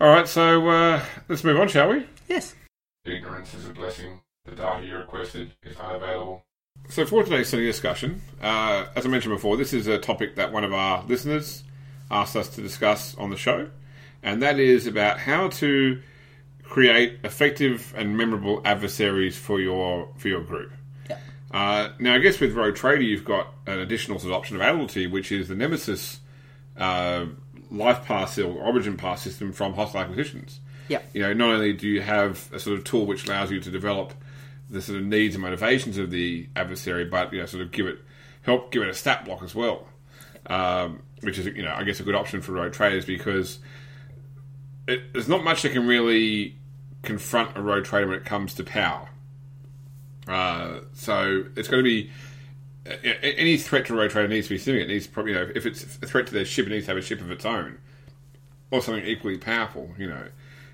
[0.00, 2.06] All right, so uh, let's move on, shall we?
[2.28, 2.54] Yes.
[3.04, 4.20] Ignorance is a blessing.
[4.44, 6.44] The data you requested is unavailable.
[6.88, 10.52] So for today's study discussion, uh, as I mentioned before, this is a topic that
[10.52, 11.62] one of our listeners
[12.10, 13.70] asked us to discuss on the show,
[14.22, 16.00] and that is about how to
[16.64, 20.72] create effective and memorable adversaries for your for your group.
[21.52, 25.06] Uh, now, I guess with Rogue Trader, you've got an additional sort of option availability,
[25.06, 26.20] which is the Nemesis
[26.78, 27.26] uh,
[27.70, 30.60] Lifepath or Origin Path system from Hostile Acquisitions.
[30.88, 31.00] Yeah.
[31.12, 33.70] You know, not only do you have a sort of tool which allows you to
[33.70, 34.14] develop
[34.70, 37.86] the sort of needs and motivations of the adversary, but you know, sort of give
[37.86, 37.98] it
[38.42, 39.86] help give it a stat block as well,
[40.46, 43.58] um, which is you know, I guess a good option for rogue traders because
[44.88, 46.56] it, there's not much that can really
[47.02, 49.08] confront a rogue trader when it comes to power.
[50.28, 52.10] Uh, so it's going to be
[53.02, 54.90] any threat to a rogue trader needs to be significant.
[54.90, 56.92] It needs probably, you know, if it's a threat to their ship, it needs to
[56.92, 57.78] have a ship of its own,
[58.70, 59.90] or something equally powerful.
[59.98, 60.26] You know,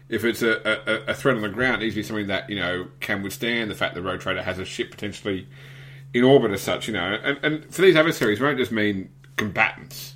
[0.09, 2.49] if it's a, a, a threat on the ground, it needs to be something that
[2.49, 5.47] you know can withstand the fact that rogue trader has a ship potentially
[6.15, 6.89] in orbit as such.
[6.89, 10.15] You know, and, and for these adversaries, won't just mean combatants.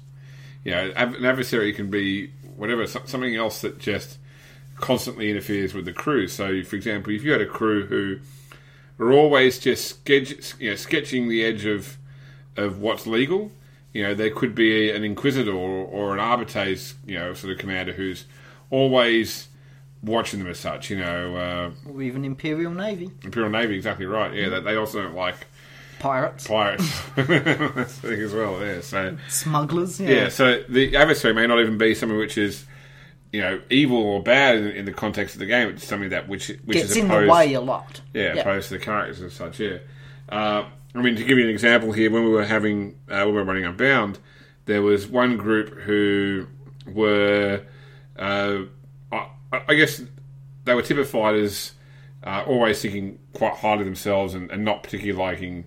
[0.64, 4.18] You know, an adversary can be whatever something else that just
[4.76, 6.28] constantly interferes with the crew.
[6.28, 8.18] So, for example, if you had a crew who
[9.02, 11.96] were always just sketch, you know, sketching the edge of
[12.56, 13.50] of what's legal.
[13.92, 17.58] You know, there could be an inquisitor or, or an arbitrator, you know, sort of
[17.58, 18.24] commander who's
[18.70, 19.48] always
[20.02, 20.90] watching them as such.
[20.90, 23.10] You know, uh, Or even Imperial Navy.
[23.22, 24.32] Imperial Navy, exactly right.
[24.34, 25.46] Yeah, that they also don't like
[25.98, 26.46] Pirates.
[26.46, 27.00] pirates.
[27.16, 28.60] That's the thing as well.
[28.64, 30.00] Yeah, so Smugglers.
[30.00, 30.10] Yeah.
[30.10, 32.64] yeah, so the adversary may not even be something which is.
[33.32, 35.68] You know, evil or bad in, in the context of the game.
[35.68, 38.00] It's something that which which Gets is in opposed, the way a lot.
[38.12, 39.58] yeah, opposed to the characters and such.
[39.58, 39.78] Yeah,
[40.28, 40.64] uh,
[40.94, 43.32] I mean to give you an example here, when we were having uh, when we
[43.32, 44.18] were running Unbound,
[44.66, 46.46] there was one group who
[46.86, 47.62] were,
[48.18, 48.58] uh,
[49.10, 49.26] I,
[49.68, 50.02] I guess,
[50.64, 51.72] they were typified as
[52.24, 55.64] uh, always thinking quite highly of themselves and, and not particularly liking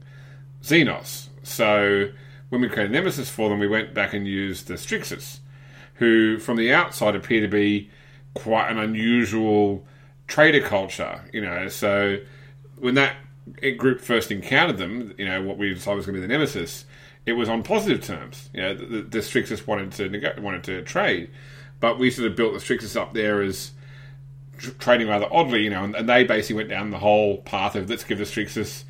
[0.61, 1.29] Xenos.
[1.43, 2.09] So
[2.49, 5.39] when we created Nemesis for them, we went back and used the Stryxis,
[5.95, 7.89] who from the outside appear to be
[8.33, 9.85] quite an unusual
[10.27, 11.21] trader culture.
[11.33, 12.19] You know, so
[12.77, 13.15] when that
[13.77, 16.85] group first encountered them, you know, what we decided was going to be the Nemesis,
[17.25, 18.49] it was on positive terms.
[18.53, 21.29] You know, the, the, Stryxis wanted to nego- wanted to trade,
[21.79, 23.71] but we sort of built the Stryxis up there as
[24.57, 27.75] tr- trading rather oddly, you know, and, and they basically went down the whole path
[27.75, 28.83] of let's give the Stryxis,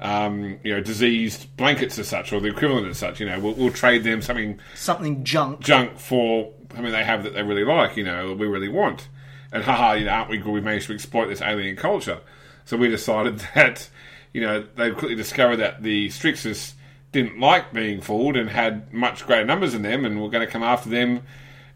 [0.00, 3.20] um, you know, diseased blankets as such, or the equivalent as such.
[3.20, 5.60] You know, we'll, we'll trade them something Something junk.
[5.60, 9.08] junk for something they have that they really like, you know, we really want.
[9.52, 10.52] And haha, you know, aren't we good?
[10.52, 12.20] We managed to exploit this alien culture.
[12.64, 13.88] So we decided that,
[14.32, 16.74] you know, they quickly discovered that the Stryxis
[17.12, 20.52] didn't like being fooled and had much greater numbers than them, and we're going to
[20.52, 21.22] come after them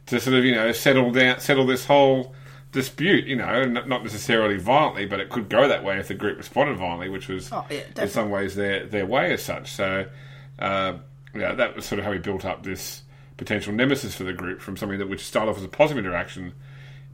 [0.06, 2.34] to sort of, you know, settle down, settle this whole
[2.72, 3.26] dispute.
[3.26, 6.36] You know, n- not necessarily violently, but it could go that way if the group
[6.38, 9.70] responded violently, which was Oh, yeah, in some ways their their way as such.
[9.72, 10.06] So,
[10.58, 10.94] uh,
[11.34, 13.02] yeah, that was sort of how we built up this
[13.36, 16.52] potential nemesis for the group from something that which started off as a positive interaction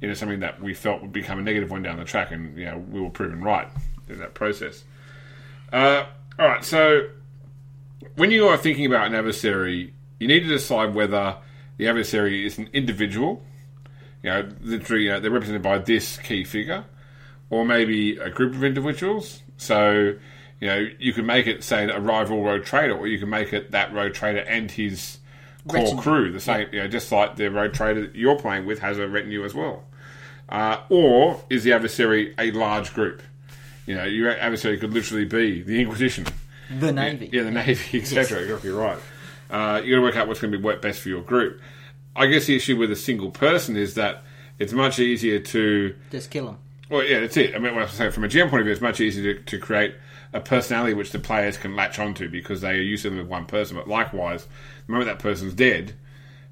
[0.00, 2.64] into something that we felt would become a negative one down the track, and you
[2.64, 3.68] know we were proven right
[4.08, 4.84] in that process.
[5.72, 6.04] Uh,
[6.38, 7.02] all right, so
[8.14, 11.36] when you are thinking about an adversary, you need to decide whether
[11.78, 13.42] the adversary is an individual,
[14.22, 16.84] you know, literally you know, they're represented by this key figure,
[17.50, 19.42] or maybe a group of individuals.
[19.56, 20.14] So,
[20.60, 23.52] you know, you can make it say a rival rogue trader, or you can make
[23.52, 25.18] it that rogue trader and his
[25.66, 26.02] core Retinue.
[26.02, 28.98] crew, the same, you know, just like the rogue trader that you're playing with has
[28.98, 29.84] a retinue as well.
[30.48, 33.22] Uh, or is the adversary a large group?
[33.86, 36.26] You know, your adversary could literally be the Inquisition.
[36.78, 37.30] The Navy.
[37.32, 38.42] Yeah, the Navy, etc.
[38.42, 38.98] Exactly right.
[39.50, 41.60] Uh, you got to work out what's going to be best for your group.
[42.18, 44.24] I guess the issue with a single person is that
[44.58, 45.94] it's much easier to.
[46.10, 46.58] Just kill them.
[46.90, 47.54] Well, yeah, that's it.
[47.54, 49.34] I mean, what I was saying from a GM point of view, it's much easier
[49.34, 49.94] to, to create
[50.32, 53.28] a personality which the players can latch onto because they are used to them with
[53.28, 53.76] one person.
[53.76, 54.46] But likewise,
[54.86, 55.94] the moment that person's dead,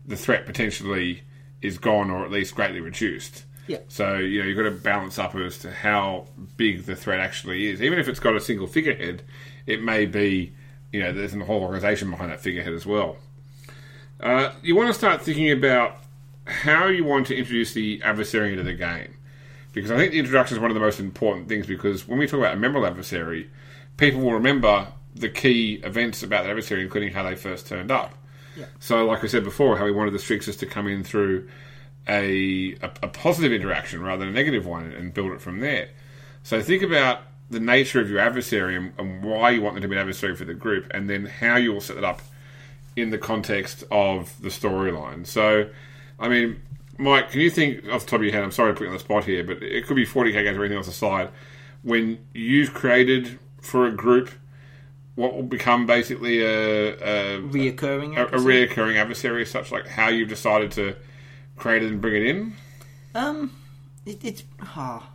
[0.06, 1.22] the threat potentially
[1.62, 3.44] is gone or at least greatly reduced.
[3.66, 3.78] Yeah.
[3.88, 6.26] So you know you've got to balance up as to how
[6.56, 7.82] big the threat actually is.
[7.82, 9.22] Even if it's got a single figurehead,
[9.66, 10.54] it may be
[10.92, 13.16] you know there's a whole organisation behind that figurehead as well.
[14.20, 15.98] Uh, you want to start thinking about
[16.46, 19.14] how you want to introduce the adversary into the game.
[19.72, 22.26] Because I think the introduction is one of the most important things because when we
[22.26, 23.50] talk about a memorable adversary,
[23.98, 28.14] people will remember the key events about the adversary, including how they first turned up.
[28.78, 31.48] So, like I said before, how we wanted the Stryxis to come in through
[32.08, 35.90] a, a, a positive interaction rather than a negative one and build it from there.
[36.42, 37.20] So, think about
[37.50, 40.34] the nature of your adversary and, and why you want them to be an adversary
[40.36, 42.22] for the group, and then how you will set it up
[42.96, 45.26] in the context of the storyline.
[45.26, 45.68] So,
[46.18, 46.60] I mean,
[46.98, 48.42] Mike, can you think off the top of your head?
[48.42, 50.56] I'm sorry to put you on the spot here, but it could be 40k games
[50.56, 51.28] or anything else aside.
[51.82, 54.30] When you've created for a group
[55.16, 58.16] what will become basically a, a, Reoccurring.
[58.16, 58.68] a, a adversary?
[58.68, 60.94] reoccurring adversary, as such, like how you've decided to
[61.56, 62.52] create it and bring it in.
[63.14, 63.50] Um,
[64.04, 65.10] it, it's ah,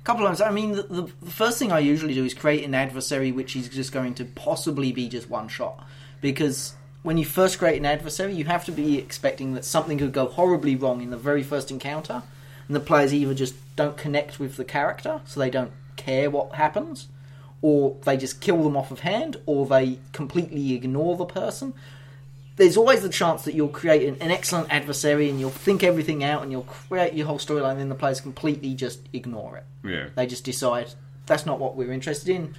[0.00, 0.40] a couple of times.
[0.40, 3.54] I mean, the, the, the first thing I usually do is create an adversary which
[3.54, 5.86] is just going to possibly be just one shot,
[6.22, 10.12] because when you first create an adversary, you have to be expecting that something could
[10.12, 12.22] go horribly wrong in the very first encounter,
[12.66, 16.54] and the players either just don't connect with the character, so they don't care what
[16.54, 17.08] happens,
[17.60, 21.74] or they just kill them off of hand, or they completely ignore the person
[22.56, 26.22] there's always the chance that you'll create an, an excellent adversary and you'll think everything
[26.22, 29.64] out and you'll create your whole storyline and then the players completely just ignore it.
[29.84, 30.08] Yeah.
[30.14, 30.92] They just decide
[31.26, 32.54] that's not what we're interested in.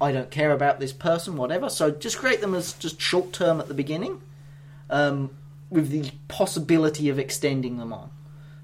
[0.00, 1.68] I don't care about this person, whatever.
[1.68, 4.20] So just create them as just short term at the beginning,
[4.88, 5.30] um,
[5.68, 8.10] with the possibility of extending them on.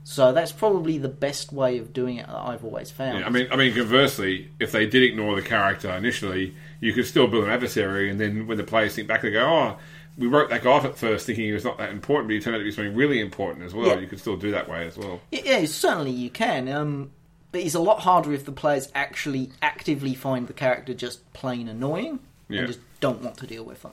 [0.08, 3.18] So that's probably the best way of doing it that I've always found.
[3.18, 7.06] Yeah, I mean, I mean, conversely, if they did ignore the character initially, you could
[7.06, 9.76] still build an adversary, and then when the players think back, they go, "Oh,
[10.16, 12.40] we wrote that guy off at first, thinking he was not that important, but he
[12.40, 13.98] turned out to be something really important as well." Yeah.
[13.98, 15.20] You could still do that way as well.
[15.32, 16.68] Yeah, certainly you can.
[16.68, 17.10] Um,
[17.56, 21.68] but it's a lot harder if the players actually actively find the character just plain
[21.68, 22.18] annoying
[22.50, 22.58] Yeah.
[22.60, 23.92] and just don't want to deal with them.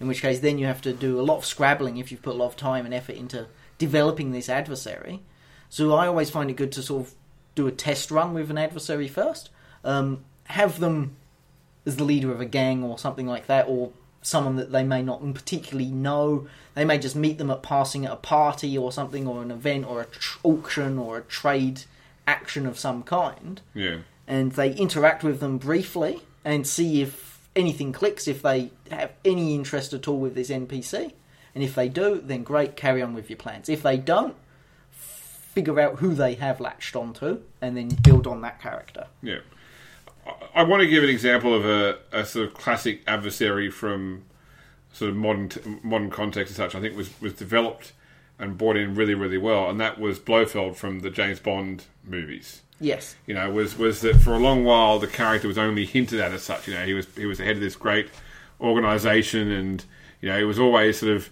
[0.00, 2.34] In which case, then you have to do a lot of scrabbling if you've put
[2.34, 3.46] a lot of time and effort into
[3.78, 5.20] developing this adversary.
[5.70, 7.14] So I always find it good to sort of
[7.54, 9.50] do a test run with an adversary first.
[9.84, 11.14] Um, have them
[11.86, 13.92] as the leader of a gang or something like that, or
[14.22, 16.48] someone that they may not particularly know.
[16.74, 19.86] They may just meet them at passing at a party or something, or an event,
[19.86, 21.82] or a tr- auction, or a trade
[22.26, 27.92] action of some kind, Yeah, and they interact with them briefly and see if anything
[27.92, 31.12] clicks, if they have any interest at all with this NPC.
[31.54, 33.68] And if they do, then great, carry on with your plans.
[33.68, 34.34] If they don't,
[35.54, 39.06] figure out who they have latched onto and then build on that character.
[39.22, 39.38] yeah.
[40.54, 44.24] I, want to give an example of a, a sort of classic adversary from
[44.92, 45.50] sort of modern
[45.82, 46.74] modern context and such.
[46.74, 47.92] I think was was developed
[48.38, 52.62] and brought in really really well, and that was Blofeld from the James Bond movies.
[52.80, 53.14] Yes.
[53.26, 56.32] you know, was was that for a long while the character was only hinted at
[56.32, 56.66] as such.
[56.68, 58.08] You know, he was he was the head of this great
[58.60, 59.84] organisation, and
[60.20, 61.30] you know, he was always sort of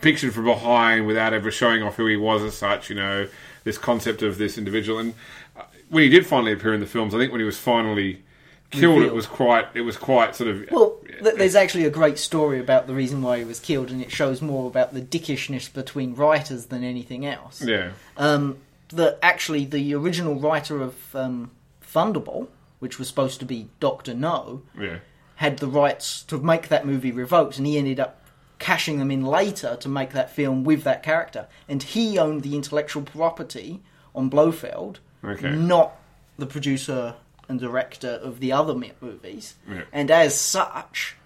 [0.00, 2.88] pictured from behind without ever showing off who he was as such.
[2.90, 3.28] You know,
[3.64, 5.14] this concept of this individual, and
[5.56, 8.22] uh, when he did finally appear in the films, I think when he was finally
[8.70, 12.18] killed, it was quite it was quite sort of Well, th- there's actually a great
[12.18, 15.72] story about the reason why he was killed, and it shows more about the dickishness
[15.72, 17.62] between writers than anything else.
[17.62, 18.58] yeah, Um,
[18.92, 21.50] that actually the original writer of um,
[21.82, 22.48] Thunderball,
[22.78, 24.98] which was supposed to be Doctor No, yeah,
[25.36, 28.24] had the rights to make that movie revoked, and he ended up
[28.58, 31.46] cashing them in later to make that film with that character.
[31.68, 33.80] And he owned the intellectual property
[34.14, 35.50] on Blofeld, Okay.
[35.50, 35.96] not
[36.38, 37.14] the producer
[37.48, 39.54] and director of the other movies.
[39.68, 39.82] Yeah.
[39.92, 41.16] And as such,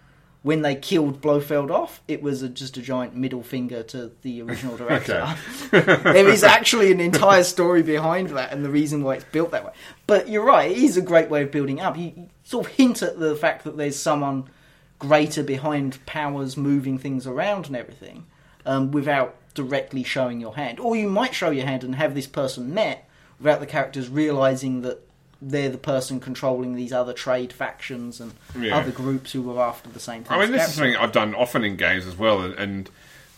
[0.45, 4.43] when they killed Blofeld off, it was a, just a giant middle finger to the
[4.43, 5.35] original director.
[5.71, 9.65] there is actually an entire story behind that and the reason why it's built that
[9.65, 9.73] way.
[10.07, 11.97] But you're right, it is a great way of building up.
[11.97, 14.51] You, you sort of hint at the fact that there's someone
[14.99, 18.27] greater behind powers moving things around and everything
[18.67, 20.79] um, without directly showing your hand.
[20.79, 23.09] Or you might show your hand and have this person met
[23.39, 25.01] without the characters realizing that
[25.43, 28.77] they're the person controlling these other trade factions and Yeah.
[28.79, 30.37] other groups who were after the same thing.
[30.37, 32.91] I mean, this is something I've done often in games as well, and, and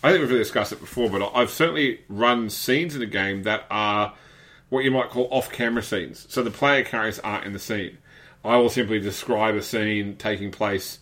[0.04, 1.10] I think we've really discussed it before.
[1.10, 4.14] But I've certainly run scenes in a game that are
[4.68, 6.26] what you might call off-camera scenes.
[6.28, 7.98] So the player characters aren't in the scene.
[8.44, 10.98] I will simply describe a scene taking place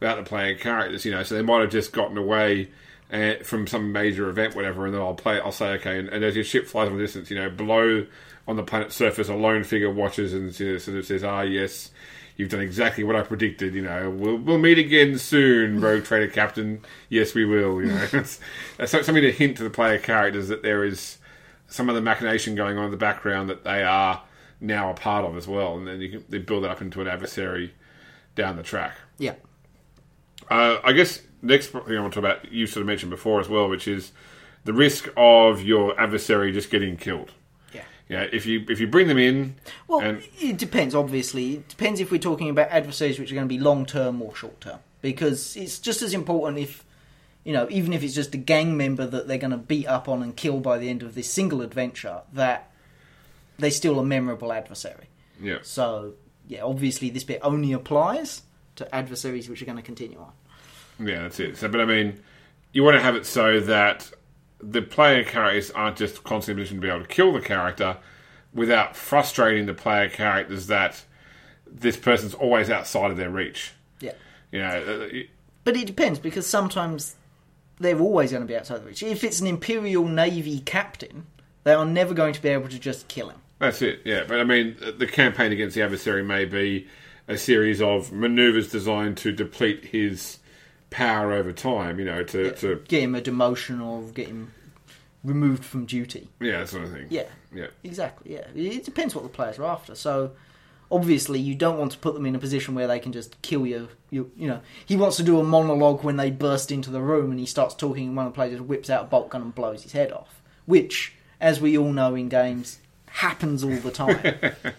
[0.00, 1.04] without the player characters.
[1.04, 2.68] You know, so they might have just gotten away.
[3.08, 5.38] Uh, from some major event, whatever, and then I'll play.
[5.38, 8.04] I'll say, okay, and, and as your ship flies on the distance, you know, below
[8.46, 11.42] on the planet's surface, a lone figure watches and you know, sort of says, "Ah,
[11.42, 11.90] yes,
[12.36, 13.74] You've done exactly what I predicted.
[13.74, 16.82] You know, we'll we'll meet again soon, Rogue Trader Captain.
[17.08, 17.80] Yes, we will.
[17.80, 18.40] You know, it's,
[18.78, 21.18] it's something to hint to the player characters that there is
[21.66, 24.22] some of the machination going on in the background that they are
[24.60, 27.00] now a part of as well, and then you can they build it up into
[27.00, 27.74] an adversary
[28.34, 28.96] down the track.
[29.18, 29.34] Yeah.
[30.50, 33.40] Uh, I guess next thing I want to talk about, you sort of mentioned before
[33.40, 34.12] as well, which is
[34.64, 37.32] the risk of your adversary just getting killed.
[38.08, 38.26] Yeah.
[38.32, 39.56] If you if you bring them in,
[39.88, 40.94] Well, and it depends.
[40.94, 44.22] Obviously, it depends if we're talking about adversaries which are going to be long term
[44.22, 44.78] or short term.
[45.02, 46.84] Because it's just as important if,
[47.44, 50.08] you know, even if it's just a gang member that they're going to beat up
[50.08, 52.70] on and kill by the end of this single adventure, that
[53.58, 55.06] they're still a memorable adversary.
[55.40, 56.14] yeah, So,
[56.48, 58.42] yeah, obviously this bit only applies
[58.76, 60.32] to adversaries which are going to continue on.
[61.06, 61.56] yeah, that's it.
[61.56, 62.20] So, but I mean,
[62.72, 64.10] you want to have it so that
[64.60, 67.98] the player characters aren't just constantly in position to be able to kill the character
[68.54, 71.04] without frustrating the player characters that
[71.66, 73.72] this person's always outside of their reach.
[74.00, 74.12] Yeah.
[74.50, 75.18] You know, uh,
[75.64, 77.16] But it depends because sometimes
[77.78, 79.02] they're always going to be outside the reach.
[79.02, 81.26] If it's an Imperial Navy captain,
[81.64, 83.40] they are never going to be able to just kill him.
[83.58, 84.24] That's it, yeah.
[84.26, 86.86] But I mean, the campaign against the adversary may be
[87.28, 90.38] a series of maneuvers designed to deplete his
[90.90, 94.52] power over time, you know, to, to Get him a demotion or get him
[95.24, 96.28] removed from duty.
[96.40, 97.06] yeah, that sort of thing.
[97.10, 97.66] Yeah, Yeah.
[97.82, 98.34] exactly.
[98.34, 99.94] Yeah, it depends what the players are after.
[99.94, 100.32] So
[100.90, 103.66] obviously, you don't want to put them in a position where they can just kill
[103.66, 103.88] you.
[104.10, 107.30] You, you know, he wants to do a monologue when they burst into the room,
[107.32, 109.54] and he starts talking, and one of the players whips out a bolt gun and
[109.54, 110.40] blows his head off.
[110.66, 114.20] Which, as we all know in games, happens all the time.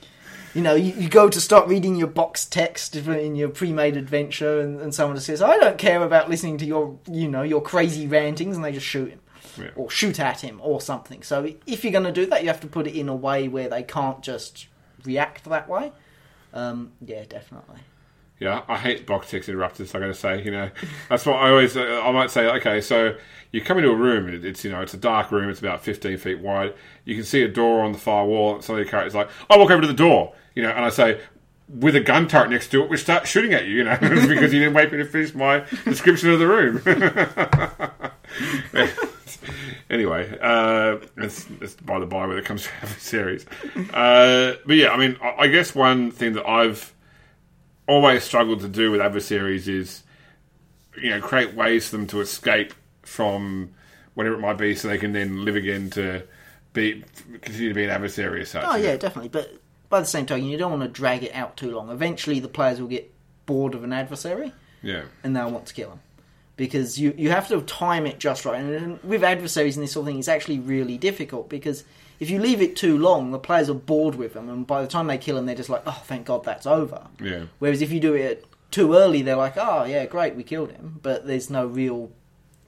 [0.58, 4.60] You know, you, you go to start reading your box text in your pre-made adventure,
[4.60, 7.62] and, and someone just says, "I don't care about listening to your, you know, your
[7.62, 9.20] crazy rantings," and they just shoot him
[9.56, 9.70] Yeah.
[9.76, 11.22] or shoot at him or something.
[11.22, 13.48] So if you're going to do that, you have to put it in a way
[13.48, 14.66] where they can't just
[15.06, 15.92] react that way.
[16.56, 17.82] Um, yeah, definitely.
[18.40, 19.96] Yeah, I hate box text interrupters.
[19.96, 20.70] I got to say, you know,
[21.10, 21.76] that's what I always.
[21.76, 23.16] I might say, okay, so
[23.52, 24.30] you come into a room.
[24.46, 25.50] It's you know, it's a dark room.
[25.50, 26.76] It's about fifteen feet wide.
[27.06, 28.56] You can see a door on the far wall.
[28.56, 30.86] And some of the characters like, I walk over to the door, you know, and
[30.86, 31.20] I say,
[31.68, 34.54] with a gun turret next to it, we start shooting at you, you know, because
[34.54, 36.82] you didn't wait for me to finish my description of the room.
[39.90, 43.46] anyway, uh, it's, it's by the by when it comes to adversaries.
[43.94, 46.94] Uh, but yeah, I mean, I, I guess one thing that I've
[47.88, 50.04] always struggled to do with adversaries is,
[51.02, 53.72] you know, create ways for them to escape from
[54.14, 56.24] whatever it might be, so they can then live again to
[56.74, 57.04] be
[57.42, 58.64] continue to be an adversary as such.
[58.66, 59.30] Oh yeah, definitely.
[59.30, 59.60] But
[59.90, 61.90] by the same token, you don't want to drag it out too long.
[61.90, 63.14] Eventually, the players will get
[63.46, 64.52] bored of an adversary
[64.82, 66.00] yeah, and they'll want to kill him.
[66.56, 68.60] Because you, you have to time it just right.
[68.60, 71.84] And with adversaries and this sort of thing, it's actually really difficult because
[72.20, 74.88] if you leave it too long, the players are bored with them, and by the
[74.88, 77.08] time they kill him, they're just like, oh, thank God that's over.
[77.22, 80.72] yeah, Whereas if you do it too early, they're like, oh, yeah, great, we killed
[80.72, 81.00] him.
[81.02, 82.12] But there's no real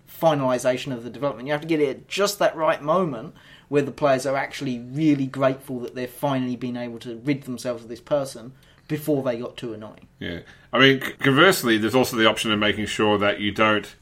[0.10, 1.48] finalisation of the development.
[1.48, 3.34] You have to get it at just that right moment
[3.70, 7.84] where the players are actually really grateful that they've finally been able to rid themselves
[7.84, 8.54] of this person
[8.88, 10.08] before they got too annoying.
[10.20, 10.40] yeah.
[10.72, 13.96] I mean, conversely, there's also the option of making sure that you don't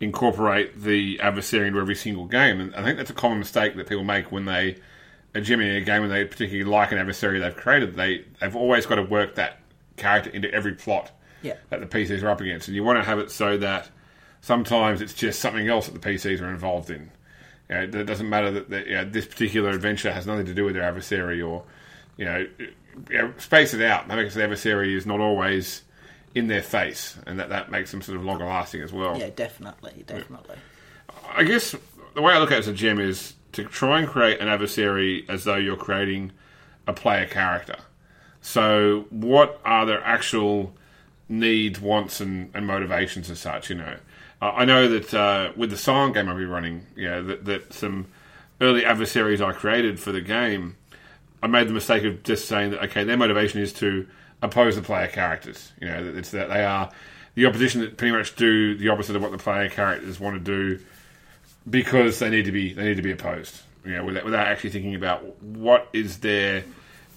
[0.00, 3.86] incorporate the adversary into every single game, and I think that's a common mistake that
[3.88, 4.76] people make when they
[5.34, 7.94] are GMing a game when they particularly like an adversary they've created.
[7.96, 9.58] They they've always got to work that
[9.96, 11.10] character into every plot.
[11.42, 11.56] Yeah.
[11.68, 13.90] that the PCs are up against, and you want to have it so that
[14.40, 17.10] sometimes it's just something else that the PCs are involved in.
[17.68, 20.54] You know, it doesn't matter that the, you know, this particular adventure has nothing to
[20.54, 21.64] do with their adversary, or
[22.16, 22.46] you know,
[23.10, 24.08] you know, space it out.
[24.08, 25.82] That makes the adversary is not always
[26.34, 29.18] in their face, and that that makes them sort of longer lasting as well.
[29.18, 30.56] Yeah, definitely, definitely.
[31.34, 31.74] I guess
[32.14, 34.48] the way I look at it as a gem is to try and create an
[34.48, 36.32] adversary as though you're creating
[36.86, 37.76] a player character.
[38.40, 40.74] So, what are their actual
[41.28, 43.70] needs, wants, and, and motivations as such?
[43.70, 43.96] You know,
[44.42, 47.44] uh, I know that uh, with the Silent game I'll be running, you know, that,
[47.46, 48.06] that some
[48.60, 50.76] early adversaries I created for the game,
[51.42, 54.06] I made the mistake of just saying that okay, their motivation is to
[54.42, 55.72] oppose the player characters.
[55.80, 56.90] You know, it's that they are
[57.34, 60.40] the opposition that pretty much do the opposite of what the player characters want to
[60.40, 60.84] do
[61.68, 63.60] because they need to be they need to be opposed.
[63.84, 66.64] You know, without, without actually thinking about what is their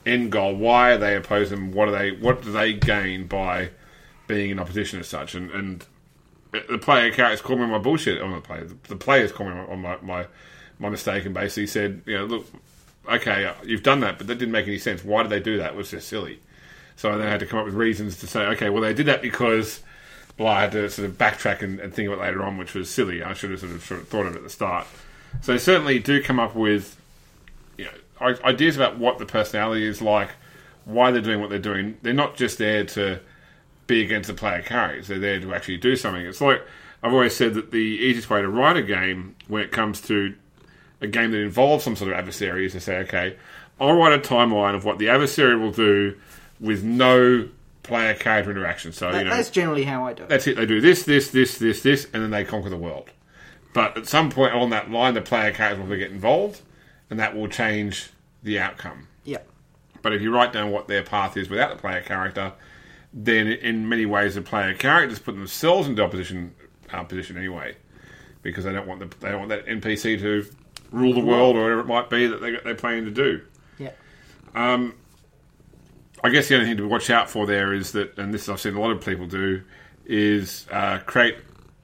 [0.05, 3.69] end goal, why are they opposed, and what are they what do they gain by
[4.27, 5.33] being in opposition as such.
[5.33, 5.85] And, and
[6.51, 8.67] the player characters called me on my bullshit on the player.
[8.83, 10.27] The players called me on my, my
[10.79, 12.45] my mistake and basically said, you know, look,
[13.09, 15.03] okay, you've done that, but that didn't make any sense.
[15.03, 15.71] Why did they do that?
[15.73, 16.39] It was just silly.
[16.95, 19.07] So I then had to come up with reasons to say, okay, well, they did
[19.07, 19.81] that because,
[20.37, 22.73] well, I had to sort of backtrack and, and think of it later on, which
[22.73, 23.23] was silly.
[23.23, 24.87] I should have sort of, sort of thought of it at the start.
[25.41, 26.99] So certainly do come up with
[27.77, 30.29] you know, ideas about what the personality is like,
[30.85, 31.97] why they're doing what they're doing.
[32.01, 33.19] They're not just there to
[33.87, 35.07] be against the player characters.
[35.07, 36.25] They're there to actually do something.
[36.25, 36.61] It's like
[37.01, 40.35] I've always said that the easiest way to write a game when it comes to
[41.01, 43.35] a game that involves some sort of adversary is to say, okay,
[43.79, 46.17] I'll write a timeline of what the adversary will do
[46.59, 47.47] with no
[47.87, 48.91] player character interaction.
[48.91, 50.29] So That- you know that's generally how I do it.
[50.29, 50.55] that's it.
[50.57, 53.09] They do this, this, this, this, this, and then they conquer the world.
[53.73, 56.61] But at some point along that line, the player character will get involved,
[57.09, 58.09] and that will change
[58.43, 59.07] the outcome.
[59.23, 59.39] Yeah.
[60.01, 62.53] But if you write down what their path is without the player character,
[63.13, 66.53] then in many ways the player characters put themselves into opposition
[66.91, 67.75] uh, position anyway,
[68.41, 70.45] because they don't want the they don't want that NPC to
[70.91, 73.41] rule the world or whatever it might be that they, they're planning to do.
[73.77, 73.91] Yeah.
[76.23, 78.59] I guess the only thing to watch out for there is that, and this I've
[78.59, 79.61] seen a lot of people do,
[80.05, 81.37] is uh, create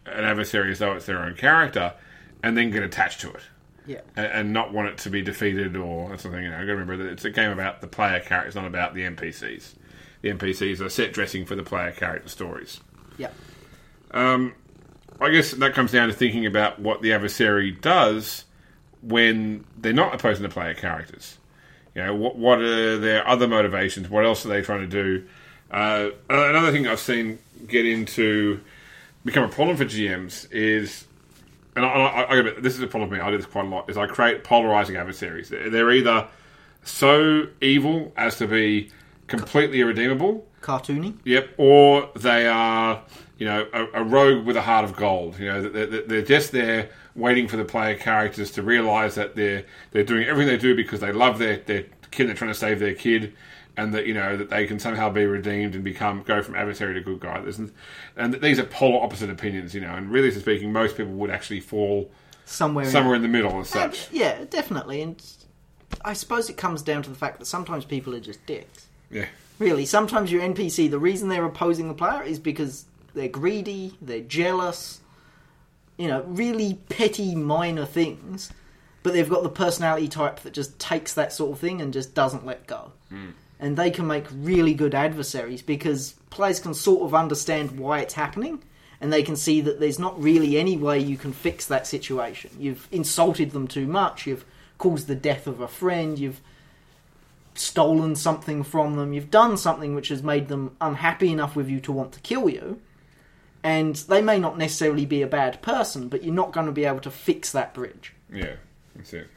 [0.06, 1.94] an adversary as though it's their own character,
[2.42, 3.42] and then get attached to it,
[3.86, 4.02] Yeah.
[4.16, 6.46] and, and not want it to be defeated or that sort of thing.
[6.46, 8.66] You know, you got to remember that it's a game about the player characters, not
[8.66, 9.76] about the NPCs.
[10.22, 12.80] The NPCs are set dressing for the player character stories.
[13.18, 13.30] Yeah.
[14.14, 18.46] I guess that comes down to thinking about what the adversary does
[19.02, 21.38] when they're not opposing the player characters.
[21.96, 24.10] You know, what what are their other motivations?
[24.10, 25.28] What else are they trying to do?
[25.70, 28.60] Uh, another thing I've seen get into
[29.26, 31.06] become a problem for GMs is,
[31.76, 33.22] and I, I, I this is a problem for me.
[33.22, 33.90] I do this quite a lot.
[33.90, 35.50] Is I create polarizing adversaries.
[35.50, 36.28] They're, either
[36.84, 38.92] so evil as to be
[39.28, 41.16] completely irredeemable, Cartoony.
[41.26, 43.02] Yep, or they are,
[43.38, 45.40] you know, a, a rogue with a heart of gold.
[45.40, 49.66] You know, they're they're just there waiting for the player characters to realise that they're
[49.92, 52.28] they're doing everything they do because they love their their kid.
[52.28, 53.34] They're trying to save their kid,
[53.78, 56.94] and that you know that they can somehow be redeemed and become go from adversary
[56.96, 57.40] to good guy.
[57.42, 57.60] There's,
[58.16, 59.74] and these are polar opposite opinions.
[59.74, 62.10] You know, and really speaking, most people would actually fall
[62.46, 62.86] Somewhere.
[62.86, 64.12] somewhere in in the middle as such.
[64.12, 65.02] Yeah, definitely.
[65.02, 65.22] And
[66.04, 68.88] I suppose it comes down to the fact that sometimes people are just dicks.
[69.10, 69.28] Yeah,
[69.60, 74.22] Really, sometimes your NPC, the reason they're opposing the player is because they're greedy, they're
[74.22, 75.00] jealous,
[75.98, 78.52] you know, really petty, minor things,
[79.04, 82.14] but they've got the personality type that just takes that sort of thing and just
[82.14, 82.92] doesn't let go.
[83.10, 83.32] Hmm.
[83.60, 88.14] And they can make really good adversaries because players can sort of understand why it's
[88.14, 88.62] happening
[89.04, 92.50] and they can see that there's not really any way you can fix that situation.
[92.58, 94.46] You've insulted them too much, you've
[94.78, 96.40] caused the death of a friend, you've
[97.54, 101.82] stolen something from them, you've done something which has made them unhappy enough with you
[101.82, 102.80] to want to kill you.
[103.66, 106.84] And they may not necessarily be a bad person, but you're not going to be
[106.84, 108.12] able to fix that bridge.
[108.30, 108.56] Yeah,
[108.94, 109.30] that's it.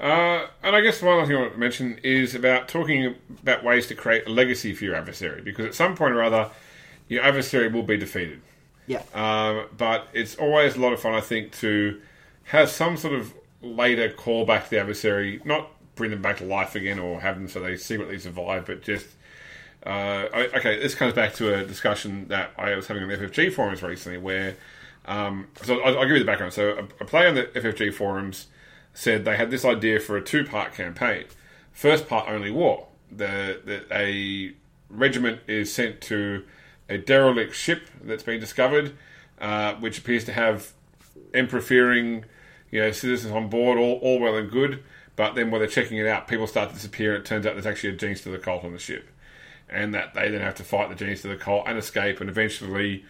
[0.00, 3.62] Uh, and I guess one other thing I want to mention is about talking about
[3.62, 6.50] ways to create a legacy for your adversary, because at some point or other,
[7.06, 8.40] your adversary will be defeated.
[8.86, 9.02] Yeah.
[9.12, 12.00] Um, but it's always a lot of fun, I think, to
[12.44, 16.74] have some sort of later callback to the adversary, not bring them back to life
[16.74, 19.06] again or have them so they secretly survive, but just.
[19.84, 23.52] Uh, okay, this comes back to a discussion that I was having on the FFG
[23.52, 24.56] forums recently, where
[25.06, 26.52] um, so I'll, I'll give you the background.
[26.52, 28.46] So a, a player on the FFG forums
[28.94, 31.24] said they had this idea for a two-part campaign.
[31.72, 32.86] First part only war.
[33.10, 34.54] The, the a
[34.88, 36.44] regiment is sent to
[36.88, 38.94] a derelict ship that's been discovered,
[39.40, 40.72] uh, which appears to have
[41.32, 42.24] emperor-fearing,
[42.70, 43.78] you know, citizens on board.
[43.78, 44.82] All, all well and good,
[45.16, 47.66] but then when they're checking it out, people start to disappear, it turns out there's
[47.66, 49.08] actually a Genestealer cult on the ship,
[49.68, 52.28] and that they then have to fight the genius of the cult and escape, and
[52.30, 53.04] eventually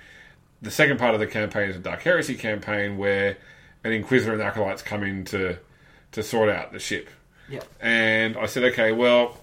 [0.63, 3.37] the second part of the campaign is a Dark Heresy campaign where
[3.85, 5.59] an Inquisitor and acolytes come in to,
[6.13, 7.11] to sort out the ship.
[7.49, 7.61] Yeah.
[7.81, 9.37] And I said, okay, well,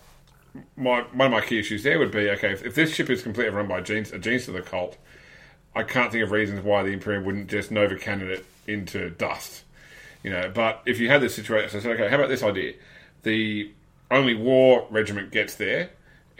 [0.75, 3.21] my one of my key issues there would be, okay, if, if this ship is
[3.21, 4.97] completely run by genes, a genius of the cult,
[5.75, 9.63] I can't think of reasons why the Imperium wouldn't just Nova Cannon it into dust.
[10.23, 12.43] You know, but if you had this situation, so I said, okay, how about this
[12.43, 12.73] idea?
[13.23, 13.71] The
[14.09, 15.89] only war regiment gets there,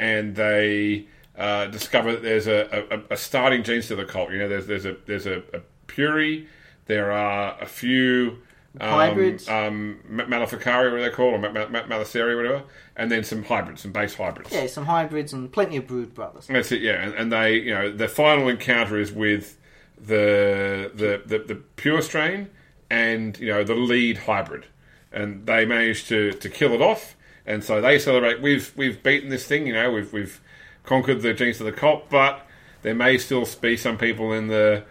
[0.02, 1.06] and they
[1.38, 4.32] uh, discover that there's a, a, a starting Genestealer cult.
[4.32, 6.48] You know, there's there's a there's a, a Puri,
[6.88, 8.40] there are a few
[8.80, 9.48] um, Hybrids.
[9.48, 12.64] um, Ma- Maleficari, what they called, or Ma- Ma- Ma- Maliceri, whatever,
[12.96, 14.52] and then some hybrids, some base hybrids.
[14.52, 16.48] Yeah, some hybrids and plenty of brood brothers.
[16.48, 17.04] That's it, yeah.
[17.04, 19.58] And, and they, you know, the final encounter is with
[19.98, 22.50] the the, the the pure strain
[22.90, 24.66] and you know the lead hybrid,
[25.12, 27.16] and they manage to, to kill it off.
[27.52, 28.42] And so they celebrate.
[28.42, 29.68] We've we've beaten this thing.
[29.68, 30.40] You know, we've we've
[30.84, 32.48] conquered the genius of the cop, but
[32.82, 34.86] there may still be some people in the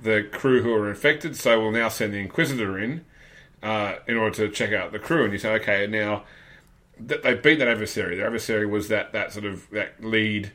[0.00, 1.36] the crew who are infected.
[1.36, 3.04] So we'll now send the Inquisitor in
[3.62, 5.24] uh, in order to check out the crew.
[5.24, 6.24] And you say, okay, now
[6.98, 8.16] that they beat that adversary.
[8.16, 10.52] Their adversary was that, that sort of that lead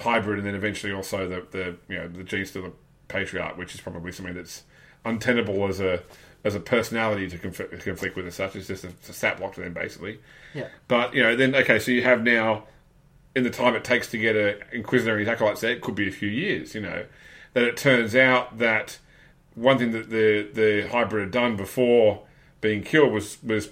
[0.00, 2.72] hybrid, and then eventually also the, the you know the Genestealer
[3.08, 4.64] patriarch, which is probably something that's
[5.04, 6.02] untenable as a
[6.46, 8.54] as a personality to conflict, conflict with as such.
[8.54, 10.20] It's just a, it's a to them basically.
[10.54, 10.68] Yeah.
[10.86, 12.64] But you know, then okay, so you have now
[13.34, 15.96] in the time it takes to get an Inquisitor and his acolytes there, it could
[15.96, 16.74] be a few years.
[16.74, 17.04] You know,
[17.52, 18.98] that it turns out that
[19.54, 22.22] one thing that the the hybrid had done before
[22.60, 23.70] being killed was was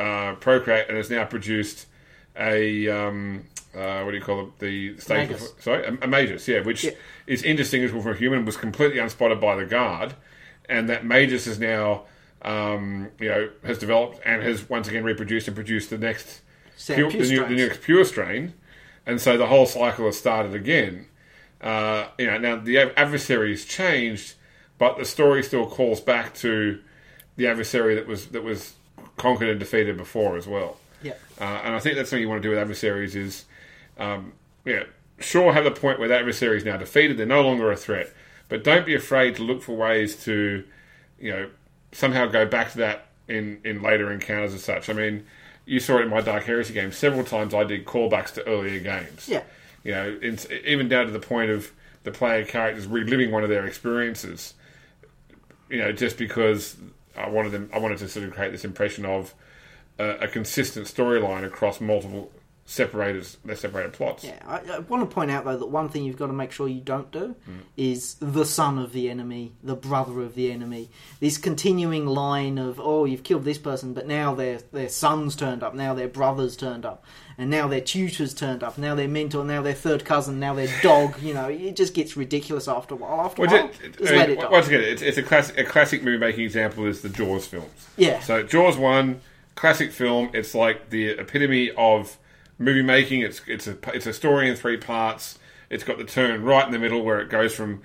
[0.00, 1.86] uh, procreate and has now produced
[2.36, 3.44] a um,
[3.76, 4.58] uh, what do you call it?
[4.60, 5.52] The stage Magus.
[5.60, 6.92] sorry, a, a Magus, yeah, which Yeah.
[7.26, 10.14] is indistinguishable from a human, was completely unspotted by the guard,
[10.68, 12.04] and that Magus is now
[12.44, 16.42] um, you know has developed and has once again reproduced and produced the next
[16.86, 18.54] pure, the, new, the next pure strain,
[19.06, 21.06] and so the whole cycle has started again.
[21.60, 24.34] Uh, you know, now the adversary has changed,
[24.76, 26.80] but the story still calls back to
[27.36, 28.74] the adversary that was that was
[29.16, 30.76] conquered and defeated before as well.
[31.02, 31.12] Yeah.
[31.40, 33.44] Uh, and I think that's something you want to do with adversaries is,
[33.98, 34.32] um,
[34.64, 34.84] yeah,
[35.18, 38.12] sure have the point where that adversary is now defeated, they're no longer a threat,
[38.48, 40.64] but don't be afraid to look for ways to,
[41.18, 41.50] you know,
[41.94, 44.90] somehow go back to that in, in later encounters and such.
[44.90, 45.24] I mean,
[45.64, 46.92] you saw it in my Dark Heresy game.
[46.92, 49.28] Several times I did callbacks to earlier games.
[49.28, 49.42] Yeah.
[49.82, 50.20] You know,
[50.64, 51.70] even down to the point of
[52.02, 54.54] the player characters reliving one of their experiences.
[55.70, 56.76] You know, just because
[57.16, 59.34] I wanted them, I wanted to sort of create this impression of
[59.98, 62.30] a, a consistent storyline across multiple
[62.66, 64.24] separated, their separated plots.
[64.24, 66.50] Yeah, I, I want to point out though that one thing you've got to make
[66.50, 67.58] sure you don't do Hmm.
[67.76, 70.88] is the son of the enemy, the brother of the enemy.
[71.20, 75.62] This continuing line of oh, you've killed this person, but now their their sons turned
[75.62, 77.04] up, now their brothers turned up,
[77.36, 80.68] and now their tutors turned up, now their mentor, now their third cousin, now their
[80.82, 81.14] dog.
[81.24, 83.20] You know, it just gets ridiculous after a while.
[83.26, 84.48] After a while, it- just I let it die.
[84.50, 87.88] once again, it's, it's a classic, a classic movie making example is the Jaws films.
[87.96, 88.20] Yeah.
[88.20, 89.20] So Jaws one,
[89.54, 90.30] classic film.
[90.32, 92.18] It's like the epitome of
[92.58, 93.20] movie making.
[93.20, 95.38] It's it's a it's a story in three parts.
[95.70, 97.82] It's got the turn right in the middle where it goes from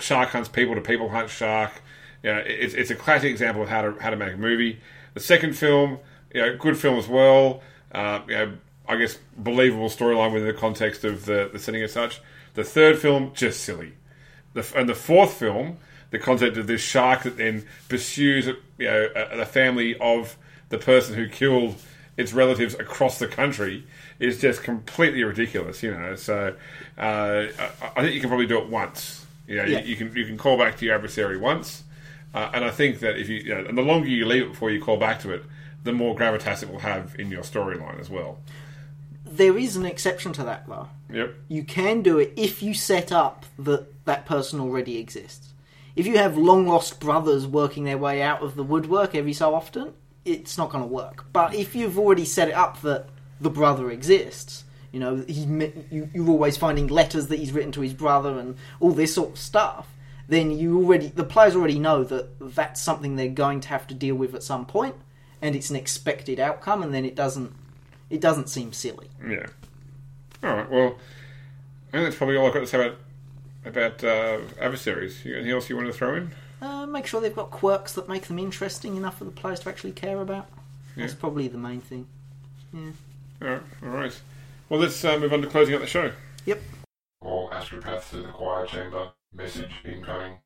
[0.00, 1.82] shark hunts people to people hunt shark.
[2.22, 4.80] You know, it's it's a classic example of how to how to make a movie.
[5.14, 5.98] The second film,
[6.34, 7.62] you know, good film as well.
[7.92, 8.52] Uh, you know,
[8.88, 12.20] I guess believable storyline within the context of the the setting as such.
[12.54, 13.92] The third film, just silly.
[14.54, 15.76] The, and the fourth film,
[16.10, 20.38] the concept of this shark that then pursues, you know, the family of
[20.70, 21.76] the person who killed
[22.16, 23.84] its relatives across the country
[24.18, 25.82] is just completely ridiculous.
[25.82, 26.54] You know, so
[26.98, 29.24] uh, I, I think you can probably do it once.
[29.46, 29.80] You know, Yeah.
[29.80, 31.84] you, you can you can call back to your adversary once,
[32.34, 34.48] uh, and I think that if you, you know, and the longer you leave it
[34.50, 35.44] before you call back to it,
[35.84, 38.38] the more gravitas it will have in your storyline as well.
[39.24, 40.88] There is an exception to that though.
[41.12, 41.34] Yep.
[41.48, 45.52] You can do it if you set up that that person already exists.
[45.94, 49.54] If you have long lost brothers working their way out of the woodwork every so
[49.54, 49.92] often,
[50.24, 51.26] it's not going to work.
[51.32, 53.08] But if you've already set it up that
[53.40, 57.80] the brother exists, you know, me- you, you're always finding letters that he's written to
[57.80, 59.88] his brother and all this sort of stuff,
[60.28, 63.94] then you already, the players already know that that's something they're going to have to
[63.94, 64.94] deal with at some point,
[65.42, 67.52] and it's an expected outcome, and then it doesn't,
[68.10, 69.08] it doesn't seem silly.
[69.26, 69.46] Yeah.
[70.42, 70.70] All right.
[70.70, 70.96] Well,
[71.88, 72.98] I think that's probably all I've got to say about
[73.64, 75.20] about uh, adversaries.
[75.24, 76.30] Anything else you want to throw in?
[76.62, 79.68] Uh, make sure they've got quirks that make them interesting enough for the players to
[79.68, 80.46] actually care about.
[80.96, 82.06] That's probably the main thing.
[82.72, 82.92] Right.
[83.42, 84.18] All right.
[84.68, 86.10] Well, let's uh, move on to closing out the show.
[86.46, 86.60] Yep.
[87.20, 89.10] All astropaths to the choir chamber.
[89.34, 90.38] Message incoming.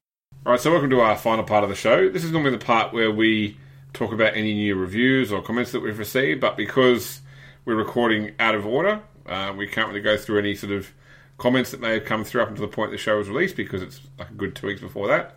[0.44, 0.60] All right.
[0.60, 2.08] So, welcome to our final part of the show.
[2.08, 3.56] This is normally the part where we
[3.92, 7.20] talk about any new reviews or comments that we've received, but because
[7.64, 10.90] we're recording out of order, uh, we can't really go through any sort of
[11.38, 13.82] comments that may have come through up until the point the show was released because
[13.82, 15.36] it's like a good two weeks before that.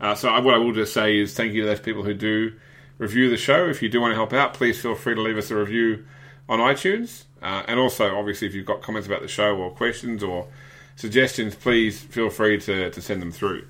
[0.00, 2.14] Uh, so, I, what I will just say is thank you to those people who
[2.14, 2.54] do
[2.96, 3.68] review the show.
[3.68, 6.06] If you do want to help out, please feel free to leave us a review
[6.48, 7.24] on iTunes.
[7.42, 10.48] Uh, and also, obviously, if you've got comments about the show or questions or
[10.96, 13.66] suggestions, please feel free to, to send them through.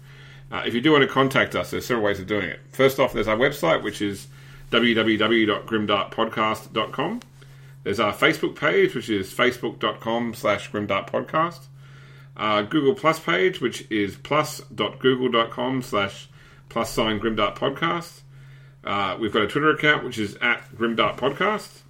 [0.52, 2.60] Uh, if you do want to contact us, there's several ways of doing it.
[2.70, 4.28] First off, there's our website, which is
[4.70, 7.20] www.grimdarkpodcast.com.
[7.82, 11.66] There's our Facebook page, which is facebook.com slash grimdarkpodcast.
[12.36, 16.28] Our Google Plus page, which is plus.google.com slash
[16.68, 18.22] plus sign grimdarkpodcast.
[18.82, 21.83] Uh, we've got a Twitter account, which is at grimdarkpodcast.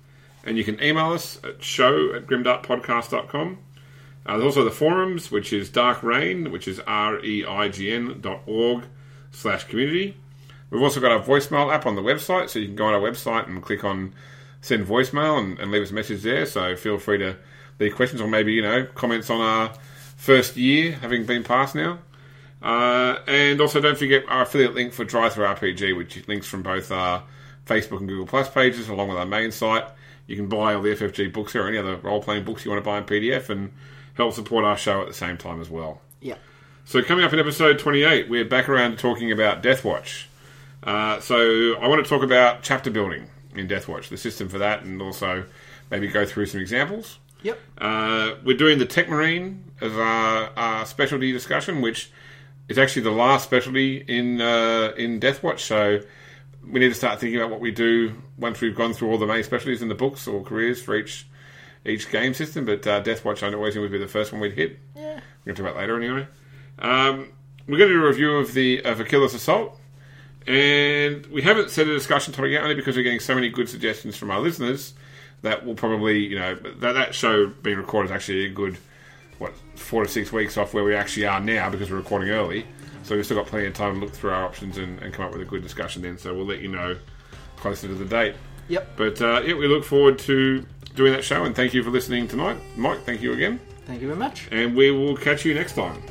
[0.45, 3.59] And you can email us at show at grimdarkpodcast.com.
[4.27, 8.85] Uh, there's also the forums, which is Dark Reign, which is R-E-I-G-N dot org
[9.33, 10.17] slash community.
[10.71, 13.01] We've also got our voicemail app on the website, so you can go on our
[13.01, 14.15] website and click on
[14.61, 16.47] send voicemail and, and leave us a message there.
[16.47, 17.37] So feel free to
[17.79, 19.75] leave questions or maybe, you know, comments on our
[20.17, 21.99] first year having been passed now.
[22.63, 27.23] Uh, and also don't forget our affiliate link for DriveThruRPG, which links from both our
[27.67, 29.85] Facebook and Google Plus pages along with our main site.
[30.27, 32.71] You can buy all the FFG books here or any other role playing books you
[32.71, 33.73] want to buy in PDF and
[34.15, 36.01] help support our show at the same time as well.
[36.21, 36.37] Yeah.
[36.85, 40.25] So coming up in episode 28, we're back around to talking about Deathwatch.
[40.83, 44.83] Uh, so I want to talk about chapter building in Deathwatch, the system for that,
[44.83, 45.47] and also
[45.91, 47.19] maybe go through some examples.
[47.43, 47.59] Yep.
[47.79, 52.11] Uh, we're doing the Tech Marine as our, our specialty discussion, which
[52.69, 55.61] is actually the last specialty in uh, in Deathwatch.
[55.61, 56.01] So
[56.71, 59.27] we need to start thinking about what we do once we've gone through all the
[59.27, 61.27] main specialties in the books or careers for each
[61.87, 64.55] each game system, but uh, Deathwatch I always knew would be the first one we'd
[64.55, 64.79] hit.
[64.97, 65.21] Yeah.
[65.45, 66.27] We're going to talk about later anyway.
[66.79, 67.33] Um,
[67.69, 69.79] we're going to do a review of the of Assault,
[70.47, 73.69] and we haven't set a discussion topic yet only because we're getting so many good
[73.69, 74.95] suggestions from our listeners
[75.43, 78.79] that will probably, you know, that, that show being recorded is actually a good,
[79.39, 82.67] what, four to six weeks off where we actually are now because we're recording early.
[83.05, 85.27] So we've still got plenty of time to look through our options and, and come
[85.27, 86.19] up with a good discussion then.
[86.19, 86.97] So we'll let you know
[87.57, 88.35] closer to the date.
[88.69, 88.97] Yep.
[88.97, 90.65] But uh, yeah, we look forward to
[90.97, 92.57] doing that show and thank you for listening tonight.
[92.77, 93.61] Mike, thank you again.
[93.87, 94.49] Thank you very much.
[94.51, 96.03] And we will catch you next time.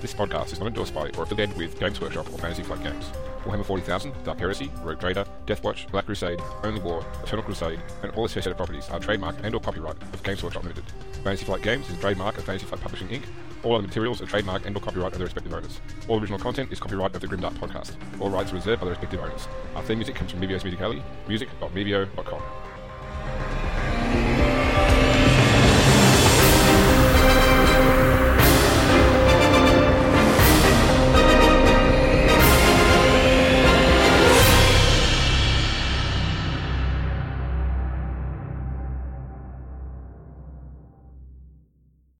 [0.00, 3.04] This podcast is not endorsed by or affiliated with Games Workshop or Fantasy Flight Games.
[3.44, 8.24] Warhammer 40,000, Dark Heresy, Rogue Trader, Deathwatch, Black Crusade, Only War, Eternal Crusade, and all
[8.24, 10.84] associated properties are trademark and or copyright of Games Workshop Limited.
[11.22, 13.22] Fantasy Flight Games is a trademark of Fantasy Flight Publishing Inc.
[13.62, 15.80] All other materials are trademarked and or copyright of their respective owners.
[16.08, 17.92] All original content is copyright of the Grim Dark Podcast.
[18.20, 19.48] All rights reserved by their respective owners.
[19.74, 23.89] Our theme music comes from Mevio's Music Alley, music.mevio.com.